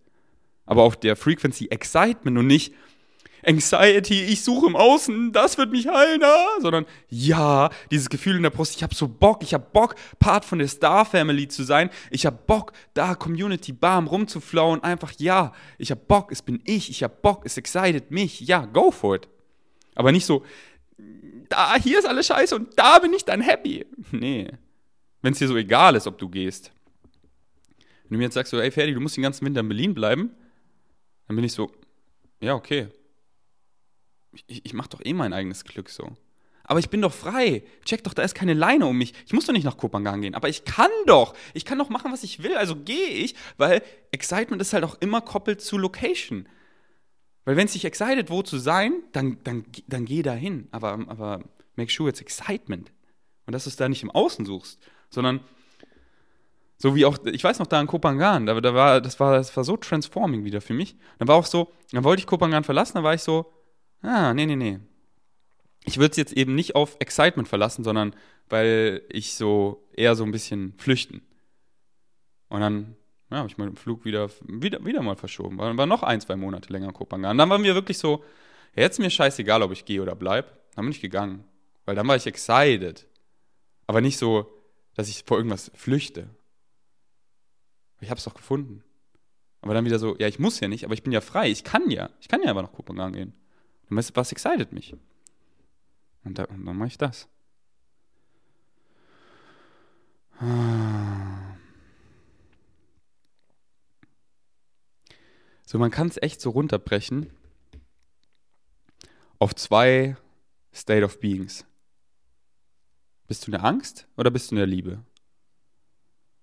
Aber 0.65 0.83
auf 0.83 0.95
der 0.95 1.17
Frequency 1.17 1.67
Excitement 1.67 2.37
und 2.37 2.47
nicht, 2.47 2.73
Anxiety, 3.45 4.23
ich 4.23 4.43
suche 4.43 4.67
im 4.67 4.75
Außen, 4.75 5.33
das 5.33 5.57
wird 5.57 5.71
mich 5.71 5.87
heilen, 5.87 6.23
ah, 6.23 6.47
sondern 6.61 6.85
ja, 7.09 7.69
dieses 7.91 8.09
Gefühl 8.09 8.37
in 8.37 8.43
der 8.43 8.49
Brust, 8.49 8.75
ich 8.75 8.83
habe 8.83 8.95
so 8.95 9.07
Bock, 9.07 9.43
ich 9.43 9.53
habe 9.53 9.65
Bock, 9.71 9.95
Part 10.19 10.45
von 10.45 10.59
der 10.59 10.67
Star 10.67 11.05
Family 11.05 11.47
zu 11.47 11.63
sein, 11.63 11.89
ich 12.09 12.25
habe 12.25 12.39
Bock, 12.47 12.71
da 12.93 13.15
Community 13.15 13.73
bam 13.73 14.07
rumzuflauen, 14.07 14.83
einfach 14.83 15.11
ja, 15.17 15.53
ich 15.77 15.91
habe 15.91 16.01
Bock, 16.07 16.31
es 16.31 16.41
bin 16.41 16.61
ich, 16.65 16.89
ich 16.89 17.03
habe 17.03 17.15
Bock, 17.21 17.45
es 17.45 17.57
excited 17.57 18.11
mich, 18.11 18.41
ja, 18.41 18.65
go 18.65 18.91
for 18.91 19.15
it. 19.15 19.27
Aber 19.95 20.11
nicht 20.11 20.25
so, 20.25 20.43
da, 21.49 21.75
hier 21.75 21.99
ist 21.99 22.07
alles 22.07 22.27
scheiße 22.27 22.55
und 22.55 22.79
da 22.79 22.99
bin 22.99 23.13
ich 23.13 23.25
dann 23.25 23.41
happy. 23.41 23.85
Nee. 24.11 24.49
Wenn 25.21 25.31
es 25.31 25.39
dir 25.39 25.47
so 25.47 25.55
egal 25.55 25.95
ist, 25.95 26.05
ob 26.05 26.17
du 26.17 26.27
gehst. 26.27 26.73
Wenn 28.03 28.11
du 28.11 28.17
mir 28.17 28.25
jetzt 28.25 28.33
sagst, 28.33 28.51
so, 28.51 28.59
ey 28.59 28.71
Ferdi, 28.71 28.93
du 28.93 28.99
musst 28.99 29.15
den 29.15 29.21
ganzen 29.21 29.45
Winter 29.45 29.61
in 29.61 29.69
Berlin 29.69 29.93
bleiben, 29.93 30.31
dann 31.27 31.37
bin 31.37 31.45
ich 31.45 31.53
so, 31.53 31.71
ja, 32.41 32.55
okay 32.55 32.89
ich, 34.47 34.65
ich 34.65 34.73
mache 34.73 34.89
doch 34.89 35.01
eh 35.03 35.13
mein 35.13 35.33
eigenes 35.33 35.63
Glück 35.63 35.89
so. 35.89 36.15
Aber 36.65 36.79
ich 36.79 36.89
bin 36.89 37.01
doch 37.01 37.13
frei. 37.13 37.63
Check 37.83 38.03
doch, 38.03 38.13
da 38.13 38.21
ist 38.21 38.35
keine 38.35 38.53
Leine 38.53 38.85
um 38.85 38.97
mich. 38.97 39.13
Ich 39.25 39.33
muss 39.33 39.45
doch 39.45 39.53
nicht 39.53 39.65
nach 39.65 39.77
Kopangan 39.77 40.21
gehen. 40.21 40.33
Aber 40.33 40.47
ich 40.47 40.63
kann 40.63 40.91
doch. 41.05 41.33
Ich 41.53 41.65
kann 41.65 41.77
doch 41.77 41.89
machen, 41.89 42.11
was 42.11 42.23
ich 42.23 42.41
will. 42.41 42.55
Also 42.55 42.77
gehe 42.77 43.09
ich, 43.09 43.35
weil 43.57 43.81
Excitement 44.11 44.61
ist 44.61 44.71
halt 44.71 44.85
auch 44.85 44.95
immer 45.01 45.19
koppelt 45.19 45.61
zu 45.61 45.77
Location. 45.77 46.47
Weil 47.43 47.57
wenn 47.57 47.65
es 47.65 47.73
dich 47.73 47.83
excited, 47.83 48.29
wo 48.29 48.41
zu 48.43 48.57
sein, 48.57 48.93
dann, 49.11 49.39
dann, 49.43 49.65
dann 49.87 50.05
geh 50.05 50.21
da 50.21 50.31
hin. 50.31 50.69
Aber, 50.71 50.93
aber 50.93 51.43
make 51.75 51.91
sure 51.91 52.09
it's 52.09 52.21
Excitement. 52.21 52.91
Und 53.45 53.51
dass 53.51 53.65
du 53.65 53.69
es 53.69 53.75
da 53.75 53.89
nicht 53.89 54.03
im 54.03 54.11
Außen 54.11 54.45
suchst, 54.45 54.79
sondern 55.09 55.41
so 56.77 56.95
wie 56.95 57.05
auch, 57.05 57.17
ich 57.25 57.43
weiß 57.43 57.59
noch, 57.59 57.67
da 57.67 57.79
in 57.79 57.87
Kopangan, 57.87 58.45
da, 58.45 58.59
da 58.59 58.73
war, 58.73 59.01
das, 59.01 59.19
war, 59.19 59.33
das 59.33 59.55
war 59.55 59.63
so 59.63 59.75
transforming 59.77 60.45
wieder 60.45 60.61
für 60.61 60.73
mich. 60.73 60.95
Dann 61.17 61.27
war 61.27 61.35
auch 61.35 61.45
so, 61.45 61.73
dann 61.91 62.03
wollte 62.05 62.21
ich 62.21 62.27
Kopangan 62.27 62.63
verlassen, 62.63 62.95
dann 62.95 63.03
war 63.03 63.13
ich 63.13 63.21
so, 63.21 63.51
Ah, 64.03 64.33
nee, 64.33 64.45
nee, 64.45 64.55
nee. 64.55 64.79
Ich 65.85 65.97
würde 65.97 66.11
es 66.11 66.17
jetzt 66.17 66.33
eben 66.33 66.55
nicht 66.55 66.75
auf 66.75 66.97
Excitement 66.99 67.47
verlassen, 67.47 67.83
sondern 67.83 68.15
weil 68.49 69.01
ich 69.09 69.35
so 69.35 69.87
eher 69.95 70.15
so 70.15 70.23
ein 70.23 70.31
bisschen 70.31 70.73
flüchten. 70.77 71.21
Und 72.49 72.61
dann 72.61 72.95
ja, 73.31 73.37
habe 73.37 73.49
ich 73.49 73.57
meinen 73.57 73.75
Flug 73.75 74.05
wieder, 74.05 74.29
wieder, 74.45 74.85
wieder 74.85 75.01
mal 75.01 75.15
verschoben. 75.15 75.57
War, 75.57 75.75
war 75.75 75.85
noch 75.85 76.03
ein, 76.03 76.21
zwei 76.21 76.35
Monate 76.35 76.71
länger 76.71 76.87
in 76.87 76.93
Kopenhagen. 76.93 77.37
Dann 77.37 77.49
waren 77.49 77.63
wir 77.63 77.73
wirklich 77.73 77.97
so, 77.97 78.23
jetzt 78.75 78.95
ist 78.95 78.99
mir 78.99 79.09
scheißegal, 79.09 79.63
ob 79.63 79.71
ich 79.71 79.85
gehe 79.85 80.01
oder 80.01 80.15
bleib. 80.15 80.59
Dann 80.75 80.85
bin 80.85 80.91
ich 80.91 81.01
gegangen. 81.01 81.43
Weil 81.85 81.95
dann 81.95 82.07
war 82.07 82.15
ich 82.15 82.27
excited. 82.27 83.07
Aber 83.87 84.01
nicht 84.01 84.17
so, 84.17 84.53
dass 84.93 85.09
ich 85.09 85.23
vor 85.25 85.37
irgendwas 85.37 85.71
flüchte. 85.73 86.29
Ich 88.01 88.09
habe 88.09 88.17
es 88.17 88.25
doch 88.25 88.35
gefunden. 88.35 88.83
Aber 89.61 89.73
dann 89.73 89.85
wieder 89.85 89.97
so, 89.97 90.15
ja, 90.19 90.27
ich 90.27 90.39
muss 90.39 90.59
ja 90.59 90.67
nicht, 90.67 90.83
aber 90.83 90.93
ich 90.93 91.03
bin 91.03 91.13
ja 91.13 91.21
frei. 91.21 91.49
Ich 91.49 91.63
kann 91.63 91.89
ja. 91.89 92.09
Ich 92.19 92.27
kann 92.27 92.43
ja 92.43 92.51
aber 92.51 92.61
nach 92.61 92.73
Kopenhagen 92.73 93.13
gehen. 93.13 93.33
Was, 93.89 94.15
was 94.15 94.31
excited 94.31 94.71
mich? 94.71 94.95
Und, 96.23 96.37
da, 96.37 96.45
und 96.45 96.65
dann 96.65 96.77
mache 96.77 96.87
ich 96.87 96.97
das. 96.97 97.27
So, 105.65 105.79
man 105.79 105.91
kann 105.91 106.07
es 106.07 106.21
echt 106.21 106.41
so 106.41 106.51
runterbrechen 106.51 107.29
auf 109.39 109.55
zwei 109.55 110.17
State 110.73 111.03
of 111.03 111.19
Beings. 111.19 111.65
Bist 113.27 113.43
du 113.43 113.47
in 113.47 113.53
der 113.53 113.65
Angst 113.65 114.07
oder 114.17 114.31
bist 114.31 114.51
du 114.51 114.55
in 114.55 114.57
der 114.57 114.67
Liebe? 114.67 115.03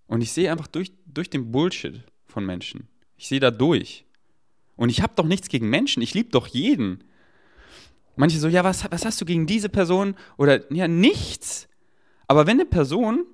Und 0.06 0.22
ich 0.22 0.32
sehe 0.32 0.50
einfach 0.50 0.66
durch, 0.66 0.92
durch 1.06 1.30
den 1.30 1.52
Bullshit 1.52 2.02
von 2.26 2.44
Menschen. 2.44 2.88
Ich 3.16 3.28
sehe 3.28 3.40
da 3.40 3.50
durch. 3.50 4.04
Und 4.76 4.88
ich 4.88 5.02
habe 5.02 5.12
doch 5.14 5.26
nichts 5.26 5.48
gegen 5.48 5.70
Menschen. 5.70 6.02
Ich 6.02 6.14
liebe 6.14 6.30
doch 6.30 6.46
jeden. 6.46 7.04
Manche 8.20 8.38
so, 8.38 8.48
ja, 8.48 8.64
was, 8.64 8.84
was 8.90 9.06
hast 9.06 9.18
du 9.22 9.24
gegen 9.24 9.46
diese 9.46 9.70
Person? 9.70 10.14
Oder, 10.36 10.70
ja, 10.70 10.86
nichts. 10.86 11.68
Aber 12.28 12.46
wenn 12.46 12.58
eine 12.60 12.66
Person 12.66 13.24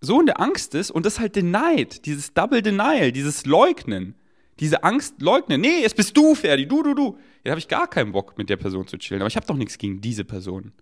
so 0.00 0.20
in 0.20 0.24
der 0.24 0.40
Angst 0.40 0.74
ist 0.74 0.90
und 0.90 1.04
das 1.04 1.20
halt 1.20 1.36
denied, 1.36 2.06
dieses 2.06 2.32
Double 2.32 2.62
Denial, 2.62 3.12
dieses 3.12 3.44
Leugnen, 3.44 4.14
diese 4.58 4.84
Angst 4.84 5.20
leugnen, 5.20 5.60
nee, 5.60 5.84
es 5.84 5.92
bist 5.92 6.16
du, 6.16 6.34
Ferdi, 6.34 6.66
du, 6.66 6.82
du, 6.82 6.94
du. 6.94 7.18
Ja, 7.44 7.50
habe 7.50 7.58
ich 7.58 7.68
gar 7.68 7.86
keinen 7.86 8.12
Bock, 8.12 8.38
mit 8.38 8.48
der 8.48 8.56
Person 8.56 8.86
zu 8.86 8.96
chillen. 8.96 9.20
Aber 9.20 9.28
ich 9.28 9.36
habe 9.36 9.46
doch 9.46 9.56
nichts 9.56 9.76
gegen 9.76 10.00
diese 10.00 10.24
Person. 10.24 10.72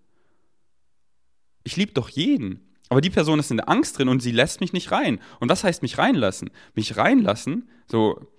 Ich 1.65 1.75
liebe 1.75 1.91
doch 1.91 2.07
jeden. 2.07 2.61
Aber 2.87 3.01
die 3.01 3.09
Person 3.09 3.37
ist 3.37 3.51
in 3.51 3.57
der 3.57 3.67
Angst 3.67 3.97
drin 3.97 4.07
und 4.07 4.21
sie 4.21 4.31
lässt 4.31 4.61
mich 4.61 4.71
nicht 4.71 4.93
rein. 4.93 5.19
Und 5.41 5.49
was 5.49 5.65
heißt 5.65 5.81
mich 5.81 5.97
reinlassen? 5.97 6.51
Mich 6.73 6.95
reinlassen, 6.95 7.67
so, 7.85 8.29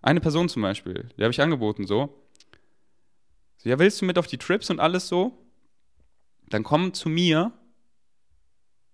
eine 0.00 0.20
Person 0.20 0.48
zum 0.48 0.62
Beispiel, 0.62 1.08
die 1.18 1.24
habe 1.24 1.32
ich 1.32 1.40
angeboten, 1.40 1.88
so, 1.88 2.21
so, 3.62 3.68
ja, 3.68 3.78
willst 3.78 4.00
du 4.00 4.06
mit 4.06 4.18
auf 4.18 4.26
die 4.26 4.38
Trips 4.38 4.70
und 4.70 4.80
alles 4.80 5.06
so? 5.06 5.38
Dann 6.48 6.64
komm 6.64 6.94
zu 6.94 7.08
mir 7.08 7.52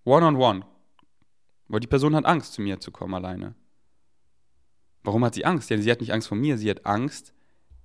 one-on-one. 0.03 0.59
-on 0.59 0.61
-one. 0.61 0.65
Weil 1.69 1.79
die 1.79 1.87
Person 1.87 2.15
hat 2.15 2.25
Angst, 2.25 2.53
zu 2.53 2.61
mir 2.61 2.79
zu 2.79 2.91
kommen 2.91 3.15
alleine. 3.15 3.55
Warum 5.01 5.25
hat 5.25 5.33
sie 5.33 5.43
Angst? 5.43 5.71
Ja, 5.71 5.77
sie 5.79 5.89
hat 5.89 6.01
nicht 6.01 6.13
Angst 6.13 6.27
vor 6.27 6.37
mir, 6.37 6.59
sie 6.59 6.69
hat 6.69 6.85
Angst, 6.85 7.33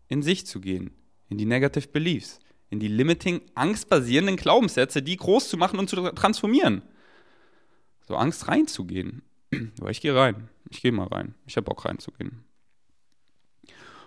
in 0.09 0.21
sich 0.21 0.47
zu 0.47 0.61
gehen, 0.61 0.91
in 1.31 1.39
die 1.39 1.47
Negative 1.47 1.89
Beliefs, 1.89 2.39
in 2.69 2.81
die 2.81 2.89
limiting, 2.89 3.41
angstbasierenden 3.55 4.37
Glaubenssätze, 4.37 5.03
die 5.03 5.17
groß 5.17 5.49
zu 5.49 5.57
machen 5.57 5.79
und 5.79 5.89
zu 5.89 5.97
transformieren. 6.13 6.83
So 8.07 8.17
Angst 8.17 8.47
reinzugehen. 8.47 9.23
Aber 9.81 9.91
ich 9.91 10.03
gehe 10.03 10.15
rein. 10.15 10.51
Ich 10.69 10.83
gehe 10.83 10.93
mal 10.93 11.07
rein. 11.07 11.35
Ich 11.47 11.57
habe 11.57 11.65
Bock 11.65 11.87
reinzugehen. 11.87 12.45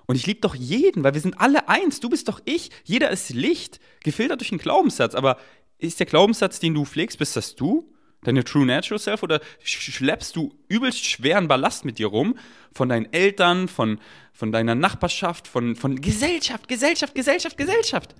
Und 0.08 0.16
ich 0.16 0.26
liebe 0.26 0.40
doch 0.40 0.56
jeden, 0.56 1.04
weil 1.04 1.14
wir 1.14 1.22
sind 1.22 1.40
alle 1.40 1.68
eins. 1.68 2.00
Du 2.00 2.10
bist 2.10 2.30
doch 2.30 2.42
ich. 2.46 2.72
Jeder 2.86 3.12
ist 3.12 3.30
Licht, 3.30 3.80
gefiltert 4.04 4.40
durch 4.40 4.52
einen 4.52 4.60
Glaubenssatz. 4.60 5.14
Aber 5.14 5.38
ist 5.78 6.00
der 6.00 6.08
Glaubenssatz, 6.08 6.60
den 6.60 6.74
du 6.74 6.86
pflegst, 6.86 7.20
bist 7.20 7.36
das 7.36 7.56
du? 7.56 7.94
Deine 8.24 8.44
True 8.44 8.66
Natural 8.66 9.00
Self? 9.00 9.22
Oder 9.22 9.42
schleppst 9.62 10.36
du 10.38 10.54
übelst 10.70 11.06
schweren 11.06 11.50
Ballast 11.50 11.84
mit 11.84 12.00
dir 12.00 12.08
rum? 12.08 12.38
Von 12.74 12.88
deinen 12.88 13.12
Eltern, 13.12 13.68
von, 13.68 14.00
von 14.32 14.54
deiner 14.54 14.76
Nachbarschaft, 14.76 15.48
von, 15.48 15.76
von 15.76 16.00
Gesellschaft, 16.00 16.70
Gesellschaft, 16.70 17.14
Gesellschaft, 17.14 17.58
Gesellschaft. 17.58 18.16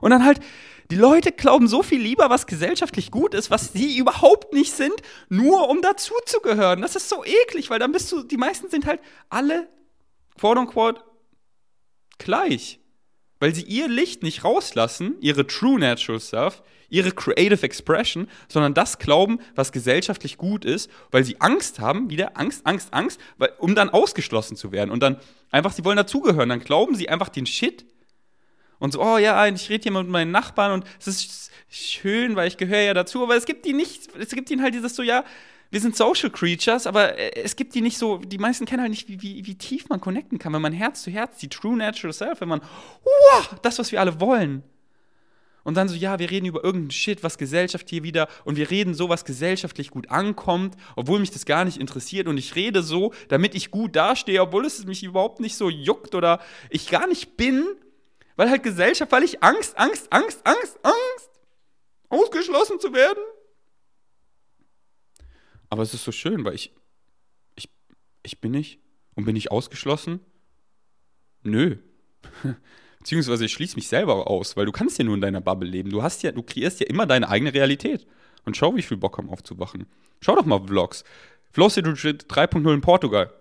Und 0.00 0.10
dann 0.10 0.24
halt, 0.24 0.40
die 0.90 0.96
Leute 0.96 1.32
glauben 1.32 1.66
so 1.66 1.82
viel 1.82 2.00
lieber, 2.00 2.30
was 2.30 2.46
gesellschaftlich 2.46 3.10
gut 3.10 3.34
ist, 3.34 3.50
was 3.50 3.72
sie 3.72 3.96
überhaupt 3.96 4.52
nicht 4.52 4.72
sind, 4.72 4.94
nur 5.28 5.68
um 5.68 5.82
dazuzugehören. 5.82 6.82
Das 6.82 6.94
ist 6.96 7.08
so 7.08 7.24
eklig, 7.24 7.68
weil 7.68 7.78
dann 7.78 7.92
bist 7.92 8.12
du, 8.12 8.22
die 8.22 8.36
meisten 8.36 8.68
sind 8.68 8.86
halt 8.86 9.00
alle, 9.28 9.68
quote 10.38 10.60
unquote, 10.60 11.02
gleich. 12.24 12.80
Weil 13.40 13.54
sie 13.54 13.62
ihr 13.62 13.88
Licht 13.88 14.22
nicht 14.22 14.44
rauslassen, 14.44 15.16
ihre 15.20 15.46
True 15.46 15.78
Natural 15.78 16.20
Self, 16.20 16.62
ihre 16.88 17.10
Creative 17.10 17.62
Expression, 17.62 18.28
sondern 18.48 18.74
das 18.74 18.98
glauben, 18.98 19.40
was 19.54 19.72
gesellschaftlich 19.72 20.36
gut 20.36 20.64
ist, 20.64 20.90
weil 21.10 21.24
sie 21.24 21.40
Angst 21.40 21.80
haben, 21.80 22.10
wieder 22.10 22.36
Angst, 22.36 22.66
Angst, 22.66 22.92
Angst, 22.92 23.18
weil, 23.38 23.50
um 23.58 23.74
dann 23.74 23.88
ausgeschlossen 23.90 24.56
zu 24.56 24.72
werden. 24.72 24.90
Und 24.90 25.02
dann 25.02 25.18
einfach, 25.50 25.72
sie 25.72 25.84
wollen 25.84 25.96
dazugehören. 25.96 26.50
Dann 26.50 26.60
glauben 26.60 26.94
sie 26.94 27.08
einfach 27.08 27.30
den 27.30 27.46
Shit. 27.46 27.86
Und 28.78 28.92
so, 28.92 29.02
oh 29.02 29.16
ja, 29.16 29.46
ich 29.46 29.70
rede 29.70 29.84
hier 29.84 29.92
mit 29.92 30.08
meinen 30.08 30.32
Nachbarn 30.32 30.72
und 30.72 30.84
es 30.98 31.06
ist 31.06 31.50
schön, 31.70 32.36
weil 32.36 32.48
ich 32.48 32.56
gehöre 32.56 32.82
ja 32.82 32.94
dazu, 32.94 33.22
aber 33.22 33.36
es 33.36 33.46
gibt 33.46 33.64
die 33.64 33.72
nicht, 33.72 34.14
es 34.16 34.30
gibt 34.30 34.50
ihnen 34.50 34.60
halt 34.62 34.74
dieses 34.74 34.94
so, 34.94 35.02
ja, 35.02 35.24
wir 35.72 35.80
sind 35.80 35.96
Social 35.96 36.28
Creatures, 36.28 36.86
aber 36.86 37.18
äh, 37.18 37.42
es 37.42 37.56
gibt 37.56 37.74
die 37.74 37.80
nicht 37.80 37.96
so, 37.96 38.18
die 38.18 38.36
meisten 38.36 38.66
kennen 38.66 38.82
halt 38.82 38.90
nicht, 38.90 39.08
wie, 39.08 39.22
wie, 39.22 39.46
wie 39.46 39.54
tief 39.56 39.88
man 39.88 40.02
connecten 40.02 40.38
kann, 40.38 40.52
wenn 40.52 40.60
man 40.60 40.74
Herz 40.74 41.02
zu 41.02 41.10
Herz, 41.10 41.38
die 41.38 41.48
True 41.48 41.78
Natural 41.78 42.12
Self, 42.12 42.42
wenn 42.42 42.48
man, 42.48 42.60
wow, 43.02 43.54
das, 43.62 43.78
was 43.78 43.90
wir 43.90 43.98
alle 43.98 44.20
wollen. 44.20 44.62
Und 45.64 45.76
dann 45.78 45.88
so, 45.88 45.94
ja, 45.94 46.18
wir 46.18 46.30
reden 46.30 46.44
über 46.44 46.62
irgendeinen 46.62 46.90
Shit, 46.90 47.22
was 47.22 47.38
Gesellschaft 47.38 47.88
hier 47.88 48.02
wieder, 48.02 48.28
und 48.44 48.56
wir 48.56 48.70
reden 48.70 48.92
so, 48.92 49.08
was 49.08 49.24
gesellschaftlich 49.24 49.90
gut 49.90 50.10
ankommt, 50.10 50.76
obwohl 50.94 51.20
mich 51.20 51.30
das 51.30 51.46
gar 51.46 51.64
nicht 51.64 51.78
interessiert. 51.78 52.28
Und 52.28 52.36
ich 52.36 52.54
rede 52.54 52.82
so, 52.82 53.14
damit 53.28 53.54
ich 53.54 53.70
gut 53.70 53.96
dastehe, 53.96 54.42
obwohl 54.42 54.66
es 54.66 54.84
mich 54.84 55.02
überhaupt 55.02 55.40
nicht 55.40 55.56
so 55.56 55.70
juckt 55.70 56.14
oder 56.14 56.40
ich 56.68 56.90
gar 56.90 57.06
nicht 57.06 57.38
bin, 57.38 57.64
weil 58.36 58.50
halt 58.50 58.62
Gesellschaft, 58.62 59.10
weil 59.10 59.22
ich 59.22 59.42
Angst, 59.42 59.78
Angst, 59.78 60.12
Angst, 60.12 60.40
Angst, 60.44 60.78
Angst, 60.82 61.30
ausgeschlossen 62.10 62.78
zu 62.78 62.92
werden. 62.92 63.22
Aber 65.72 65.82
es 65.82 65.94
ist 65.94 66.04
so 66.04 66.12
schön, 66.12 66.44
weil 66.44 66.54
ich, 66.54 66.70
ich, 67.54 67.70
ich 68.22 68.42
bin 68.42 68.50
nicht 68.50 68.78
und 69.14 69.24
bin 69.24 69.36
ich 69.36 69.50
ausgeschlossen? 69.50 70.20
Nö. 71.44 71.78
Beziehungsweise 72.98 73.46
ich 73.46 73.54
schließe 73.54 73.76
mich 73.76 73.88
selber 73.88 74.28
aus, 74.28 74.54
weil 74.54 74.66
du 74.66 74.72
kannst 74.72 74.98
ja 74.98 75.04
nur 75.06 75.14
in 75.14 75.22
deiner 75.22 75.40
Bubble 75.40 75.66
leben. 75.66 75.88
Du 75.88 76.02
hast 76.02 76.22
ja, 76.22 76.32
du 76.32 76.42
kreierst 76.42 76.80
ja 76.80 76.88
immer 76.88 77.06
deine 77.06 77.30
eigene 77.30 77.54
Realität. 77.54 78.06
Und 78.44 78.54
schau, 78.54 78.76
wie 78.76 78.82
viel 78.82 78.98
Bock 78.98 79.16
haben 79.16 79.30
aufzuwachen. 79.30 79.86
Schau 80.20 80.36
doch 80.36 80.44
mal 80.44 80.60
Vlogs. 80.62 81.04
Flow 81.52 81.70
City 81.70 81.88
3.0 81.88 82.74
in 82.74 82.82
Portugal. 82.82 83.32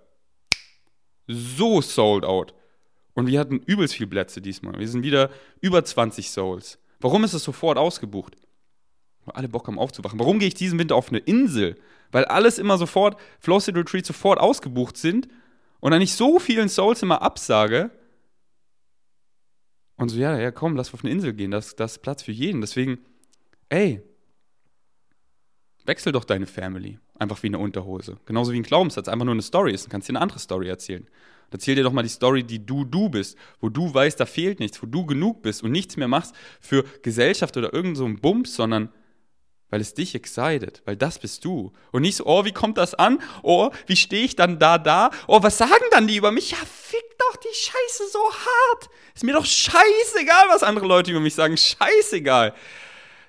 So 1.27 1.81
sold 1.81 2.23
out. 2.23 2.53
Und 3.13 3.27
wir 3.27 3.41
hatten 3.41 3.59
übelst 3.59 3.95
viel 3.95 4.07
Plätze 4.07 4.41
diesmal. 4.41 4.79
Wir 4.79 4.87
sind 4.87 5.03
wieder 5.03 5.31
über 5.59 5.83
20 5.83 6.31
Souls. 6.31 6.79
Warum 7.01 7.25
ist 7.25 7.33
es 7.33 7.43
sofort 7.43 7.77
ausgebucht? 7.77 8.37
Weil 9.25 9.35
alle 9.35 9.49
Bock 9.49 9.67
haben 9.67 9.77
aufzuwachen. 9.77 10.17
Warum 10.17 10.39
gehe 10.39 10.47
ich 10.47 10.53
diesen 10.53 10.79
Winter 10.79 10.95
auf 10.95 11.09
eine 11.09 11.19
Insel? 11.19 11.75
Weil 12.11 12.25
alles 12.25 12.59
immer 12.59 12.77
sofort, 12.77 13.19
Flow 13.39 13.59
State 13.59 13.77
Retreat 13.77 14.05
sofort 14.05 14.39
ausgebucht 14.39 14.97
sind 14.97 15.27
und 15.79 15.91
dann 15.91 15.99
nicht 15.99 16.15
so 16.15 16.39
vielen 16.39 16.69
Souls 16.69 17.01
immer 17.01 17.21
absage. 17.21 17.91
Und 19.95 20.09
so, 20.09 20.17
ja, 20.17 20.37
ja, 20.39 20.51
komm, 20.51 20.75
lass 20.75 20.93
auf 20.93 21.03
eine 21.03 21.11
Insel 21.11 21.33
gehen, 21.33 21.51
das, 21.51 21.75
das 21.75 21.93
ist 21.93 21.99
Platz 21.99 22.23
für 22.23 22.31
jeden. 22.31 22.61
Deswegen, 22.61 22.99
ey, 23.69 24.01
wechsel 25.85 26.11
doch 26.11 26.23
deine 26.23 26.47
Family. 26.47 26.99
Einfach 27.17 27.41
wie 27.43 27.47
eine 27.47 27.59
Unterhose. 27.59 28.17
Genauso 28.25 28.51
wie 28.51 28.57
ein 28.57 28.63
Glaubenssatz, 28.63 29.07
einfach 29.07 29.25
nur 29.25 29.35
eine 29.35 29.43
Story 29.43 29.73
ist. 29.73 29.85
Dann 29.85 29.91
kannst 29.91 30.09
du 30.09 30.13
dir 30.13 30.17
eine 30.17 30.23
andere 30.23 30.39
Story 30.39 30.67
erzählen. 30.67 31.07
Erzähl 31.51 31.75
dir 31.75 31.83
doch 31.83 31.91
mal 31.91 32.01
die 32.01 32.09
Story, 32.09 32.43
die 32.43 32.65
du 32.65 32.85
du 32.85 33.09
bist, 33.09 33.37
wo 33.59 33.69
du 33.69 33.93
weißt, 33.93 34.19
da 34.19 34.25
fehlt 34.25 34.59
nichts, 34.59 34.81
wo 34.81 34.87
du 34.87 35.05
genug 35.05 35.41
bist 35.41 35.63
und 35.63 35.71
nichts 35.71 35.97
mehr 35.97 36.07
machst 36.07 36.33
für 36.61 36.83
Gesellschaft 37.03 37.57
oder 37.57 37.73
irgend 37.73 37.97
so 37.97 38.05
einen 38.05 38.19
Bums, 38.19 38.55
sondern 38.55 38.89
weil 39.71 39.81
es 39.81 39.95
dich 39.95 40.13
excited, 40.13 40.83
weil 40.85 40.95
das 40.95 41.17
bist 41.17 41.43
du. 41.43 41.71
Und 41.91 42.03
nicht 42.03 42.17
so, 42.17 42.25
oh, 42.25 42.45
wie 42.45 42.51
kommt 42.51 42.77
das 42.77 42.93
an? 42.93 43.19
Oh, 43.41 43.71
wie 43.87 43.95
stehe 43.95 44.23
ich 44.23 44.35
dann 44.35 44.59
da, 44.59 44.77
da? 44.77 45.09
Oh, 45.27 45.41
was 45.41 45.57
sagen 45.57 45.85
dann 45.89 46.07
die 46.07 46.17
über 46.17 46.31
mich? 46.31 46.51
Ja, 46.51 46.57
fick 46.57 47.17
doch 47.17 47.37
die 47.37 47.55
Scheiße 47.55 48.11
so 48.11 48.19
hart. 48.19 48.89
Ist 49.15 49.23
mir 49.23 49.33
doch 49.33 49.45
scheißegal, 49.45 50.49
was 50.49 50.61
andere 50.61 50.85
Leute 50.85 51.11
über 51.11 51.21
mich 51.21 51.33
sagen. 51.33 51.57
Scheißegal. 51.57 52.53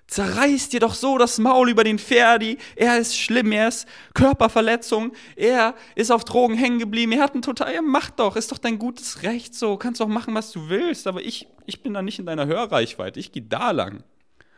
Zerreiß 0.09 0.68
dir 0.68 0.80
doch 0.80 0.95
so 0.95 1.16
das 1.16 1.38
Maul 1.38 1.70
über 1.70 1.84
den 1.84 1.99
Ferdi. 1.99 2.59
Er 2.76 2.99
ist 2.99 3.16
schlimm, 3.16 3.53
er 3.53 3.68
ist 3.68 3.86
Körperverletzung. 4.12 5.12
Er 5.36 5.74
ist 5.95 6.11
auf 6.11 6.24
Drogen 6.24 6.55
hängen 6.55 6.80
geblieben. 6.80 7.12
Er 7.12 7.22
hat 7.22 7.32
einen 7.32 7.43
total, 7.43 7.72
ja, 7.72 7.80
mach 7.80 8.11
doch, 8.11 8.36
ist 8.36 8.53
doch 8.53 8.59
dein 8.59 8.78
gutes 8.78 9.22
Recht 9.22 9.55
so. 9.55 9.76
Kannst 9.78 10.01
doch 10.01 10.09
machen, 10.09 10.34
was 10.34 10.51
du 10.51 10.68
willst. 10.68 11.07
Aber 11.07 11.22
ich, 11.22 11.47
ich 11.66 11.82
bin 11.82 11.95
da 11.95 12.03
nicht 12.03 12.18
in 12.18 12.26
deiner 12.26 12.47
Hörreichweite. 12.47 13.20
Ich 13.20 13.32
gehe 13.32 13.43
da 13.43 13.70
lang. 13.70 14.03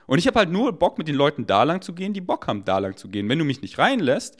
Und 0.07 0.19
ich 0.19 0.27
habe 0.27 0.39
halt 0.39 0.51
nur 0.51 0.73
Bock, 0.73 0.99
mit 0.99 1.09
den 1.09 1.15
Leuten 1.15 1.47
da 1.47 1.63
lang 1.63 1.81
zu 1.81 1.95
gehen, 1.95 2.13
die 2.13 2.21
Bock 2.21 2.47
haben, 2.47 2.65
da 2.65 2.79
lang 2.79 2.97
zu 2.97 3.09
gehen. 3.09 3.29
Wenn 3.29 3.39
du 3.39 3.45
mich 3.45 3.63
nicht 3.63 3.79
reinlässt, 3.79 4.37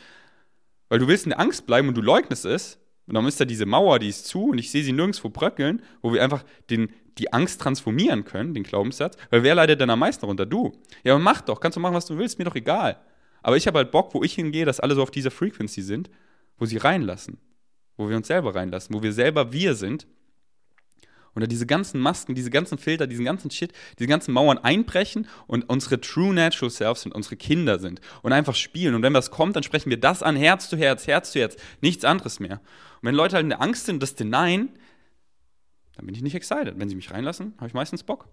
weil 0.89 0.99
du 0.99 1.09
willst 1.09 1.25
in 1.25 1.31
der 1.31 1.41
Angst 1.41 1.67
bleiben 1.67 1.89
und 1.89 1.97
du 1.97 2.03
leugnest 2.03 2.45
es, 2.45 2.79
und 3.07 3.15
dann 3.15 3.27
ist 3.27 3.39
da 3.39 3.45
diese 3.45 3.67
Mauer, 3.67 3.99
die 3.99 4.09
ist 4.09 4.27
zu 4.27 4.51
und 4.51 4.59
ich 4.59 4.71
sehe 4.71 4.83
sie 4.83 4.93
nirgendwo 4.93 5.29
bröckeln, 5.29 5.83
wo 6.01 6.13
wir 6.13 6.23
einfach 6.23 6.43
den, 6.71 6.91
die 7.19 7.33
Angst 7.33 7.61
transformieren 7.61 8.25
können, 8.25 8.55
den 8.55 8.63
Glaubenssatz. 8.63 9.17
Weil 9.31 9.43
wer 9.43 9.55
leidet 9.55 9.81
denn 9.81 9.91
am 9.91 9.99
meisten 9.99 10.25
runter? 10.25 10.47
Du. 10.47 10.73
Ja, 11.03 11.19
mach 11.19 11.43
doch, 11.43 11.61
kannst 11.61 11.77
du 11.77 11.81
machen, 11.81 11.95
was 11.95 12.07
du 12.07 12.17
willst, 12.17 12.39
mir 12.39 12.47
doch 12.47 12.55
egal. 12.55 12.99
Aber 13.43 13.59
ich 13.59 13.67
habe 13.67 13.79
halt 13.79 13.91
Bock, 13.91 14.15
wo 14.15 14.23
ich 14.23 14.35
hingehe, 14.35 14.65
dass 14.65 14.81
alle 14.81 14.95
so 14.95 15.03
auf 15.03 15.11
dieser 15.11 15.31
Frequency 15.31 15.83
sind, 15.83 16.11
wo 16.57 16.65
sie 16.65 16.79
reinlassen. 16.79 17.39
Wo 17.99 18.09
wir 18.09 18.17
uns 18.17 18.27
selber 18.27 18.55
reinlassen, 18.55 18.95
wo 18.95 19.03
wir 19.03 19.13
selber 19.13 19.53
wir 19.53 19.75
sind 19.75 20.07
und 21.35 21.41
da 21.41 21.47
diese 21.47 21.67
ganzen 21.67 22.01
Masken, 22.01 22.35
diese 22.35 22.51
ganzen 22.51 22.79
Filter, 22.79 23.07
diesen 23.07 23.25
ganzen 23.25 23.51
Shit, 23.51 23.73
diese 23.99 24.09
ganzen 24.09 24.33
Mauern 24.33 24.59
einbrechen 24.59 25.27
und 25.47 25.69
unsere 25.69 26.01
True 26.01 26.33
Natural 26.33 26.71
Selves 26.71 27.03
sind, 27.03 27.15
unsere 27.15 27.37
Kinder 27.37 27.79
sind 27.79 28.01
und 28.23 28.33
einfach 28.33 28.55
spielen. 28.55 28.95
Und 28.95 29.03
wenn 29.03 29.15
was 29.15 29.31
kommt, 29.31 29.57
dann 29.57 29.63
sprechen 29.63 29.91
wir 29.91 29.99
das 29.99 30.23
an, 30.23 30.37
Herz 30.37 30.69
zu 30.69 30.77
Herz, 30.77 31.07
Herz 31.07 31.33
zu 31.33 31.41
Herz, 31.41 31.57
nichts 31.81 32.05
anderes 32.05 32.41
mehr. 32.41 32.61
Und 33.01 33.09
wenn 33.09 33.15
Leute 33.15 33.37
halt 33.37 33.45
in 33.45 33.51
der 33.51 33.61
Angst 33.61 33.87
sind, 33.87 34.03
das 34.03 34.15
denyen, 34.15 34.71
dann 35.97 36.07
bin 36.07 36.15
ich 36.15 36.23
nicht 36.23 36.35
excited. 36.35 36.79
Wenn 36.79 36.89
sie 36.89 36.97
mich 36.97 37.11
reinlassen, 37.11 37.55
habe 37.57 37.69
ich 37.69 37.75
meistens 37.75 38.03
Bock. 38.03 38.29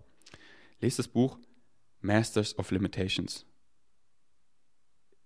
Lest 0.80 1.00
das 1.00 1.08
Buch 1.08 1.38
Masters 2.02 2.58
of 2.58 2.72
Limitations. 2.72 3.46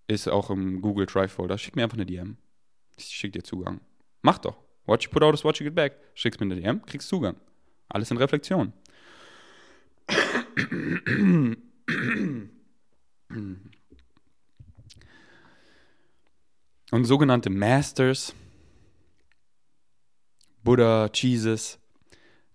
Ist 0.08 0.28
auch 0.28 0.50
im 0.50 0.82
Google 0.82 1.06
Drive 1.06 1.32
Folder. 1.32 1.58
Schick 1.58 1.76
mir 1.76 1.84
einfach 1.84 1.98
eine 1.98 2.06
DM. 2.06 2.38
Ich 2.98 3.06
schick 3.06 3.34
dir 3.34 3.44
Zugang. 3.44 3.82
Mach 4.22 4.38
doch. 4.38 4.58
What 4.86 5.04
you 5.04 5.10
put 5.10 5.24
out 5.24 5.34
is 5.34 5.44
what 5.44 5.60
you 5.60 5.66
get 5.66 5.76
back. 5.76 5.98
Schickst 6.14 6.40
mir 6.40 6.46
eine 6.46 6.62
DM, 6.62 6.86
kriegst 6.86 7.08
Zugang. 7.08 7.36
Alles 7.90 8.12
in 8.12 8.18
Reflexion. 8.18 8.74
Und 16.92 17.06
sogenannte 17.06 17.50
Masters, 17.50 18.34
Buddha, 20.64 21.10
Jesus, 21.14 21.80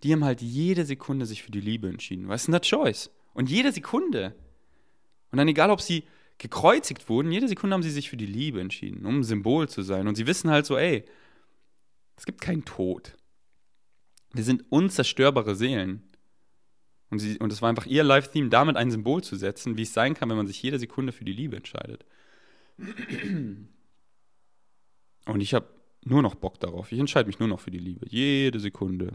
die 0.03 0.13
haben 0.13 0.25
halt 0.25 0.41
jede 0.41 0.85
Sekunde 0.85 1.27
sich 1.27 1.43
für 1.43 1.51
die 1.51 1.61
Liebe 1.61 1.89
entschieden. 1.89 2.29
Was 2.29 2.43
ist 2.43 2.47
denn 2.47 2.53
das 2.53 2.67
Choice? 2.67 3.11
Und 3.35 3.51
jede 3.51 3.73
Sekunde. 3.73 4.35
Und 5.31 5.39
dann 5.39 5.49
egal, 5.49 5.71
ob 5.71 5.81
sie 5.81 6.05
gekreuzigt 6.39 7.09
wurden, 7.09 7.31
jede 7.31 7.49
Sekunde 7.49 7.75
haben 7.75 7.83
sie 7.83 7.91
sich 7.91 8.09
für 8.09 8.17
die 8.17 8.27
Liebe 8.27 8.61
entschieden, 8.61 9.05
um 9.05 9.21
ein 9.21 9.25
Symbol 9.25 9.69
zu 9.69 9.83
sein. 9.83 10.09
Und 10.09 10.15
sie 10.15 10.27
wissen 10.27 10.51
halt 10.51 10.67
so, 10.67 10.77
ey, 10.77 11.05
es 12.17 12.25
gibt 12.27 12.41
keinen 12.41 12.65
Tod. 12.65 13.17
Wir 14.33 14.45
sind 14.45 14.65
unzerstörbare 14.71 15.55
Seelen. 15.55 16.03
Und, 17.11 17.19
sie, 17.19 17.39
und 17.39 17.53
es 17.53 17.61
war 17.61 17.69
einfach 17.69 17.87
ihr 17.87 18.05
Live-Theme, 18.05 18.49
damit 18.51 18.77
ein 18.77 18.91
Symbol 18.91 19.23
zu 19.23 19.37
setzen, 19.37 19.77
wie 19.77 19.83
es 19.83 19.93
sein 19.93 20.15
kann, 20.15 20.29
wenn 20.31 20.37
man 20.37 20.47
sich 20.47 20.63
jede 20.63 20.79
Sekunde 20.79 21.13
für 21.13 21.25
die 21.25 21.33
Liebe 21.33 21.57
entscheidet. 21.57 22.05
Und 25.27 25.41
ich 25.41 25.55
habe 25.55 25.67
nur 26.05 26.23
noch 26.23 26.37
Bock 26.37 26.61
darauf. 26.61 26.93
Ich 26.93 26.99
entscheide 26.99 27.27
mich 27.27 27.39
nur 27.39 27.49
noch 27.49 27.61
für 27.61 27.71
die 27.71 27.79
Liebe. 27.79 28.07
Jede 28.09 28.61
Sekunde. 28.61 29.13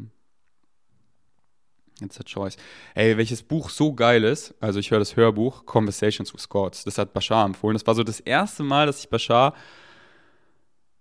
It's 2.01 2.19
a 2.19 2.23
choice. 2.23 2.57
Ey, 2.93 3.15
welches 3.15 3.41
Buch 3.41 3.69
so 3.69 3.93
geil 3.93 4.25
ist, 4.25 4.53
also 4.59 4.79
ich 4.79 4.91
höre 4.91 4.99
das 4.99 5.15
Hörbuch 5.15 5.65
Conversations 5.65 6.33
with 6.33 6.41
Scots. 6.41 6.83
Das 6.83 6.97
hat 6.97 7.13
Bashar 7.13 7.45
empfohlen. 7.45 7.75
Das 7.75 7.87
war 7.87 7.95
so 7.95 8.03
das 8.03 8.19
erste 8.19 8.63
Mal, 8.63 8.85
dass 8.85 8.99
ich 8.99 9.09
Bashar 9.09 9.55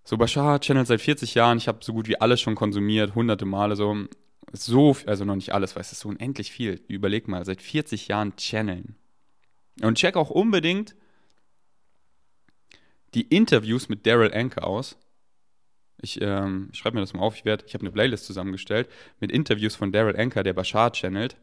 so 0.05 0.19
Bashar 0.19 0.61
Channel 0.61 0.87
seit 0.87 1.01
40 1.01 1.35
Jahren, 1.35 1.59
ich 1.59 1.67
habe 1.67 1.83
so 1.83 1.93
gut 1.93 2.09
wie 2.09 2.21
alles 2.21 2.41
schon 2.41 2.55
konsumiert, 2.55 3.15
hunderte 3.15 3.47
Male 3.47 3.75
so. 3.75 3.97
so, 4.53 4.97
also 5.07 5.25
noch 5.25 5.35
nicht 5.35 5.53
alles, 5.53 5.75
weil 5.75 5.81
es 5.81 5.93
ist 5.93 6.01
so 6.01 6.11
unendlich 6.11 6.53
viel. 6.53 6.83
Überleg 6.89 7.27
mal, 7.27 7.45
seit 7.45 7.63
40 7.63 8.09
Jahren 8.09 8.37
channeln. 8.37 8.97
Und 9.83 9.99
check 9.99 10.17
auch 10.17 10.31
unbedingt 10.31 10.95
die 13.15 13.23
Interviews 13.23 13.89
mit 13.89 14.07
Daryl 14.07 14.33
Anker 14.35 14.67
aus. 14.67 14.99
Ich 16.01 16.21
ähm, 16.21 16.69
schreibe 16.73 16.97
mir 16.97 17.01
das 17.01 17.15
mal 17.15 17.23
auf. 17.23 17.37
Ich, 17.37 17.47
ich 17.47 17.75
habe 17.75 17.83
eine 17.83 17.91
Playlist 17.91 18.27
zusammengestellt 18.27 18.89
mit 19.21 19.33
Interviews 19.33 19.75
von 19.75 19.91
Daryl 19.91 20.17
Anker, 20.17 20.43
der 20.43 20.53
Bashar 20.53 20.93
channelt. 20.93 21.37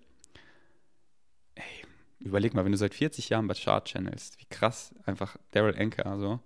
Ey, 1.55 1.63
überleg 2.19 2.53
mal, 2.53 2.63
wenn 2.63 2.71
du 2.71 2.77
seit 2.77 2.93
40 2.93 3.29
Jahren 3.29 3.47
Bashar 3.47 3.83
channelst, 3.83 4.39
wie 4.39 4.45
krass 4.45 4.93
einfach 5.05 5.37
Daryl 5.51 5.75
Anker, 5.77 6.05
also 6.05 6.39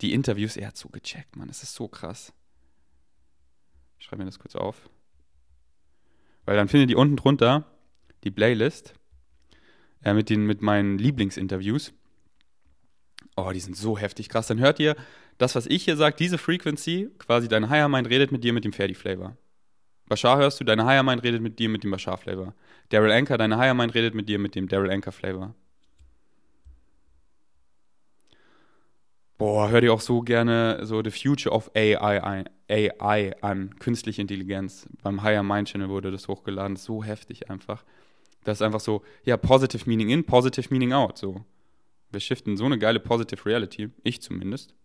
die 0.00 0.12
Interviews, 0.12 0.56
er 0.56 0.68
hat 0.68 0.76
so 0.76 0.88
gecheckt, 0.88 1.36
Mann. 1.36 1.48
Es 1.48 1.62
ist 1.62 1.74
so 1.74 1.88
krass. 1.88 2.32
Ich 3.98 4.06
schreibe 4.06 4.22
mir 4.22 4.26
das 4.26 4.38
kurz 4.38 4.56
auf. 4.56 4.90
Weil 6.44 6.56
dann 6.56 6.68
findet 6.68 6.90
ihr 6.90 6.98
unten 6.98 7.16
drunter 7.16 7.64
die 8.24 8.30
Playlist 8.30 8.94
äh, 10.02 10.14
mit, 10.14 10.30
den, 10.30 10.46
mit 10.46 10.62
meinen 10.62 10.98
Lieblingsinterviews. 10.98 11.92
Oh, 13.36 13.50
die 13.52 13.60
sind 13.60 13.76
so 13.76 13.98
heftig 13.98 14.28
krass. 14.28 14.46
Dann 14.46 14.60
hört 14.60 14.78
ihr 14.78 14.96
das, 15.38 15.54
was 15.54 15.66
ich 15.66 15.84
hier 15.84 15.96
sage, 15.96 16.16
diese 16.16 16.38
Frequency, 16.38 17.10
quasi 17.18 17.48
dein 17.48 17.68
Higher 17.68 17.88
Mind 17.88 18.08
redet 18.08 18.30
mit 18.30 18.44
dir 18.44 18.52
mit 18.52 18.64
dem 18.64 18.72
Ferdi 18.72 18.94
Flavor. 18.94 19.36
Bashar 20.06 20.38
hörst 20.38 20.60
du, 20.60 20.64
deine 20.64 20.84
Higher 20.84 21.02
Mind 21.02 21.22
redet 21.22 21.40
mit 21.40 21.58
dir 21.58 21.68
mit 21.68 21.82
dem 21.82 21.90
Bashar 21.90 22.18
Flavor. 22.18 22.54
Daryl 22.90 23.10
Anker, 23.10 23.38
deine 23.38 23.56
Higher 23.56 23.74
Mind 23.74 23.94
redet 23.94 24.14
mit 24.14 24.28
dir 24.28 24.38
mit 24.38 24.54
dem 24.54 24.68
Daryl 24.68 24.90
Anker 24.90 25.12
Flavor. 25.12 25.54
Boah, 29.36 29.68
hör 29.68 29.80
dir 29.80 29.92
auch 29.92 30.00
so 30.00 30.20
gerne 30.20 30.86
so 30.86 31.02
The 31.02 31.10
Future 31.10 31.52
of 31.52 31.70
AI, 31.74 32.44
AI 32.68 33.42
an, 33.42 33.74
künstliche 33.80 34.22
Intelligenz. 34.22 34.88
Beim 35.02 35.22
Higher 35.22 35.42
Mind 35.42 35.68
Channel 35.68 35.88
wurde 35.88 36.12
das 36.12 36.28
hochgeladen, 36.28 36.76
so 36.76 37.02
heftig 37.02 37.50
einfach. 37.50 37.84
Das 38.44 38.58
ist 38.58 38.62
einfach 38.62 38.80
so, 38.80 39.02
ja, 39.24 39.36
positive 39.36 39.88
meaning 39.88 40.10
in, 40.10 40.24
positive 40.24 40.68
meaning 40.70 40.92
out, 40.92 41.18
so. 41.18 41.44
Wir 42.12 42.20
shiften 42.20 42.56
so 42.56 42.64
eine 42.64 42.78
geile 42.78 43.00
positive 43.00 43.44
Reality, 43.44 43.90
ich 44.04 44.22
zumindest. 44.22 44.76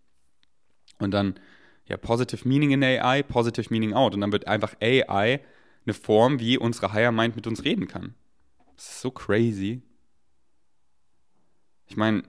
Und 0.97 1.11
dann, 1.11 1.39
ja, 1.85 1.97
positive 1.97 2.47
meaning 2.47 2.71
in 2.71 2.83
AI, 2.83 3.21
positive 3.21 3.67
meaning 3.69 3.93
out. 3.93 4.15
Und 4.15 4.21
dann 4.21 4.31
wird 4.31 4.47
einfach 4.47 4.73
AI 4.81 5.41
eine 5.85 5.93
Form, 5.93 6.39
wie 6.39 6.57
unsere 6.57 6.91
Higher 6.91 7.11
Mind 7.11 7.35
mit 7.35 7.45
uns 7.45 7.63
reden 7.63 7.87
kann. 7.87 8.15
Das 8.75 8.89
ist 8.89 9.01
so 9.01 9.11
crazy. 9.11 9.83
Ich 11.85 11.97
meine, 11.97 12.23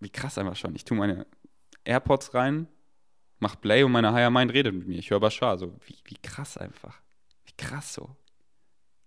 wie 0.00 0.10
krass 0.10 0.38
einfach 0.38 0.56
schon. 0.56 0.74
Ich 0.74 0.84
tue 0.84 0.96
meine 0.96 1.26
AirPods 1.84 2.34
rein, 2.34 2.66
mach 3.38 3.60
Play 3.60 3.82
und 3.82 3.92
meine 3.92 4.12
Higher 4.12 4.30
Mind 4.30 4.52
redet 4.52 4.74
mit 4.74 4.88
mir. 4.88 4.98
Ich 4.98 5.10
höre 5.10 5.20
Bashar. 5.20 5.58
So, 5.58 5.74
wie, 5.86 5.96
wie 6.04 6.16
krass 6.22 6.56
einfach. 6.56 7.00
Wie 7.44 7.52
krass 7.56 7.94
so. 7.94 8.16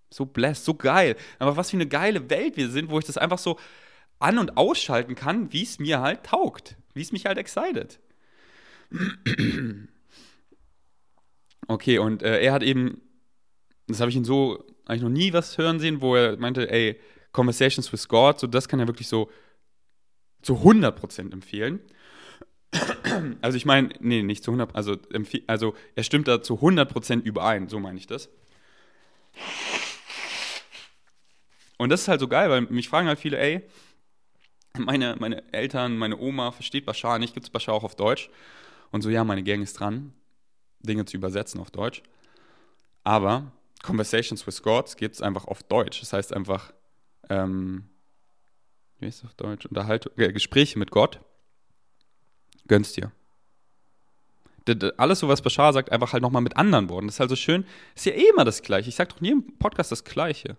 So 0.09 0.25
blessed, 0.25 0.63
so 0.63 0.75
geil. 0.75 1.15
Aber 1.39 1.57
was 1.57 1.71
für 1.71 1.77
eine 1.77 1.87
geile 1.87 2.29
Welt 2.29 2.55
wir 2.55 2.69
sind, 2.69 2.89
wo 2.89 2.99
ich 2.99 3.05
das 3.05 3.17
einfach 3.17 3.39
so 3.39 3.59
an- 4.19 4.37
und 4.37 4.57
ausschalten 4.57 5.15
kann, 5.15 5.51
wie 5.51 5.63
es 5.63 5.79
mir 5.79 5.99
halt 5.99 6.23
taugt. 6.23 6.77
Wie 6.93 7.01
es 7.01 7.11
mich 7.11 7.25
halt 7.25 7.37
excited. 7.37 7.99
Okay, 11.67 11.97
und 11.97 12.21
äh, 12.21 12.41
er 12.41 12.53
hat 12.53 12.61
eben, 12.61 13.01
das 13.87 13.99
habe 13.99 14.11
ich 14.11 14.15
ihn 14.15 14.25
so 14.25 14.63
eigentlich 14.85 15.01
noch 15.01 15.09
nie 15.09 15.33
was 15.33 15.57
hören 15.57 15.79
sehen, 15.79 16.01
wo 16.01 16.15
er 16.15 16.37
meinte, 16.37 16.69
ey, 16.69 16.99
Conversations 17.31 17.91
with 17.91 18.07
God, 18.07 18.39
so 18.39 18.47
das 18.47 18.67
kann 18.67 18.79
er 18.79 18.87
wirklich 18.87 19.07
so 19.07 19.31
zu 20.43 20.55
100% 20.55 21.31
empfehlen. 21.31 21.79
Also 23.41 23.55
ich 23.55 23.65
meine, 23.65 23.89
nee, 23.99 24.23
nicht 24.23 24.43
zu 24.43 24.51
100%, 24.51 24.71
also, 24.73 24.97
also 25.45 25.75
er 25.95 26.03
stimmt 26.03 26.27
da 26.27 26.41
zu 26.41 26.55
100% 26.55 27.21
überein, 27.21 27.69
so 27.69 27.79
meine 27.79 27.99
ich 27.99 28.07
das. 28.07 28.29
Und 31.77 31.89
das 31.89 32.01
ist 32.01 32.07
halt 32.07 32.19
so 32.19 32.27
geil, 32.27 32.49
weil 32.49 32.61
mich 32.61 32.89
fragen 32.89 33.07
halt 33.07 33.19
viele, 33.19 33.37
ey, 33.37 33.61
meine, 34.77 35.15
meine 35.19 35.43
Eltern, 35.53 35.97
meine 35.97 36.17
Oma 36.17 36.51
versteht 36.51 36.85
Bashar 36.85 37.19
nicht, 37.19 37.33
gibt 37.33 37.45
es 37.45 37.49
Bashar 37.51 37.75
auch 37.75 37.83
auf 37.83 37.95
Deutsch? 37.95 38.29
Und 38.91 39.01
so, 39.01 39.09
ja, 39.09 39.23
meine 39.23 39.43
Gang 39.43 39.61
ist 39.61 39.79
dran, 39.79 40.13
Dinge 40.79 41.05
zu 41.05 41.17
übersetzen 41.17 41.61
auf 41.61 41.71
Deutsch. 41.71 42.01
Aber 43.03 43.51
Conversations 43.83 44.47
with 44.47 44.63
Gods 44.63 44.95
gibt 44.95 45.15
es 45.15 45.21
einfach 45.21 45.45
auf 45.45 45.61
Deutsch. 45.63 45.99
Das 45.99 46.13
heißt 46.13 46.33
einfach, 46.33 46.73
ähm, 47.29 47.89
wie 49.03 49.09
ist 49.09 49.23
das 49.23 49.29
auf 49.29 49.35
Deutsch? 49.35 49.65
Unterhaltung, 49.65 50.13
äh, 50.17 50.31
Gespräche 50.31 50.79
mit 50.79 50.91
Gott. 50.91 51.19
Gönnst 52.67 52.97
dir. 52.97 53.11
Alles 54.97 55.19
so, 55.19 55.27
was 55.27 55.41
Bashar 55.41 55.73
sagt, 55.73 55.91
einfach 55.91 56.13
halt 56.13 56.23
nochmal 56.23 56.41
mit 56.41 56.55
anderen 56.55 56.87
Worten. 56.89 57.07
Das 57.07 57.15
ist 57.15 57.19
halt 57.19 57.29
so 57.29 57.35
schön. 57.35 57.65
Ist 57.95 58.05
ja 58.05 58.13
eh 58.13 58.29
immer 58.29 58.45
das 58.45 58.61
Gleiche. 58.61 58.87
Ich 58.87 58.95
sag 58.95 59.09
doch 59.09 59.19
in 59.19 59.25
jedem 59.25 59.57
Podcast 59.57 59.91
das 59.91 60.05
Gleiche. 60.05 60.55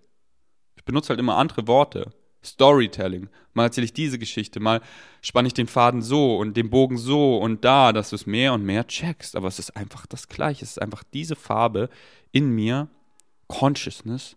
Ich 0.76 0.84
benutze 0.84 1.08
halt 1.08 1.20
immer 1.20 1.36
andere 1.36 1.66
Worte. 1.66 2.12
Storytelling. 2.44 3.30
Mal 3.54 3.64
erzähle 3.64 3.86
ich 3.86 3.94
diese 3.94 4.18
Geschichte, 4.18 4.60
mal 4.60 4.82
spanne 5.22 5.48
ich 5.48 5.54
den 5.54 5.66
Faden 5.66 6.02
so 6.02 6.36
und 6.36 6.56
den 6.56 6.68
Bogen 6.68 6.98
so 6.98 7.38
und 7.38 7.64
da, 7.64 7.92
dass 7.92 8.10
du 8.10 8.16
es 8.16 8.26
mehr 8.26 8.52
und 8.52 8.64
mehr 8.64 8.86
checkst. 8.86 9.36
Aber 9.36 9.48
es 9.48 9.58
ist 9.58 9.76
einfach 9.76 10.06
das 10.06 10.28
Gleiche. 10.28 10.64
Es 10.64 10.72
ist 10.72 10.82
einfach 10.82 11.04
diese 11.14 11.36
Farbe 11.36 11.88
in 12.32 12.50
mir, 12.50 12.88
Consciousness, 13.46 14.36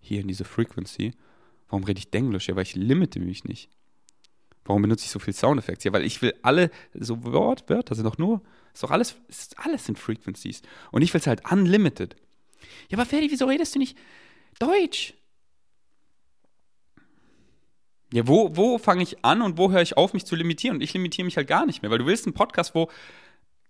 hier 0.00 0.20
in 0.20 0.28
diese 0.28 0.44
Frequency. 0.44 1.12
Warum 1.68 1.84
rede 1.84 1.98
ich 1.98 2.10
Denglisch? 2.10 2.48
Ja, 2.48 2.56
weil 2.56 2.62
ich 2.62 2.74
limite 2.74 3.20
mich 3.20 3.44
nicht. 3.44 3.70
Warum 4.64 4.82
benutze 4.82 5.04
ich 5.04 5.10
so 5.10 5.18
viel 5.18 5.34
Soundeffekte? 5.34 5.88
Ja, 5.88 5.92
weil 5.92 6.04
ich 6.04 6.22
will 6.22 6.34
alle, 6.42 6.70
so 6.94 7.22
Wort, 7.24 7.68
Wörter 7.68 7.94
sind 7.94 8.04
doch 8.04 8.18
nur, 8.18 8.42
ist 8.72 8.82
doch 8.82 8.90
alles, 8.90 9.16
ist 9.28 9.58
alles 9.58 9.88
in 9.88 9.96
Frequencies. 9.96 10.62
Und 10.90 11.02
ich 11.02 11.12
will 11.12 11.20
es 11.20 11.26
halt 11.26 11.50
unlimited. 11.50 12.16
Ja, 12.88 12.98
aber 12.98 13.06
Ferdi, 13.06 13.30
wieso 13.30 13.46
redest 13.46 13.74
du 13.74 13.78
nicht 13.78 13.96
Deutsch? 14.58 15.14
Ja, 18.12 18.26
wo, 18.26 18.56
wo 18.56 18.78
fange 18.78 19.02
ich 19.02 19.24
an 19.24 19.42
und 19.42 19.58
wo 19.58 19.70
höre 19.70 19.82
ich 19.82 19.96
auf, 19.96 20.14
mich 20.14 20.24
zu 20.24 20.36
limitieren? 20.36 20.76
Und 20.76 20.82
ich 20.82 20.94
limitiere 20.94 21.24
mich 21.24 21.36
halt 21.36 21.48
gar 21.48 21.66
nicht 21.66 21.82
mehr, 21.82 21.90
weil 21.90 21.98
du 21.98 22.06
willst 22.06 22.26
einen 22.26 22.34
Podcast, 22.34 22.74
wo 22.74 22.88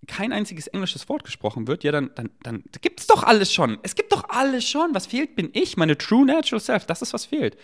kein 0.07 0.33
einziges 0.33 0.67
englisches 0.67 1.09
Wort 1.09 1.25
gesprochen 1.25 1.67
wird, 1.67 1.85
ja, 1.85 1.93
dann, 1.93 2.11
dann, 2.15 2.31
dann 2.43 2.65
gibt 2.81 3.01
es 3.01 3.07
doch 3.07 3.23
alles 3.23 3.53
schon. 3.53 3.79
Es 3.83 3.95
gibt 3.95 4.13
doch 4.13 4.29
alles 4.29 4.69
schon. 4.69 4.95
Was 4.95 5.07
fehlt, 5.07 5.37
bin 5.37 5.51
ich, 5.53 5.77
meine 5.77 5.97
True 5.99 6.27
Natural 6.27 6.61
Self. 6.61 6.87
Das 6.87 7.03
ist, 7.03 7.13
was 7.13 7.27
fehlt. 7.27 7.57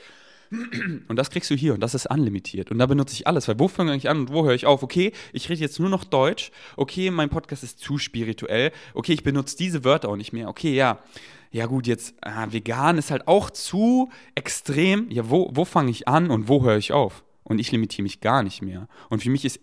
Und 0.51 1.15
das 1.17 1.31
kriegst 1.31 1.49
du 1.51 1.55
hier 1.55 1.75
und 1.75 1.81
das 1.81 1.95
ist 1.95 2.11
unlimitiert. 2.11 2.73
Und 2.73 2.79
da 2.79 2.87
benutze 2.87 3.15
ich 3.15 3.27
alles, 3.27 3.47
weil 3.47 3.61
wo 3.61 3.69
fange 3.69 3.95
ich 3.95 4.09
an 4.09 4.19
und 4.19 4.33
wo 4.33 4.45
höre 4.45 4.55
ich 4.55 4.67
auf? 4.67 4.83
Okay, 4.83 5.13
ich 5.33 5.49
rede 5.49 5.61
jetzt 5.61 5.79
nur 5.79 5.89
noch 5.89 6.03
Deutsch. 6.03 6.51
Okay, 6.77 7.11
mein 7.13 7.29
Podcast 7.29 7.63
ist 7.63 7.79
zu 7.79 7.99
spirituell. 7.99 8.73
Okay, 8.95 9.13
ich 9.13 9.23
benutze 9.23 9.57
diese 9.57 9.85
Wörter 9.85 10.09
auch 10.09 10.17
nicht 10.17 10.33
mehr. 10.33 10.49
Okay, 10.49 10.75
ja. 10.75 10.99
Ja 11.53 11.67
gut, 11.67 11.87
jetzt 11.87 12.15
äh, 12.23 12.53
vegan 12.53 12.99
ist 12.99 13.11
halt 13.11 13.29
auch 13.29 13.51
zu 13.51 14.11
extrem. 14.35 15.09
Ja, 15.11 15.31
wo, 15.31 15.51
wo 15.53 15.65
fange 15.65 15.91
ich 15.91 16.09
an 16.09 16.31
und 16.31 16.49
wo 16.49 16.65
höre 16.65 16.79
ich 16.79 16.93
auf? 16.93 17.25
Und 17.45 17.59
ich 17.59 17.71
limitiere 17.73 18.03
mich 18.03 18.21
gar 18.21 18.43
nicht 18.43 18.63
mehr. 18.63 18.89
Und 19.09 19.23
für 19.23 19.31
mich 19.31 19.45
ist 19.45 19.61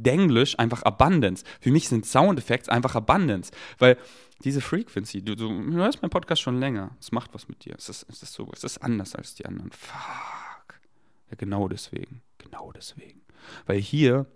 Denglisch 0.00 0.58
einfach 0.58 0.82
Abundance. 0.82 1.44
Für 1.60 1.70
mich 1.70 1.88
sind 1.88 2.06
Soundeffekte 2.06 2.72
einfach 2.72 2.94
Abundance. 2.94 3.52
Weil 3.78 3.98
diese 4.44 4.60
Frequency, 4.60 5.22
du, 5.22 5.34
du, 5.36 5.72
hörst 5.72 6.02
meinen 6.02 6.10
Podcast 6.10 6.42
schon 6.42 6.58
länger. 6.58 6.96
Es 7.00 7.12
macht 7.12 7.34
was 7.34 7.48
mit 7.48 7.64
dir. 7.64 7.74
Es 7.76 7.88
ist, 7.88 8.06
es 8.08 8.22
ist 8.22 8.32
so, 8.32 8.50
es 8.52 8.64
ist 8.64 8.78
anders 8.78 9.14
als 9.14 9.34
die 9.34 9.46
anderen. 9.46 9.70
Fuck. 9.72 10.80
Ja, 11.30 11.36
genau 11.36 11.68
deswegen. 11.68 12.22
Genau 12.38 12.72
deswegen. 12.72 13.22
Weil 13.66 13.80
hier 13.80 14.26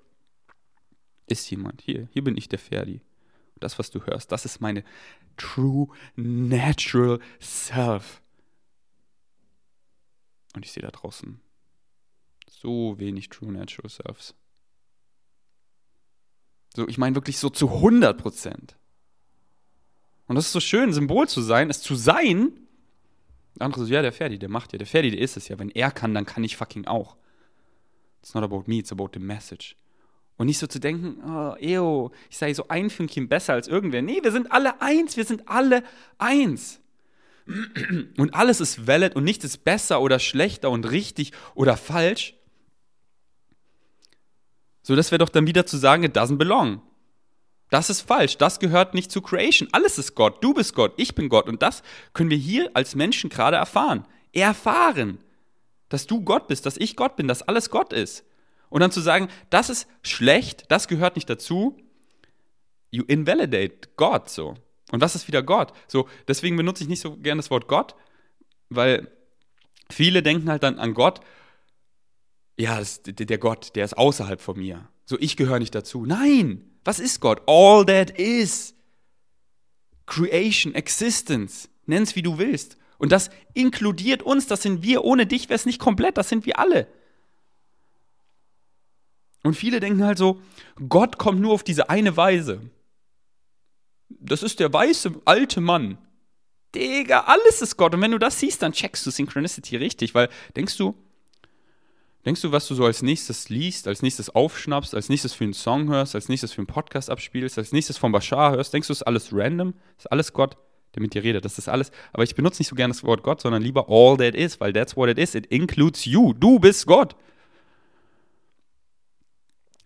ist 1.27 1.51
jemand. 1.51 1.83
Hier, 1.83 2.09
hier 2.13 2.23
bin 2.23 2.37
ich 2.37 2.49
der 2.49 2.59
Ferdi. 2.59 3.01
Das, 3.59 3.79
was 3.79 3.91
du 3.91 4.05
hörst, 4.05 4.31
das 4.33 4.45
ist 4.45 4.61
meine 4.61 4.85
true 5.37 5.89
natural 6.15 7.19
self. 7.41 8.21
Und 10.55 10.65
ich 10.65 10.73
sehe 10.73 10.83
da 10.83 10.91
draußen 10.91 11.41
so 12.49 12.99
wenig 12.99 13.29
true 13.29 13.53
natural 13.53 13.91
selves. 13.91 14.35
So, 16.77 16.87
ich 16.87 16.99
meine 16.99 17.15
wirklich 17.15 17.39
so 17.39 17.49
zu 17.49 17.71
100 17.71 18.19
Prozent. 18.19 18.77
Und 20.27 20.37
das 20.37 20.45
ist 20.45 20.53
so 20.53 20.61
schön, 20.61 20.93
Symbol 20.93 21.27
zu 21.27 21.41
sein, 21.41 21.71
es 21.71 21.81
zu 21.81 21.95
sein. 21.95 22.53
Der 23.55 23.65
andere 23.65 23.87
so, 23.87 23.91
ja, 23.91 24.03
der 24.03 24.13
Ferdi, 24.13 24.39
der 24.39 24.51
macht 24.51 24.75
ja. 24.75 24.79
Der 24.79 24.87
Ferdi, 24.87 25.11
der 25.11 25.21
ist 25.21 25.39
es 25.39 25.49
ja. 25.49 25.59
Wenn 25.59 25.71
er 25.71 25.91
kann, 25.91 26.13
dann 26.13 26.27
kann 26.27 26.45
ich 26.45 26.59
fucking 26.59 26.87
auch. 26.87 27.17
It's 28.21 28.35
not 28.35 28.45
about 28.45 28.65
me, 28.67 28.75
it's 28.75 28.93
about 28.93 29.09
the 29.15 29.21
message. 29.21 29.75
Und 30.37 30.49
nicht 30.49 30.59
so 30.59 30.67
zu 30.67 30.79
denken, 30.79 31.17
oh, 31.25 31.55
eo, 31.59 32.13
ich 32.29 32.37
sei 32.37 32.53
so 32.53 32.69
ein 32.69 32.91
Fünkchen 32.91 33.27
besser 33.27 33.55
als 33.55 33.69
irgendwer. 33.69 34.03
Nee, 34.03 34.23
wir 34.23 34.33
sind 34.33 34.53
alle 34.53 34.83
eins, 34.83 35.17
wir 35.17 35.25
sind 35.25 35.49
alle 35.49 35.83
eins. 36.19 36.81
Und 38.19 38.35
alles 38.35 38.61
ist 38.61 38.87
valid 38.87 39.17
und 39.17 39.25
nichts 39.25 39.47
ist 39.47 39.65
besser 39.65 40.03
oder 40.03 40.19
schlechter 40.19 40.71
und 40.71 40.91
richtig 40.91 41.33
oder 41.55 41.79
falsch. 41.79 42.36
So, 44.87 44.95
das 44.95 45.11
wäre 45.11 45.19
doch 45.19 45.31
dann 45.31 45.49
wieder 45.49 45.67
zu 45.67 45.79
sagen, 45.79 46.05
it 46.05 46.17
doesn't 46.17 46.37
belong. 46.37 46.81
Das 47.71 47.91
ist 47.91 48.03
falsch. 48.03 48.39
Das 48.39 48.61
gehört 48.61 48.95
nicht 48.95 49.11
zu 49.11 49.21
Creation. 49.21 49.69
Alles 49.73 49.99
ist 49.99 50.15
Gott. 50.15 50.45
Du 50.45 50.55
bist 50.55 50.77
Gott. 50.77 50.93
Ich 50.97 51.17
bin 51.17 51.29
Gott. 51.29 51.49
Und 51.49 51.61
das 51.61 51.83
können 52.13 52.31
wir 52.31 52.37
hier 52.37 52.71
als 52.73 52.95
Menschen 52.95 53.29
gerade 53.29 53.57
erfahren. 53.57 54.07
Erfahren. 54.33 55.19
Dass 55.89 56.07
du 56.07 56.23
Gott 56.23 56.47
bist, 56.47 56.67
dass 56.67 56.77
ich 56.77 56.95
Gott 56.95 57.17
bin, 57.17 57.27
dass 57.27 57.43
alles 57.43 57.71
Gott 57.71 57.93
ist. 57.93 58.25
Und 58.69 58.81
dann 58.81 58.93
zu 58.93 59.01
sagen, 59.01 59.27
das 59.51 59.71
ist 59.71 59.89
schlecht, 60.03 60.67
das 60.69 60.87
gehört 60.87 61.17
nicht 61.17 61.29
dazu. 61.29 61.77
You 62.93 63.03
invalidate 63.09 63.89
God 63.97 64.29
so. 64.29 64.55
Und 64.93 65.01
was 65.01 65.17
ist 65.17 65.27
wieder 65.27 65.43
Gott? 65.43 65.73
So, 65.89 66.09
deswegen 66.29 66.57
benutze 66.57 66.85
ich 66.85 66.89
nicht 66.89 67.01
so 67.01 67.17
gerne 67.17 67.41
das 67.41 67.51
Wort 67.51 67.67
Gott, 67.67 67.97
weil 68.69 69.11
viele 69.91 70.23
denken 70.23 70.49
halt 70.49 70.63
dann 70.63 70.79
an 70.79 70.95
Gott, 70.95 71.23
ja, 72.57 72.79
das, 72.79 73.03
der 73.05 73.39
Gott, 73.39 73.77
der 73.77 73.85
ist 73.85 73.99
außerhalb 73.99 74.41
von 74.41 74.59
mir. 74.59 74.89
So, 75.05 75.17
ich 75.21 75.37
gehöre 75.37 75.59
nicht 75.59 75.75
dazu. 75.75 76.07
Nein, 76.07 76.65
was 76.85 76.99
ist 76.99 77.21
Gott? 77.21 77.43
All 77.47 77.85
that 77.87 78.19
is. 78.19 78.75
Creation, 80.07 80.75
Existence. 80.75 81.69
Nenn 81.87 82.03
es 82.03 82.17
wie 82.17 82.23
du 82.23 82.39
willst. 82.39 82.77
Und 82.99 83.13
das 83.13 83.31
inkludiert 83.55 84.23
uns, 84.23 84.47
das 84.47 84.63
sind 84.63 84.83
wir. 84.83 85.05
Ohne 85.05 85.27
dich 85.27 85.49
wäre 85.49 85.57
es 85.57 85.67
nicht 85.67 85.79
komplett, 85.79 86.17
das 86.17 86.29
sind 86.29 86.47
wir 86.47 86.59
alle. 86.59 86.87
Und 89.43 89.55
viele 89.55 89.79
denken 89.79 90.05
halt 90.05 90.19
so, 90.19 90.41
Gott 90.89 91.19
kommt 91.19 91.41
nur 91.41 91.53
auf 91.53 91.63
diese 91.63 91.89
eine 91.91 92.17
Weise. 92.17 92.63
Das 94.09 94.43
ist 94.43 94.61
der 94.61 94.73
weiße 94.73 95.21
alte 95.25 95.61
Mann. 95.61 95.99
Digga, 96.75 97.21
alles 97.21 97.63
ist 97.63 97.77
Gott. 97.77 97.95
Und 97.95 98.01
wenn 98.01 98.11
du 98.11 98.19
das 98.19 98.41
siehst, 98.41 98.63
dann 98.63 98.73
checkst 98.73 99.07
du 99.07 99.11
Synchronicity 99.11 99.77
richtig, 99.77 100.15
weil 100.15 100.29
denkst 100.57 100.77
du, 100.77 100.97
denkst 102.27 102.43
du, 102.43 102.51
was 102.53 102.67
du 102.67 102.75
so 102.75 102.85
als 102.85 103.03
nächstes 103.03 103.49
liest, 103.49 103.87
als 103.87 104.03
nächstes 104.03 104.31
aufschnappst, 104.31 104.95
als 104.95 105.09
nächstes 105.09 105.33
für 105.33 105.45
einen 105.45 105.55
Song 105.55 105.89
hörst, 105.89 106.15
als 106.17 106.29
nächstes 106.29 106.53
für 106.53 106.59
einen 106.59 106.67
Podcast 106.67 107.09
abspielst, 107.09 107.57
als 107.57 107.73
nächstes 107.73 107.97
von 107.97 108.11
Bashar 108.11 108.53
hörst, 108.53 108.75
denkst 108.75 108.89
du, 108.89 108.93
ist 108.93 109.05
alles 109.05 109.31
random? 109.33 109.75
Ist 109.97 110.11
alles 110.11 110.33
Gott, 110.33 110.57
der 110.95 111.03
mit 111.03 111.15
dir 111.15 111.23
redet? 111.23 111.45
Das 111.45 111.57
ist 111.57 111.69
alles. 111.69 111.93
Aber 112.13 112.25
ich 112.25 112.35
benutze 112.35 112.61
nicht 112.61 112.69
so 112.69 112.75
gerne 112.75 112.93
das 112.93 113.05
Wort 113.05 113.23
Gott, 113.23 113.41
sondern 113.41 113.63
lieber 113.63 113.87
all 113.89 114.17
that 114.17 114.35
is, 114.35 114.61
weil 114.61 114.73
that's 114.73 114.97
what 114.97 115.09
it 115.09 115.19
is. 115.19 115.37
It 115.37 115.47
includes 115.47 116.05
you. 116.05 116.33
Du 116.33 116.59
bist 116.59 116.87
Gott. 116.87 117.15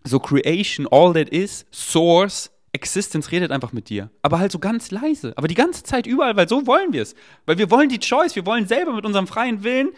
So 0.03 0.19
Creation, 0.19 0.87
all 0.89 1.13
that 1.13 1.29
is, 1.29 1.67
Source, 1.71 2.49
Existence 2.73 3.31
redet 3.31 3.51
einfach 3.51 3.71
mit 3.71 3.89
dir. 3.89 4.09
Aber 4.23 4.39
halt 4.39 4.51
so 4.51 4.57
ganz 4.57 4.89
leise. 4.89 5.33
Aber 5.35 5.47
die 5.47 5.55
ganze 5.55 5.83
Zeit 5.83 6.07
überall, 6.07 6.35
weil 6.37 6.49
so 6.49 6.65
wollen 6.65 6.91
wir 6.91 7.03
es. 7.03 7.13
Weil 7.45 7.59
wir 7.59 7.69
wollen 7.69 7.89
die 7.89 7.99
Choice, 7.99 8.35
wir 8.35 8.47
wollen 8.47 8.65
selber 8.65 8.93
mit 8.93 9.05
unserem 9.05 9.27
freien 9.27 9.63
Willen. 9.63 9.89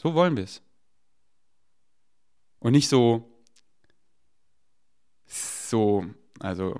So 0.00 0.14
wollen 0.14 0.36
wir 0.36 0.44
es. 0.44 0.62
Und 2.60 2.72
nicht 2.72 2.88
so, 2.88 3.28
so, 5.26 6.04
also, 6.40 6.74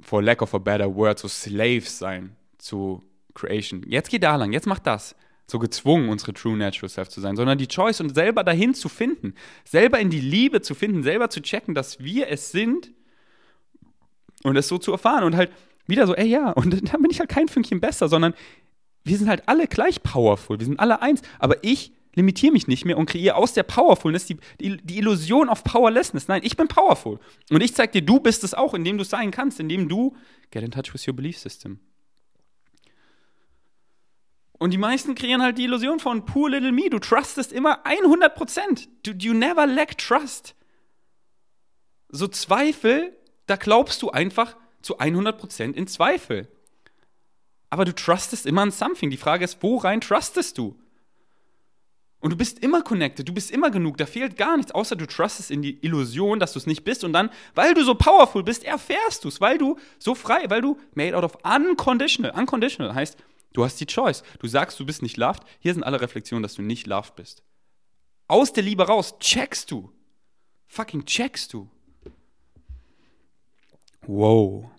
for 0.00 0.22
lack 0.22 0.42
of 0.42 0.54
a 0.54 0.58
better 0.58 0.94
word, 0.94 1.18
so 1.18 1.28
Slaves 1.28 1.98
sein 1.98 2.36
zu 2.58 3.02
Creation. 3.34 3.82
Jetzt 3.88 4.10
geh 4.10 4.18
da 4.18 4.36
lang, 4.36 4.52
jetzt 4.52 4.66
mach 4.66 4.78
das. 4.78 5.16
So 5.46 5.58
gezwungen, 5.58 6.08
unsere 6.08 6.32
True 6.32 6.56
Natural 6.56 6.88
Self 6.88 7.10
zu 7.10 7.20
sein, 7.20 7.36
sondern 7.36 7.58
die 7.58 7.68
Choice 7.68 8.00
und 8.00 8.14
selber 8.14 8.44
dahin 8.44 8.72
zu 8.74 8.88
finden, 8.88 9.34
selber 9.64 9.98
in 9.98 10.08
die 10.08 10.20
Liebe 10.20 10.62
zu 10.62 10.74
finden, 10.74 11.02
selber 11.02 11.28
zu 11.28 11.42
checken, 11.42 11.74
dass 11.74 12.00
wir 12.00 12.28
es 12.28 12.50
sind 12.50 12.92
und 14.42 14.56
es 14.56 14.68
so 14.68 14.78
zu 14.78 14.92
erfahren 14.92 15.24
und 15.24 15.36
halt 15.36 15.52
wieder 15.86 16.06
so, 16.06 16.14
ey 16.14 16.26
ja, 16.26 16.50
und 16.50 16.70
dann 16.92 17.02
bin 17.02 17.10
ich 17.10 17.20
halt 17.20 17.28
kein 17.28 17.48
Fünkchen 17.48 17.80
besser, 17.80 18.08
sondern 18.08 18.32
wir 19.02 19.18
sind 19.18 19.28
halt 19.28 19.46
alle 19.46 19.66
gleich 19.68 20.02
powerful, 20.02 20.58
wir 20.58 20.64
sind 20.64 20.80
alle 20.80 21.02
eins, 21.02 21.20
aber 21.38 21.62
ich 21.62 21.92
limitiere 22.14 22.52
mich 22.52 22.66
nicht 22.66 22.84
mehr 22.84 22.98
und 22.98 23.06
kreiere 23.06 23.36
aus 23.36 23.52
der 23.52 23.62
Powerfulness 23.62 24.26
die, 24.26 24.36
die, 24.60 24.76
die 24.78 24.98
Illusion 24.98 25.48
auf 25.48 25.64
Powerlessness. 25.64 26.28
Nein, 26.28 26.42
ich 26.44 26.56
bin 26.56 26.68
powerful. 26.68 27.18
Und 27.50 27.62
ich 27.62 27.74
zeige 27.74 27.92
dir, 27.92 28.02
du 28.02 28.20
bist 28.20 28.44
es 28.44 28.54
auch, 28.54 28.74
indem 28.74 28.98
du 28.98 29.02
es 29.02 29.10
sein 29.10 29.30
kannst, 29.30 29.60
indem 29.60 29.88
du 29.88 30.16
get 30.50 30.62
in 30.62 30.70
touch 30.70 30.92
with 30.92 31.06
your 31.06 31.14
belief 31.14 31.38
system. 31.38 31.80
Und 34.58 34.70
die 34.70 34.78
meisten 34.78 35.14
kreieren 35.14 35.42
halt 35.42 35.58
die 35.58 35.64
Illusion 35.64 35.98
von 35.98 36.24
poor 36.24 36.48
little 36.48 36.72
me. 36.72 36.88
Du 36.88 36.98
trustest 36.98 37.52
immer 37.52 37.84
100%. 37.84 38.88
Du, 39.02 39.10
you 39.12 39.34
never 39.34 39.66
lack 39.66 39.98
trust. 39.98 40.54
So 42.08 42.28
Zweifel 42.28 43.12
da 43.46 43.56
glaubst 43.56 44.02
du 44.02 44.10
einfach 44.10 44.56
zu 44.82 44.98
100% 44.98 45.72
in 45.72 45.86
Zweifel. 45.86 46.48
Aber 47.70 47.84
du 47.84 47.94
trustest 47.94 48.46
immer 48.46 48.62
an 48.62 48.70
something. 48.70 49.10
Die 49.10 49.16
Frage 49.16 49.44
ist, 49.44 49.62
wo 49.62 49.76
rein 49.76 50.00
trustest 50.00 50.58
du? 50.58 50.80
Und 52.24 52.30
du 52.30 52.36
bist 52.38 52.60
immer 52.60 52.80
connected, 52.80 53.28
du 53.28 53.34
bist 53.34 53.50
immer 53.50 53.70
genug, 53.70 53.98
da 53.98 54.06
fehlt 54.06 54.38
gar 54.38 54.56
nichts, 54.56 54.72
außer 54.72 54.96
du 54.96 55.06
trustest 55.06 55.50
in 55.50 55.60
die 55.60 55.78
Illusion, 55.84 56.40
dass 56.40 56.54
du 56.54 56.58
es 56.58 56.66
nicht 56.66 56.82
bist. 56.82 57.04
Und 57.04 57.12
dann, 57.12 57.28
weil 57.54 57.74
du 57.74 57.84
so 57.84 57.94
powerful 57.94 58.42
bist, 58.42 58.64
erfährst 58.64 59.24
du 59.24 59.28
es, 59.28 59.42
weil 59.42 59.58
du 59.58 59.76
so 59.98 60.14
frei, 60.14 60.48
weil 60.48 60.62
du 60.62 60.78
made 60.94 61.14
out 61.14 61.22
of 61.22 61.36
unconditional. 61.44 62.30
Unconditional 62.30 62.94
heißt, 62.94 63.18
du 63.52 63.62
hast 63.62 63.78
die 63.78 63.84
Choice. 63.84 64.22
Du 64.38 64.46
sagst, 64.46 64.80
du 64.80 64.86
bist 64.86 65.02
nicht 65.02 65.18
loved. 65.18 65.42
Hier 65.58 65.74
sind 65.74 65.82
alle 65.82 66.00
Reflexionen, 66.00 66.42
dass 66.42 66.54
du 66.54 66.62
nicht 66.62 66.86
loved 66.86 67.14
bist. 67.14 67.42
Aus 68.26 68.54
der 68.54 68.62
Liebe 68.62 68.86
raus 68.86 69.18
checkst 69.18 69.70
du. 69.70 69.92
Fucking 70.66 71.04
checkst 71.04 71.52
du. 71.52 71.68
Wow. 74.06 74.70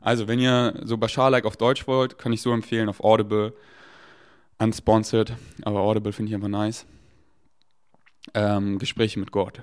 Also, 0.00 0.28
wenn 0.28 0.38
ihr 0.38 0.80
so 0.84 0.96
Bashar-like 0.98 1.46
auf 1.46 1.56
Deutsch 1.56 1.88
wollt, 1.88 2.16
kann 2.16 2.32
ich 2.32 2.42
so 2.42 2.52
empfehlen 2.52 2.88
auf 2.88 3.02
Audible. 3.02 3.54
Unsponsored, 4.58 5.36
aber 5.62 5.80
Audible 5.80 6.12
finde 6.12 6.30
ich 6.30 6.34
einfach 6.34 6.48
nice. 6.48 6.86
Ähm, 8.34 8.78
Gespräche 8.78 9.18
mit 9.18 9.32
Gott. 9.32 9.62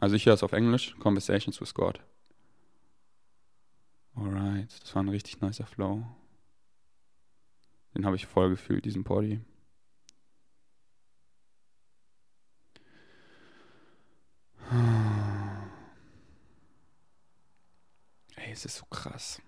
Also 0.00 0.16
ich 0.16 0.26
höre 0.26 0.34
es 0.34 0.42
auf 0.42 0.52
Englisch, 0.52 0.96
Conversations 0.98 1.60
with 1.60 1.74
God. 1.74 2.00
Alright, 4.14 4.68
das 4.82 4.94
war 4.94 5.02
ein 5.02 5.08
richtig 5.08 5.40
nicer 5.40 5.66
Flow. 5.66 6.06
Den 7.94 8.04
habe 8.06 8.16
ich 8.16 8.26
voll 8.26 8.50
gefühlt, 8.50 8.84
diesen 8.84 9.04
Body. 9.04 9.40
es 18.36 18.64
ist 18.64 18.76
so 18.76 18.86
krass. 18.86 19.40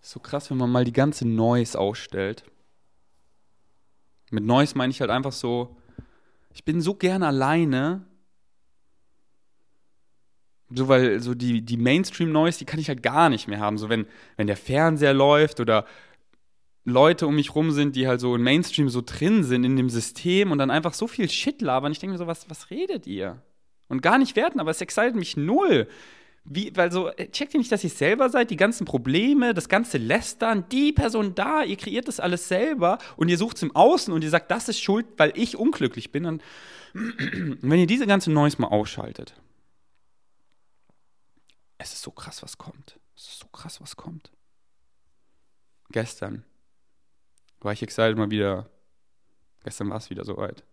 So 0.00 0.20
krass, 0.20 0.50
wenn 0.50 0.56
man 0.56 0.70
mal 0.70 0.84
die 0.84 0.92
ganze 0.92 1.26
Noise 1.26 1.78
ausstellt. 1.78 2.44
Mit 4.30 4.44
Noise 4.44 4.76
meine 4.76 4.90
ich 4.90 5.00
halt 5.00 5.10
einfach 5.10 5.32
so, 5.32 5.76
ich 6.52 6.64
bin 6.64 6.80
so 6.80 6.94
gern 6.94 7.22
alleine. 7.22 8.06
So, 10.72 10.88
weil 10.88 11.20
so 11.20 11.34
die, 11.34 11.62
die 11.62 11.76
Mainstream-Noise, 11.76 12.60
die 12.60 12.64
kann 12.64 12.78
ich 12.78 12.88
halt 12.88 13.02
gar 13.02 13.28
nicht 13.28 13.48
mehr 13.48 13.58
haben. 13.58 13.76
So, 13.76 13.88
wenn, 13.88 14.06
wenn 14.36 14.46
der 14.46 14.56
Fernseher 14.56 15.12
läuft 15.12 15.58
oder 15.58 15.84
Leute 16.84 17.26
um 17.26 17.34
mich 17.34 17.54
rum 17.54 17.72
sind, 17.72 17.96
die 17.96 18.06
halt 18.06 18.20
so 18.20 18.34
im 18.34 18.42
Mainstream 18.42 18.88
so 18.88 19.02
drin 19.04 19.44
sind 19.44 19.64
in 19.64 19.76
dem 19.76 19.90
System 19.90 20.52
und 20.52 20.58
dann 20.58 20.70
einfach 20.70 20.94
so 20.94 21.06
viel 21.06 21.28
Shit 21.28 21.60
labern. 21.60 21.92
Ich 21.92 21.98
denke 21.98 22.12
mir 22.12 22.18
so, 22.18 22.26
was, 22.26 22.48
was 22.48 22.70
redet 22.70 23.06
ihr? 23.06 23.42
Und 23.88 24.02
gar 24.02 24.18
nicht 24.18 24.36
werten, 24.36 24.60
aber 24.60 24.70
es 24.70 24.80
excited 24.80 25.16
mich 25.16 25.36
null. 25.36 25.88
Wie, 26.44 26.74
weil 26.74 26.90
so, 26.90 27.08
äh, 27.08 27.28
checkt 27.30 27.54
ihr 27.54 27.58
nicht, 27.58 27.70
dass 27.70 27.84
ihr 27.84 27.90
selber 27.90 28.30
seid, 28.30 28.50
die 28.50 28.56
ganzen 28.56 28.84
Probleme, 28.84 29.54
das 29.54 29.68
ganze 29.68 29.98
Lästern, 29.98 30.68
die 30.70 30.92
Person 30.92 31.34
da, 31.34 31.62
ihr 31.62 31.76
kreiert 31.76 32.08
das 32.08 32.18
alles 32.18 32.48
selber 32.48 32.98
und 33.16 33.28
ihr 33.28 33.38
sucht 33.38 33.56
es 33.56 33.62
im 33.62 33.76
Außen 33.76 34.12
und 34.12 34.24
ihr 34.24 34.30
sagt, 34.30 34.50
das 34.50 34.68
ist 34.68 34.80
schuld, 34.80 35.06
weil 35.16 35.32
ich 35.36 35.56
unglücklich 35.56 36.12
bin. 36.12 36.24
Dann, 36.24 36.42
wenn 36.92 37.78
ihr 37.78 37.86
diese 37.86 38.06
ganze 38.06 38.32
Noise 38.32 38.60
mal 38.60 38.68
ausschaltet, 38.68 39.34
es 41.78 41.92
ist 41.92 42.02
so 42.02 42.10
krass, 42.10 42.42
was 42.42 42.58
kommt. 42.58 42.98
Es 43.16 43.28
ist 43.28 43.38
so 43.40 43.48
krass, 43.48 43.80
was 43.80 43.96
kommt. 43.96 44.32
Gestern 45.90 46.44
war 47.60 47.72
ich 47.72 47.82
excited 47.82 48.16
mal 48.16 48.30
wieder, 48.30 48.70
gestern 49.62 49.90
war 49.90 49.98
es 49.98 50.10
wieder 50.10 50.24
soweit. 50.24 50.64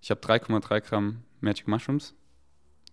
Ich 0.00 0.10
habe 0.10 0.20
3,3 0.20 0.80
Gramm 0.80 1.24
Magic 1.40 1.66
Mushrooms, 1.66 2.14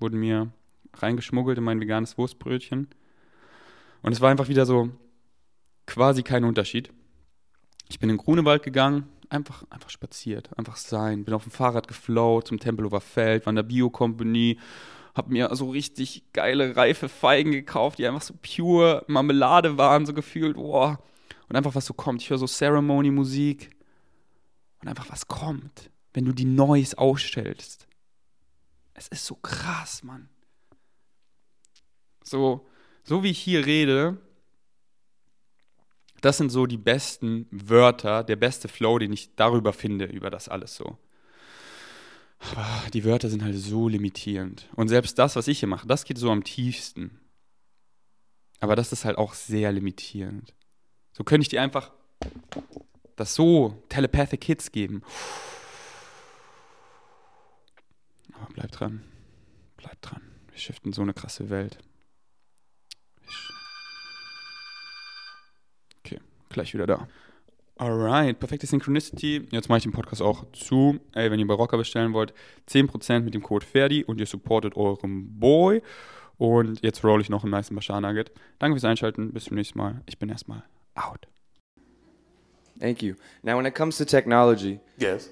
wurden 0.01 0.19
mir 0.19 0.51
reingeschmuggelt 0.95 1.57
in 1.57 1.63
mein 1.63 1.79
veganes 1.79 2.17
Wurstbrötchen. 2.17 2.89
Und 4.01 4.11
es 4.11 4.21
war 4.21 4.29
einfach 4.29 4.47
wieder 4.47 4.65
so 4.65 4.89
quasi 5.85 6.23
kein 6.23 6.43
Unterschied. 6.43 6.91
Ich 7.89 7.99
bin 7.99 8.09
in 8.09 8.17
Grunewald 8.17 8.63
gegangen, 8.63 9.07
einfach, 9.29 9.63
einfach 9.69 9.89
spaziert, 9.89 10.49
einfach 10.57 10.77
sein. 10.77 11.23
Bin 11.23 11.33
auf 11.33 11.43
dem 11.43 11.51
Fahrrad 11.51 11.87
geflowt 11.87 12.47
zum 12.47 12.59
Tempelhofer 12.59 13.01
Feld, 13.01 13.45
war 13.45 13.51
in 13.51 13.57
der 13.57 13.63
Bio-Company, 13.63 14.57
hab 15.13 15.29
mir 15.29 15.53
so 15.55 15.69
richtig 15.69 16.23
geile, 16.33 16.75
reife 16.75 17.09
Feigen 17.09 17.51
gekauft, 17.51 17.99
die 17.99 18.07
einfach 18.07 18.21
so 18.21 18.33
pure 18.41 19.03
Marmelade 19.07 19.77
waren, 19.77 20.05
so 20.05 20.13
gefühlt, 20.13 20.55
boah. 20.55 20.99
Und 21.49 21.55
einfach 21.55 21.75
was 21.75 21.85
so 21.85 21.93
kommt. 21.93 22.21
Ich 22.21 22.29
höre 22.29 22.37
so 22.37 22.47
Ceremony-Musik 22.47 23.71
und 24.81 24.87
einfach 24.87 25.09
was 25.09 25.27
kommt 25.27 25.91
wenn 26.13 26.25
du 26.25 26.33
die 26.33 26.45
Noise 26.45 26.97
ausstellst. 26.97 27.87
Es 28.93 29.07
ist 29.07 29.25
so 29.25 29.35
krass, 29.35 30.03
Mann. 30.03 30.29
So, 32.23 32.67
so 33.03 33.23
wie 33.23 33.31
ich 33.31 33.39
hier 33.39 33.65
rede, 33.65 34.17
das 36.21 36.37
sind 36.37 36.49
so 36.51 36.67
die 36.67 36.77
besten 36.77 37.47
Wörter, 37.51 38.23
der 38.23 38.35
beste 38.35 38.67
Flow, 38.67 38.99
den 38.99 39.11
ich 39.11 39.35
darüber 39.35 39.73
finde, 39.73 40.05
über 40.05 40.29
das 40.29 40.49
alles 40.49 40.75
so. 40.75 40.97
Aber 42.39 42.67
die 42.93 43.03
Wörter 43.05 43.29
sind 43.29 43.43
halt 43.43 43.57
so 43.57 43.87
limitierend. 43.87 44.67
Und 44.75 44.87
selbst 44.87 45.17
das, 45.19 45.35
was 45.35 45.47
ich 45.47 45.59
hier 45.59 45.69
mache, 45.69 45.87
das 45.87 46.05
geht 46.05 46.17
so 46.17 46.31
am 46.31 46.43
tiefsten. 46.43 47.19
Aber 48.59 48.75
das 48.75 48.91
ist 48.91 49.05
halt 49.05 49.17
auch 49.17 49.33
sehr 49.33 49.71
limitierend. 49.71 50.53
So 51.13 51.23
könnte 51.23 51.43
ich 51.43 51.49
dir 51.49 51.61
einfach 51.61 51.91
das 53.15 53.35
so 53.35 53.83
telepathic 53.89 54.43
Hits 54.43 54.71
geben. 54.71 55.03
Bleib 58.53 58.71
dran. 58.71 59.03
Bleibt 59.77 59.97
dran. 60.09 60.21
Wir 60.49 60.59
shiften 60.59 60.93
so 60.93 61.01
eine 61.01 61.13
krasse 61.13 61.49
Welt. 61.49 61.77
Okay, 65.99 66.19
gleich 66.49 66.73
wieder 66.73 66.87
da. 66.87 67.07
Alright, 67.77 68.39
perfekte 68.39 68.67
Synchronicity. 68.67 69.47
Jetzt 69.51 69.67
mache 69.69 69.77
ich 69.77 69.83
den 69.83 69.91
Podcast 69.91 70.21
auch 70.21 70.45
zu. 70.51 70.99
Ey, 71.13 71.31
wenn 71.31 71.39
ihr 71.39 71.47
bei 71.47 71.55
Rocker 71.55 71.77
bestellen 71.77 72.13
wollt, 72.13 72.33
10% 72.69 73.21
mit 73.21 73.33
dem 73.33 73.41
Code 73.41 73.65
Ferdi 73.65 74.03
und 74.03 74.19
ihr 74.19 74.27
supportet 74.27 74.75
euren 74.75 75.39
Boy. 75.39 75.81
Und 76.37 76.83
jetzt 76.83 77.03
roll 77.03 77.21
ich 77.21 77.29
noch 77.29 77.43
einen 77.43 77.51
nice 77.51 77.69
Bashar 77.73 78.01
Nugget. 78.01 78.31
Danke 78.59 78.75
fürs 78.75 78.85
Einschalten. 78.85 79.31
Bis 79.33 79.45
zum 79.45 79.55
nächsten 79.55 79.77
Mal. 79.79 80.01
Ich 80.05 80.19
bin 80.19 80.29
erstmal 80.29 80.63
out. 80.95 81.27
Thank 82.79 83.01
you. 83.03 83.15
Now, 83.43 83.57
when 83.57 83.65
it 83.65 83.75
comes 83.75 83.97
to 83.97 84.05
technology, 84.05 84.79
Yes. 84.97 85.29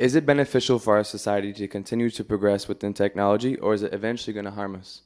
Is 0.00 0.14
it 0.14 0.24
beneficial 0.24 0.78
for 0.78 0.96
our 0.96 1.04
society 1.04 1.52
to 1.52 1.68
continue 1.68 2.08
to 2.08 2.24
progress 2.24 2.66
within 2.66 2.94
technology, 2.94 3.56
or 3.56 3.74
is 3.74 3.82
it 3.82 3.92
eventually 3.92 4.32
going 4.32 4.46
to 4.46 4.50
harm 4.50 4.74
us? 4.74 5.02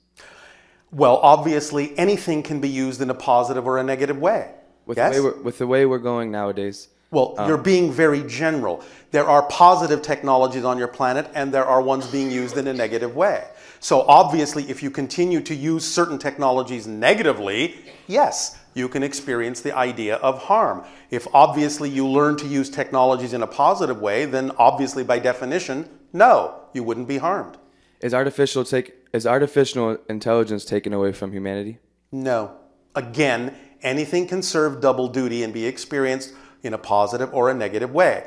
Well, 0.93 1.17
obviously, 1.17 1.99
anything 1.99 2.45
can 2.45 2.61
be 2.61 2.69
used 2.69 3.03
in 3.03 3.11
a 3.11 3.15
positive 3.15 3.67
or 3.67 3.79
a 3.79 3.83
negative 3.83 4.19
way. 4.19 4.53
With, 4.87 4.97
yes? 4.97 5.17
the, 5.17 5.23
way 5.23 5.31
we're, 5.31 5.43
with 5.43 5.59
the 5.59 5.67
way 5.67 5.85
we're 5.85 5.99
going 5.99 6.31
nowadays, 6.31 6.89
well, 7.11 7.35
um, 7.39 7.49
you're 7.49 7.59
being 7.59 7.91
very 7.91 8.23
general. 8.23 8.85
There 9.11 9.25
are 9.25 9.43
positive 9.49 10.01
technologies 10.01 10.65
on 10.65 10.79
your 10.79 10.89
planet, 10.89 11.29
and 11.35 11.53
there 11.53 11.65
are 11.65 11.83
ones 11.83 12.07
being 12.07 12.31
used 12.31 12.57
in 12.57 12.69
a 12.69 12.73
negative 12.73 13.17
way. 13.17 13.45
So, 13.81 14.03
obviously, 14.03 14.71
if 14.71 14.81
you 14.81 14.91
continue 14.93 15.41
to 15.41 15.55
use 15.57 15.85
certain 15.85 16.19
technologies 16.19 16.87
negatively, 16.87 17.75
yes, 18.07 18.61
you 18.75 18.89
can 18.89 19.03
experience 19.03 19.61
the 19.61 19.77
idea 19.77 20.17
of 20.17 20.43
harm. 20.43 20.85
If 21.11 21.27
obviously 21.33 21.89
you 21.89 22.07
learn 22.07 22.37
to 22.37 22.47
use 22.47 22.69
technologies 22.69 23.33
in 23.33 23.43
a 23.43 23.47
positive 23.47 24.01
way, 24.01 24.25
then 24.27 24.51
obviously, 24.59 25.05
by 25.05 25.19
definition, 25.21 25.89
no, 26.13 26.61
you 26.73 26.83
wouldn't 26.83 27.09
be 27.09 27.19
harmed. 27.19 27.57
is 28.01 28.13
artificial 28.13 28.65
take 28.65 28.95
is 29.13 29.27
artificial 29.27 29.97
intelligence 30.09 30.65
taken 30.65 30.93
away 30.93 31.13
from 31.13 31.33
humanity? 31.33 31.79
No. 32.11 32.57
Again, 32.97 33.55
anything 33.83 34.27
can 34.27 34.43
serve 34.43 34.81
double 34.81 35.09
duty 35.09 35.45
and 35.45 35.55
be 35.55 35.67
experienced 35.67 36.35
in 36.65 36.75
a 36.75 36.79
positive 36.79 37.33
or 37.33 37.51
a 37.51 37.55
negative 37.55 37.93
way. 37.93 38.27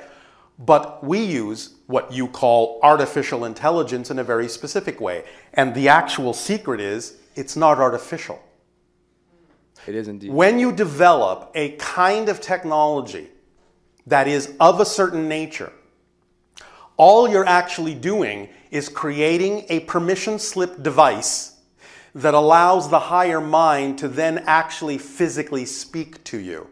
But 0.60 1.04
we 1.04 1.20
use 1.20 1.76
what 1.88 2.12
you 2.12 2.28
call 2.28 2.80
artificial 2.82 3.46
intelligence 3.46 4.10
in 4.10 4.18
a 4.18 4.24
very 4.24 4.48
specific 4.48 5.00
way. 5.00 5.26
And 5.54 5.76
the 5.76 5.90
actual 5.90 6.34
secret 6.34 6.80
is 6.80 7.18
it's 7.36 7.56
not 7.56 7.78
artificial. 7.78 8.42
It 9.88 9.96
is 9.96 10.08
indeed. 10.08 10.32
When 10.32 10.60
you 10.60 10.72
develop 10.72 11.52
a 11.56 11.72
kind 11.78 12.30
of 12.30 12.42
technology 12.42 13.30
that 14.06 14.28
is 14.28 14.54
of 14.60 14.80
a 14.80 14.86
certain 14.86 15.28
nature, 15.30 15.72
all 16.98 17.30
you're 17.30 17.46
actually 17.46 17.94
doing 17.94 18.50
is 18.70 18.90
creating 18.90 19.66
a 19.70 19.82
permission 19.82 20.40
slip 20.40 20.84
device 20.84 21.56
that 22.14 22.34
allows 22.34 22.90
the 22.90 23.00
higher 23.00 23.40
mind 23.40 24.00
to 24.00 24.08
then 24.08 24.40
actually 24.40 24.98
physically 24.98 25.66
speak 25.66 26.24
to 26.26 26.38
you. 26.38 26.68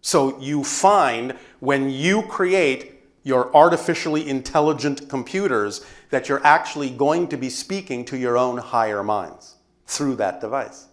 So 0.00 0.38
you 0.40 0.64
find 0.64 1.36
when 1.58 1.90
you 1.90 2.22
create 2.22 3.02
your 3.22 3.54
artificially 3.54 4.26
intelligent 4.28 5.08
computers 5.08 5.84
that 6.08 6.28
you're 6.28 6.44
actually 6.46 6.90
going 6.90 7.28
to 7.28 7.36
be 7.36 7.50
speaking 7.50 8.04
to 8.06 8.16
your 8.16 8.38
own 8.38 8.56
higher 8.56 9.02
minds 9.02 9.56
through 9.86 10.16
that 10.16 10.40
device. 10.40 10.86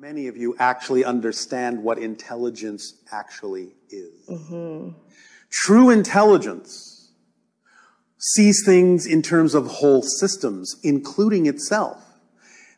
Many 0.00 0.28
of 0.28 0.36
you 0.38 0.56
actually 0.58 1.04
understand 1.04 1.82
what 1.82 1.98
intelligence 1.98 2.94
actually 3.12 3.74
is. 3.90 4.26
Mm-hmm. 4.30 4.92
True 5.50 5.90
intelligence 5.90 7.10
sees 8.16 8.62
things 8.64 9.04
in 9.04 9.20
terms 9.20 9.54
of 9.54 9.66
whole 9.66 10.00
systems, 10.00 10.74
including 10.82 11.44
itself. 11.44 12.02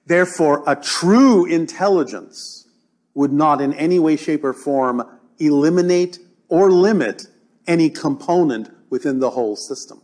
Therefore, 0.04 0.64
a 0.66 0.74
true 0.74 1.44
intelligence 1.44 2.66
would 3.14 3.32
not 3.32 3.60
in 3.60 3.72
any 3.74 4.00
way, 4.00 4.16
shape, 4.16 4.42
or 4.42 4.52
form 4.52 5.04
eliminate 5.38 6.18
or 6.48 6.72
limit 6.72 7.28
any 7.68 7.88
component 7.88 8.68
within 8.90 9.20
the 9.20 9.30
whole 9.30 9.54
system 9.54 10.02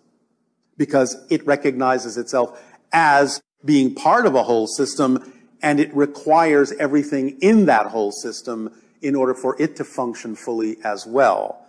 because 0.77 1.17
it 1.31 1.45
recognizes 1.45 2.17
itself 2.17 2.63
as 2.93 3.43
being 3.65 3.93
part 3.93 4.25
of 4.25 4.37
a 4.37 4.45
whole 4.45 4.69
system 4.69 5.33
and 5.63 5.81
it 5.81 5.95
requires 5.95 6.73
everything 6.73 7.39
in 7.41 7.67
that 7.67 7.87
whole 7.87 8.13
system 8.13 8.73
in 9.03 9.15
order 9.15 9.35
for 9.35 9.61
it 9.61 9.77
to 9.77 9.85
function 9.85 10.35
fully 10.35 10.77
as 10.85 11.07
well. 11.07 11.65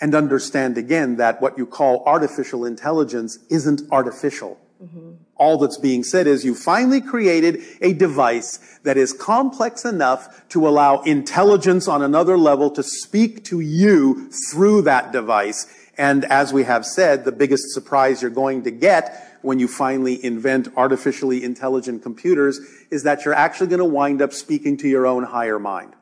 And 0.00 0.14
understand 0.14 0.76
again 0.76 1.16
that 1.16 1.40
what 1.40 1.56
you 1.56 1.66
call 1.66 2.02
artificial 2.04 2.64
intelligence 2.64 3.38
isn't 3.48 3.82
artificial. 3.90 4.58
Mm-hmm. 4.82 5.12
All 5.36 5.58
that's 5.58 5.78
being 5.78 6.04
said 6.04 6.26
is 6.26 6.44
you 6.44 6.54
finally 6.54 7.00
created 7.00 7.60
a 7.80 7.92
device 7.92 8.78
that 8.82 8.96
is 8.96 9.12
complex 9.12 9.84
enough 9.84 10.48
to 10.50 10.68
allow 10.68 11.00
intelligence 11.02 11.88
on 11.88 12.02
another 12.02 12.36
level 12.36 12.70
to 12.70 12.82
speak 12.82 13.44
to 13.44 13.60
you 13.60 14.30
through 14.50 14.82
that 14.82 15.12
device. 15.12 15.66
And 15.96 16.24
as 16.24 16.52
we 16.52 16.64
have 16.64 16.84
said, 16.84 17.24
the 17.24 17.32
biggest 17.32 17.72
surprise 17.72 18.20
you're 18.20 18.30
going 18.30 18.62
to 18.64 18.70
get 18.70 19.23
when 19.44 19.58
you 19.58 19.68
finally 19.68 20.24
invent 20.24 20.68
artificially 20.76 21.44
intelligent 21.44 22.02
computers 22.02 22.58
is 22.90 23.02
that 23.02 23.24
you're 23.24 23.34
actually 23.34 23.66
going 23.66 23.78
to 23.78 23.84
wind 23.84 24.22
up 24.22 24.32
speaking 24.32 24.76
to 24.78 24.88
your 24.88 25.06
own 25.06 25.24
higher 25.24 25.58
mind 25.58 25.94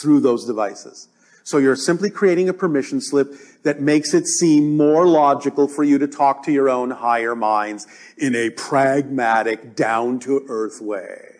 through 0.00 0.20
those 0.20 0.44
devices. 0.46 1.08
So 1.44 1.58
you're 1.58 1.76
simply 1.76 2.10
creating 2.10 2.48
a 2.48 2.54
permission 2.54 3.00
slip 3.00 3.34
that 3.64 3.80
makes 3.80 4.14
it 4.14 4.26
seem 4.26 4.76
more 4.76 5.06
logical 5.06 5.68
for 5.68 5.84
you 5.84 5.98
to 5.98 6.06
talk 6.06 6.42
to 6.44 6.52
your 6.52 6.70
own 6.70 6.90
higher 6.90 7.36
minds 7.36 7.86
in 8.16 8.34
a 8.34 8.50
pragmatic, 8.50 9.76
down 9.76 10.18
to 10.20 10.44
earth 10.48 10.80
way. 10.80 11.34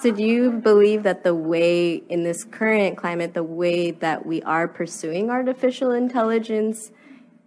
So, 0.00 0.10
do 0.10 0.24
you 0.24 0.50
believe 0.50 1.04
that 1.04 1.22
the 1.22 1.34
way, 1.34 2.02
in 2.08 2.24
this 2.24 2.42
current 2.44 2.96
climate, 2.96 3.32
the 3.32 3.44
way 3.44 3.92
that 3.92 4.26
we 4.26 4.42
are 4.42 4.66
pursuing 4.66 5.30
artificial 5.30 5.92
intelligence 5.92 6.90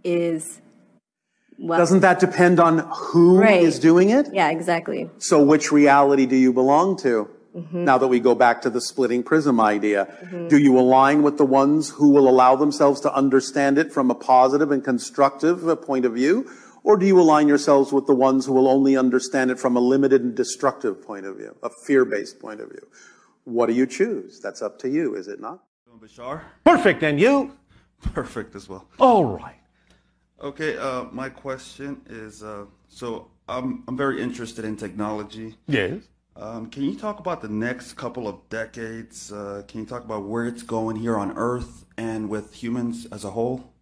is 0.03 0.61
well? 1.59 1.77
Doesn't 1.79 2.01
that 2.01 2.19
depend 2.19 2.59
on 2.59 2.79
who 2.93 3.41
is 3.41 3.75
Right. 3.75 3.81
doing 3.81 4.09
it? 4.09 4.29
yeah, 4.33 4.49
exactly. 4.49 5.09
So 5.17 5.41
which 5.41 5.71
reality 5.71 6.25
do 6.25 6.35
you 6.35 6.53
belong 6.53 6.97
to? 6.97 7.29
Now 7.73 7.97
that 7.97 8.07
we 8.07 8.19
go 8.19 8.35
back 8.35 8.61
to 8.63 8.69
the 8.69 8.79
splitting 8.79 9.23
prism 9.23 9.59
idea, 9.59 10.07
do 10.47 10.59
you 10.59 10.77
align 10.77 11.23
with 11.23 11.37
the 11.39 11.45
ones 11.45 11.89
who 11.89 12.09
will 12.11 12.27
allow 12.29 12.55
themselves 12.55 13.01
to 13.01 13.11
understand 13.11 13.79
it 13.79 13.91
from 13.91 14.11
a 14.11 14.13
positive 14.15 14.69
and 14.71 14.83
constructive 14.83 15.67
uh, 15.67 15.75
point 15.75 16.05
of 16.05 16.13
view? 16.13 16.47
Or 16.83 16.97
do 16.97 17.07
you 17.07 17.19
align 17.19 17.47
yourselves 17.47 17.91
with 17.91 18.05
the 18.05 18.13
ones 18.13 18.45
who 18.45 18.53
will 18.53 18.67
only 18.67 18.95
understand 18.95 19.49
it 19.49 19.57
from 19.57 19.75
a 19.75 19.79
limited 19.79 20.21
and 20.21 20.35
destructive 20.35 21.01
point 21.01 21.25
of 21.25 21.37
view, 21.37 21.55
a 21.63 21.69
fear-based 21.87 22.39
point 22.39 22.61
of 22.61 22.69
view? 22.69 22.85
What 23.45 23.65
do 23.65 23.73
you 23.73 23.87
choose? 23.87 24.39
That's 24.39 24.61
up 24.61 24.77
to 24.79 24.87
you, 24.89 25.15
is 25.15 25.27
it 25.27 25.39
not? 25.41 25.63
Bashar? 25.99 26.41
Perfect, 26.63 27.01
and 27.01 27.19
you? 27.19 27.53
Perfect 28.13 28.55
as 28.55 28.69
well. 28.69 28.85
All 28.99 29.25
right. 29.25 29.56
Okay, 30.41 30.77
uh, 30.77 31.05
my 31.11 31.29
question 31.29 31.99
is 32.07 32.43
uh, 32.43 32.65
so 32.87 33.27
I'm, 33.49 33.83
I'm 33.87 33.97
very 33.97 34.21
interested 34.21 34.65
in 34.65 34.75
technology. 34.75 35.55
Yes. 35.67 36.01
Um, 36.35 36.69
can 36.69 36.83
you 36.83 36.95
talk 36.95 37.19
about 37.19 37.41
the 37.41 37.47
next 37.47 37.93
couple 37.93 38.27
of 38.27 38.47
decades? 38.49 39.31
Uh, 39.31 39.63
can 39.67 39.79
you 39.79 39.85
talk 39.87 40.03
about 40.03 40.25
where 40.25 40.45
it's 40.45 40.61
going 40.61 40.95
here 40.95 41.17
on 41.17 41.35
Earth 41.35 41.85
and 41.97 42.29
with 42.29 42.53
humans 42.53 43.07
as 43.11 43.23
a 43.23 43.31
whole? 43.31 43.73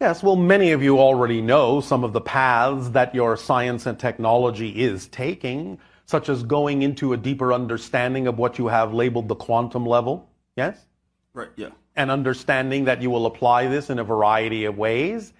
Yes, 0.00 0.22
well, 0.22 0.36
many 0.36 0.70
of 0.70 0.82
you 0.82 1.00
already 1.00 1.40
know 1.40 1.80
some 1.80 2.04
of 2.04 2.12
the 2.12 2.20
paths 2.20 2.90
that 2.90 3.12
your 3.12 3.36
science 3.36 3.86
and 3.86 3.98
technology 3.98 4.84
is 4.84 5.08
taking, 5.08 5.78
such 6.04 6.28
as 6.28 6.44
going 6.44 6.82
into 6.82 7.14
a 7.14 7.16
deeper 7.16 7.52
understanding 7.52 8.28
of 8.28 8.38
what 8.38 8.58
you 8.58 8.68
have 8.68 8.94
labeled 8.94 9.26
the 9.26 9.34
quantum 9.34 9.84
level. 9.84 10.28
Yes? 10.54 10.84
Right, 11.32 11.48
yeah. 11.56 11.70
and 11.96 12.10
understanding 12.10 12.84
that 12.84 13.02
you 13.02 13.10
will 13.10 13.26
apply 13.26 13.66
this 13.66 13.90
in 13.90 13.98
a 13.98 14.04
variety 14.04 14.66
of 14.66 14.78
ways 14.78 15.32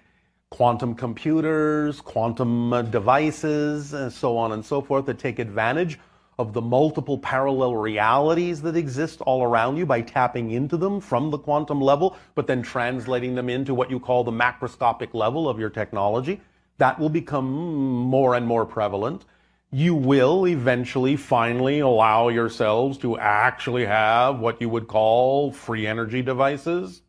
quantum 0.49 0.95
computers, 0.95 2.01
quantum 2.01 2.73
uh, 2.73 2.81
devices, 2.81 3.93
and 3.93 4.11
so 4.11 4.37
on 4.37 4.53
and 4.53 4.65
so 4.65 4.81
forth 4.81 5.05
that 5.05 5.19
take 5.19 5.39
advantage 5.39 5.99
of 6.39 6.53
the 6.53 6.61
multiple 6.61 7.17
parallel 7.17 7.75
realities 7.75 8.61
that 8.61 8.75
exist 8.75 9.21
all 9.21 9.43
around 9.43 9.75
you 9.75 9.85
by 9.85 10.01
tapping 10.01 10.51
into 10.51 10.77
them 10.77 11.01
from 11.01 11.31
the 11.31 11.37
quantum 11.37 11.81
level, 11.81 12.15
but 12.35 12.47
then 12.47 12.61
translating 12.61 13.35
them 13.35 13.49
into 13.49 13.73
what 13.73 13.89
you 13.89 13.99
call 13.99 14.23
the 14.23 14.31
macroscopic 14.31 15.13
level 15.13 15.49
of 15.49 15.59
your 15.59 15.69
technology. 15.69 16.39
That 16.77 16.99
will 16.99 17.09
become 17.09 17.51
more 17.51 18.35
and 18.35 18.45
more 18.45 18.65
prevalent. 18.65 19.25
You 19.71 19.95
will 19.95 20.47
eventually 20.47 21.17
finally 21.17 21.79
allow 21.79 22.29
yourselves 22.29 22.97
to 22.99 23.17
actually 23.17 23.85
have 23.85 24.39
what 24.39 24.61
you 24.61 24.69
would 24.69 24.87
call 24.87 25.51
free 25.51 25.85
energy 25.85 26.21
devices, 26.21 27.01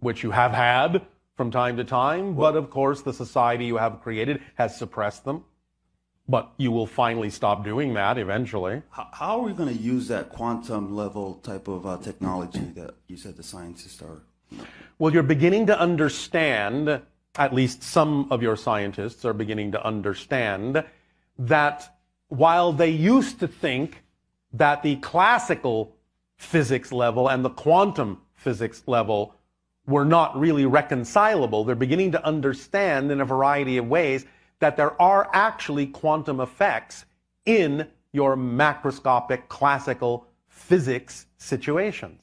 which 0.00 0.22
you 0.22 0.30
have 0.30 0.52
had 0.52 1.02
from 1.38 1.52
time 1.52 1.76
to 1.76 1.84
time, 1.84 2.34
but 2.34 2.56
of 2.56 2.68
course 2.68 3.00
the 3.02 3.12
society 3.12 3.64
you 3.64 3.76
have 3.76 4.02
created 4.02 4.42
has 4.56 4.76
suppressed 4.76 5.24
them. 5.24 5.44
But 6.28 6.52
you 6.58 6.72
will 6.72 6.86
finally 6.86 7.30
stop 7.30 7.64
doing 7.64 7.94
that 7.94 8.18
eventually. 8.18 8.82
How, 8.90 9.08
how 9.12 9.38
are 9.38 9.44
we 9.44 9.52
going 9.52 9.74
to 9.74 9.82
use 9.82 10.08
that 10.08 10.30
quantum 10.30 10.96
level 10.96 11.34
type 11.36 11.68
of 11.68 11.86
uh, 11.86 11.96
technology 11.98 12.66
that 12.74 12.96
you 13.06 13.16
said 13.16 13.36
the 13.36 13.44
scientists 13.44 14.02
are? 14.02 14.20
Well, 14.98 15.12
you're 15.12 15.22
beginning 15.22 15.66
to 15.66 15.78
understand 15.78 17.00
at 17.36 17.54
least 17.54 17.84
some 17.84 18.26
of 18.32 18.42
your 18.42 18.56
scientists 18.56 19.24
are 19.24 19.32
beginning 19.32 19.70
to 19.72 19.86
understand 19.86 20.84
that 21.38 21.96
while 22.26 22.72
they 22.72 22.90
used 22.90 23.38
to 23.38 23.46
think 23.46 24.02
that 24.52 24.82
the 24.82 24.96
classical 24.96 25.94
physics 26.36 26.90
level 26.90 27.28
and 27.28 27.44
the 27.44 27.50
quantum 27.50 28.20
physics 28.34 28.82
level 28.86 29.36
were 29.88 30.04
not 30.04 30.38
really 30.38 30.66
reconcilable, 30.66 31.64
they're 31.64 31.74
beginning 31.74 32.12
to 32.12 32.24
understand 32.24 33.10
in 33.10 33.20
a 33.20 33.24
variety 33.24 33.78
of 33.78 33.88
ways 33.88 34.26
that 34.60 34.76
there 34.76 35.00
are 35.00 35.28
actually 35.32 35.86
quantum 35.86 36.40
effects 36.40 37.06
in 37.46 37.88
your 38.12 38.36
macroscopic 38.36 39.48
classical 39.48 40.26
physics 40.48 41.26
situations, 41.38 42.20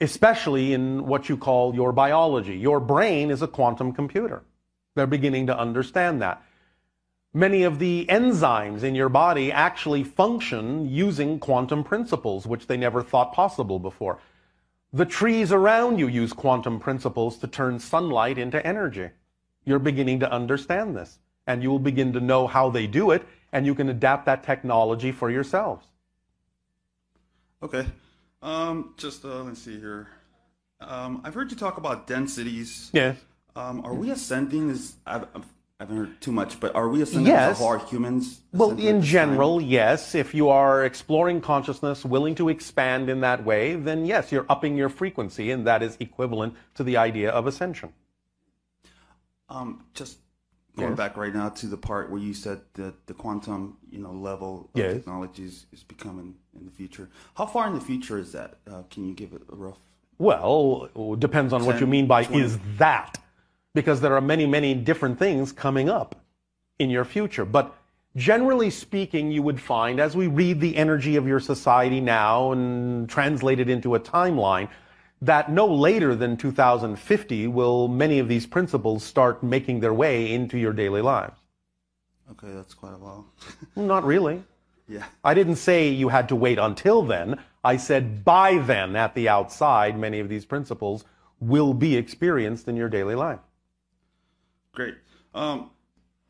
especially 0.00 0.72
in 0.72 1.06
what 1.06 1.28
you 1.28 1.36
call 1.36 1.74
your 1.74 1.92
biology. 1.92 2.56
Your 2.56 2.80
brain 2.80 3.30
is 3.30 3.42
a 3.42 3.48
quantum 3.48 3.92
computer. 3.92 4.42
They're 4.96 5.06
beginning 5.06 5.46
to 5.46 5.58
understand 5.58 6.20
that. 6.22 6.42
Many 7.34 7.62
of 7.62 7.78
the 7.78 8.06
enzymes 8.10 8.82
in 8.82 8.94
your 8.94 9.08
body 9.08 9.52
actually 9.52 10.04
function 10.04 10.88
using 10.90 11.38
quantum 11.38 11.82
principles, 11.84 12.46
which 12.46 12.66
they 12.66 12.76
never 12.76 13.02
thought 13.02 13.32
possible 13.32 13.78
before. 13.78 14.18
The 14.92 15.06
trees 15.06 15.52
around 15.52 15.98
you 15.98 16.06
use 16.06 16.34
quantum 16.34 16.78
principles 16.78 17.38
to 17.38 17.46
turn 17.46 17.78
sunlight 17.78 18.36
into 18.36 18.64
energy. 18.66 19.08
You're 19.64 19.78
beginning 19.78 20.20
to 20.20 20.30
understand 20.30 20.94
this, 20.94 21.18
and 21.46 21.62
you 21.62 21.70
will 21.70 21.78
begin 21.78 22.12
to 22.12 22.20
know 22.20 22.46
how 22.46 22.68
they 22.68 22.86
do 22.86 23.10
it, 23.10 23.22
and 23.52 23.64
you 23.64 23.74
can 23.74 23.88
adapt 23.88 24.26
that 24.26 24.42
technology 24.42 25.10
for 25.10 25.30
yourselves. 25.30 25.86
Okay. 27.62 27.86
Um, 28.42 28.94
just 28.98 29.24
uh, 29.24 29.42
let's 29.44 29.62
see 29.62 29.78
here. 29.78 30.08
Um, 30.80 31.22
I've 31.24 31.34
heard 31.34 31.50
you 31.50 31.56
talk 31.56 31.78
about 31.78 32.06
densities. 32.06 32.90
Yes. 32.92 33.16
Um, 33.54 33.84
are 33.84 33.94
we 33.94 34.10
ascending? 34.10 34.68
Is 34.68 34.96
I've, 35.06 35.26
I've, 35.34 35.46
I 35.82 35.84
haven't 35.84 35.96
heard 35.96 36.20
too 36.20 36.30
much, 36.30 36.60
but 36.60 36.76
are 36.76 36.88
we 36.88 37.02
ascending 37.02 37.26
Yes. 37.32 37.56
as 37.56 37.60
a 37.60 37.64
whole 37.64 37.78
humans? 37.78 38.40
Well, 38.52 38.70
in 38.78 39.02
general, 39.02 39.58
time? 39.58 39.68
yes. 39.68 40.14
If 40.14 40.32
you 40.32 40.48
are 40.48 40.84
exploring 40.84 41.40
consciousness, 41.40 42.04
willing 42.04 42.36
to 42.36 42.48
expand 42.50 43.10
in 43.10 43.20
that 43.22 43.44
way, 43.44 43.74
then 43.74 44.06
yes, 44.06 44.30
you're 44.30 44.46
upping 44.48 44.76
your 44.76 44.88
frequency, 44.88 45.50
and 45.50 45.66
that 45.66 45.82
is 45.82 45.96
equivalent 45.98 46.54
to 46.76 46.84
the 46.84 46.96
idea 46.96 47.30
of 47.32 47.48
ascension. 47.48 47.92
Um, 49.48 49.82
just 49.92 50.18
going 50.76 50.90
Yes. 50.92 50.96
back 50.96 51.16
right 51.16 51.34
now 51.34 51.48
to 51.48 51.66
the 51.66 51.76
part 51.76 52.10
where 52.10 52.20
you 52.20 52.32
said 52.32 52.60
that 52.74 53.04
the 53.08 53.14
quantum, 53.14 53.76
you 53.90 53.98
know, 53.98 54.12
level 54.12 54.70
of 54.72 54.78
Yes. 54.78 54.94
technology 54.94 55.46
is, 55.46 55.66
becoming 55.88 56.36
in 56.56 56.64
the 56.64 56.70
future. 56.70 57.08
How 57.34 57.46
far 57.46 57.66
in 57.66 57.74
the 57.74 57.80
future 57.80 58.18
is 58.18 58.30
that? 58.30 58.58
Uh, 58.70 58.82
can 58.88 59.04
you 59.04 59.14
give 59.14 59.32
it 59.32 59.42
a 59.50 59.56
rough? 59.56 59.80
Well, 60.18 60.88
it 60.94 61.18
depends 61.18 61.52
on 61.52 61.66
what 61.66 61.80
you 61.80 61.88
mean 61.88 62.06
by 62.06 62.22
20. 62.22 62.40
is 62.40 62.58
that, 62.78 63.18
because 63.74 64.00
there 64.00 64.14
are 64.14 64.20
many, 64.20 64.46
many 64.46 64.74
different 64.74 65.18
things 65.18 65.52
coming 65.52 65.88
up 65.88 66.16
in 66.78 66.90
your 66.90 67.04
future. 67.04 67.44
But 67.44 67.74
generally 68.16 68.70
speaking, 68.70 69.30
you 69.30 69.42
would 69.42 69.60
find 69.60 70.00
as 70.00 70.16
we 70.16 70.26
read 70.26 70.60
the 70.60 70.76
energy 70.76 71.16
of 71.16 71.26
your 71.26 71.40
society 71.40 72.00
now 72.00 72.52
and 72.52 73.08
translate 73.08 73.60
it 73.60 73.70
into 73.70 73.94
a 73.94 74.00
timeline, 74.00 74.68
that 75.22 75.50
no 75.50 75.66
later 75.66 76.14
than 76.16 76.36
2050 76.36 77.46
will 77.46 77.88
many 77.88 78.18
of 78.18 78.28
these 78.28 78.44
principles 78.44 79.04
start 79.04 79.42
making 79.42 79.80
their 79.80 79.94
way 79.94 80.32
into 80.32 80.58
your 80.58 80.72
daily 80.72 81.00
lives. 81.00 81.38
Okay, 82.32 82.52
that's 82.52 82.74
quite 82.74 82.94
a 82.94 82.98
while. 82.98 83.26
Not 83.76 84.04
really. 84.04 84.42
yeah. 84.88 85.04
I 85.22 85.34
didn't 85.34 85.56
say 85.56 85.88
you 85.88 86.08
had 86.08 86.28
to 86.30 86.36
wait 86.36 86.58
until 86.58 87.02
then. 87.02 87.38
I 87.62 87.76
said 87.76 88.24
by 88.24 88.58
then, 88.58 88.96
at 88.96 89.14
the 89.14 89.28
outside, 89.28 89.96
many 89.96 90.18
of 90.18 90.28
these 90.28 90.44
principles 90.44 91.04
will 91.40 91.72
be 91.72 91.96
experienced 91.96 92.66
in 92.66 92.76
your 92.76 92.88
daily 92.88 93.14
life. 93.14 93.38
Great. 94.74 94.94
Um, 95.34 95.70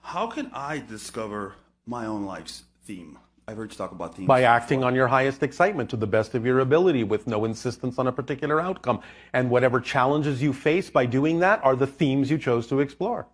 how 0.00 0.26
can 0.26 0.50
I 0.52 0.78
discover 0.78 1.54
my 1.86 2.06
own 2.06 2.24
life's 2.24 2.64
theme? 2.84 3.18
I've 3.46 3.56
heard 3.56 3.70
you 3.70 3.78
talk 3.78 3.92
about 3.92 4.16
themes. 4.16 4.26
By 4.26 4.42
acting 4.42 4.82
on 4.82 4.96
your 4.96 5.06
highest 5.06 5.44
excitement 5.44 5.90
to 5.90 5.96
the 5.96 6.08
best 6.08 6.34
of 6.34 6.44
your 6.44 6.60
ability 6.60 7.04
with 7.04 7.28
no 7.28 7.44
insistence 7.44 7.98
on 7.98 8.08
a 8.08 8.12
particular 8.12 8.60
outcome. 8.60 9.00
And 9.32 9.48
whatever 9.48 9.80
challenges 9.80 10.42
you 10.42 10.52
face 10.52 10.90
by 10.90 11.06
doing 11.06 11.38
that 11.40 11.62
are 11.64 11.76
the 11.76 11.86
themes 11.86 12.30
you 12.30 12.38
chose 12.38 12.66
to 12.68 12.80
explore. 12.80 13.26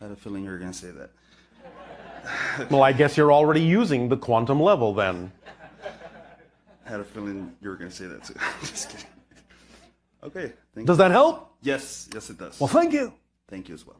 I 0.00 0.04
had 0.04 0.12
a 0.12 0.16
feeling 0.16 0.44
you 0.44 0.50
were 0.50 0.58
going 0.58 0.72
to 0.72 0.78
say 0.78 0.90
that. 0.90 1.10
Well, 2.70 2.82
I 2.82 2.92
guess 2.92 3.18
you're 3.18 3.32
already 3.32 3.60
using 3.60 4.08
the 4.08 4.16
quantum 4.16 4.58
level 4.58 4.94
then. 4.94 5.30
I 6.86 6.88
had 6.88 7.00
a 7.00 7.04
feeling 7.04 7.54
you 7.60 7.68
were 7.68 7.76
going 7.76 7.90
to 7.90 7.94
say 7.94 8.06
that 8.06 8.24
too. 8.24 8.34
Just 8.60 8.88
kidding. 8.88 9.06
Okay. 10.22 10.52
Thank 10.74 10.86
Does 10.86 10.96
that 10.96 11.10
help? 11.10 11.54
Yes, 11.60 12.08
yes, 12.14 12.30
it 12.30 12.38
does. 12.38 12.58
Well, 12.58 12.68
thank 12.68 12.94
you. 12.94 13.12
Thank 13.48 13.68
you 13.68 13.74
as 13.74 13.86
well. 13.86 13.96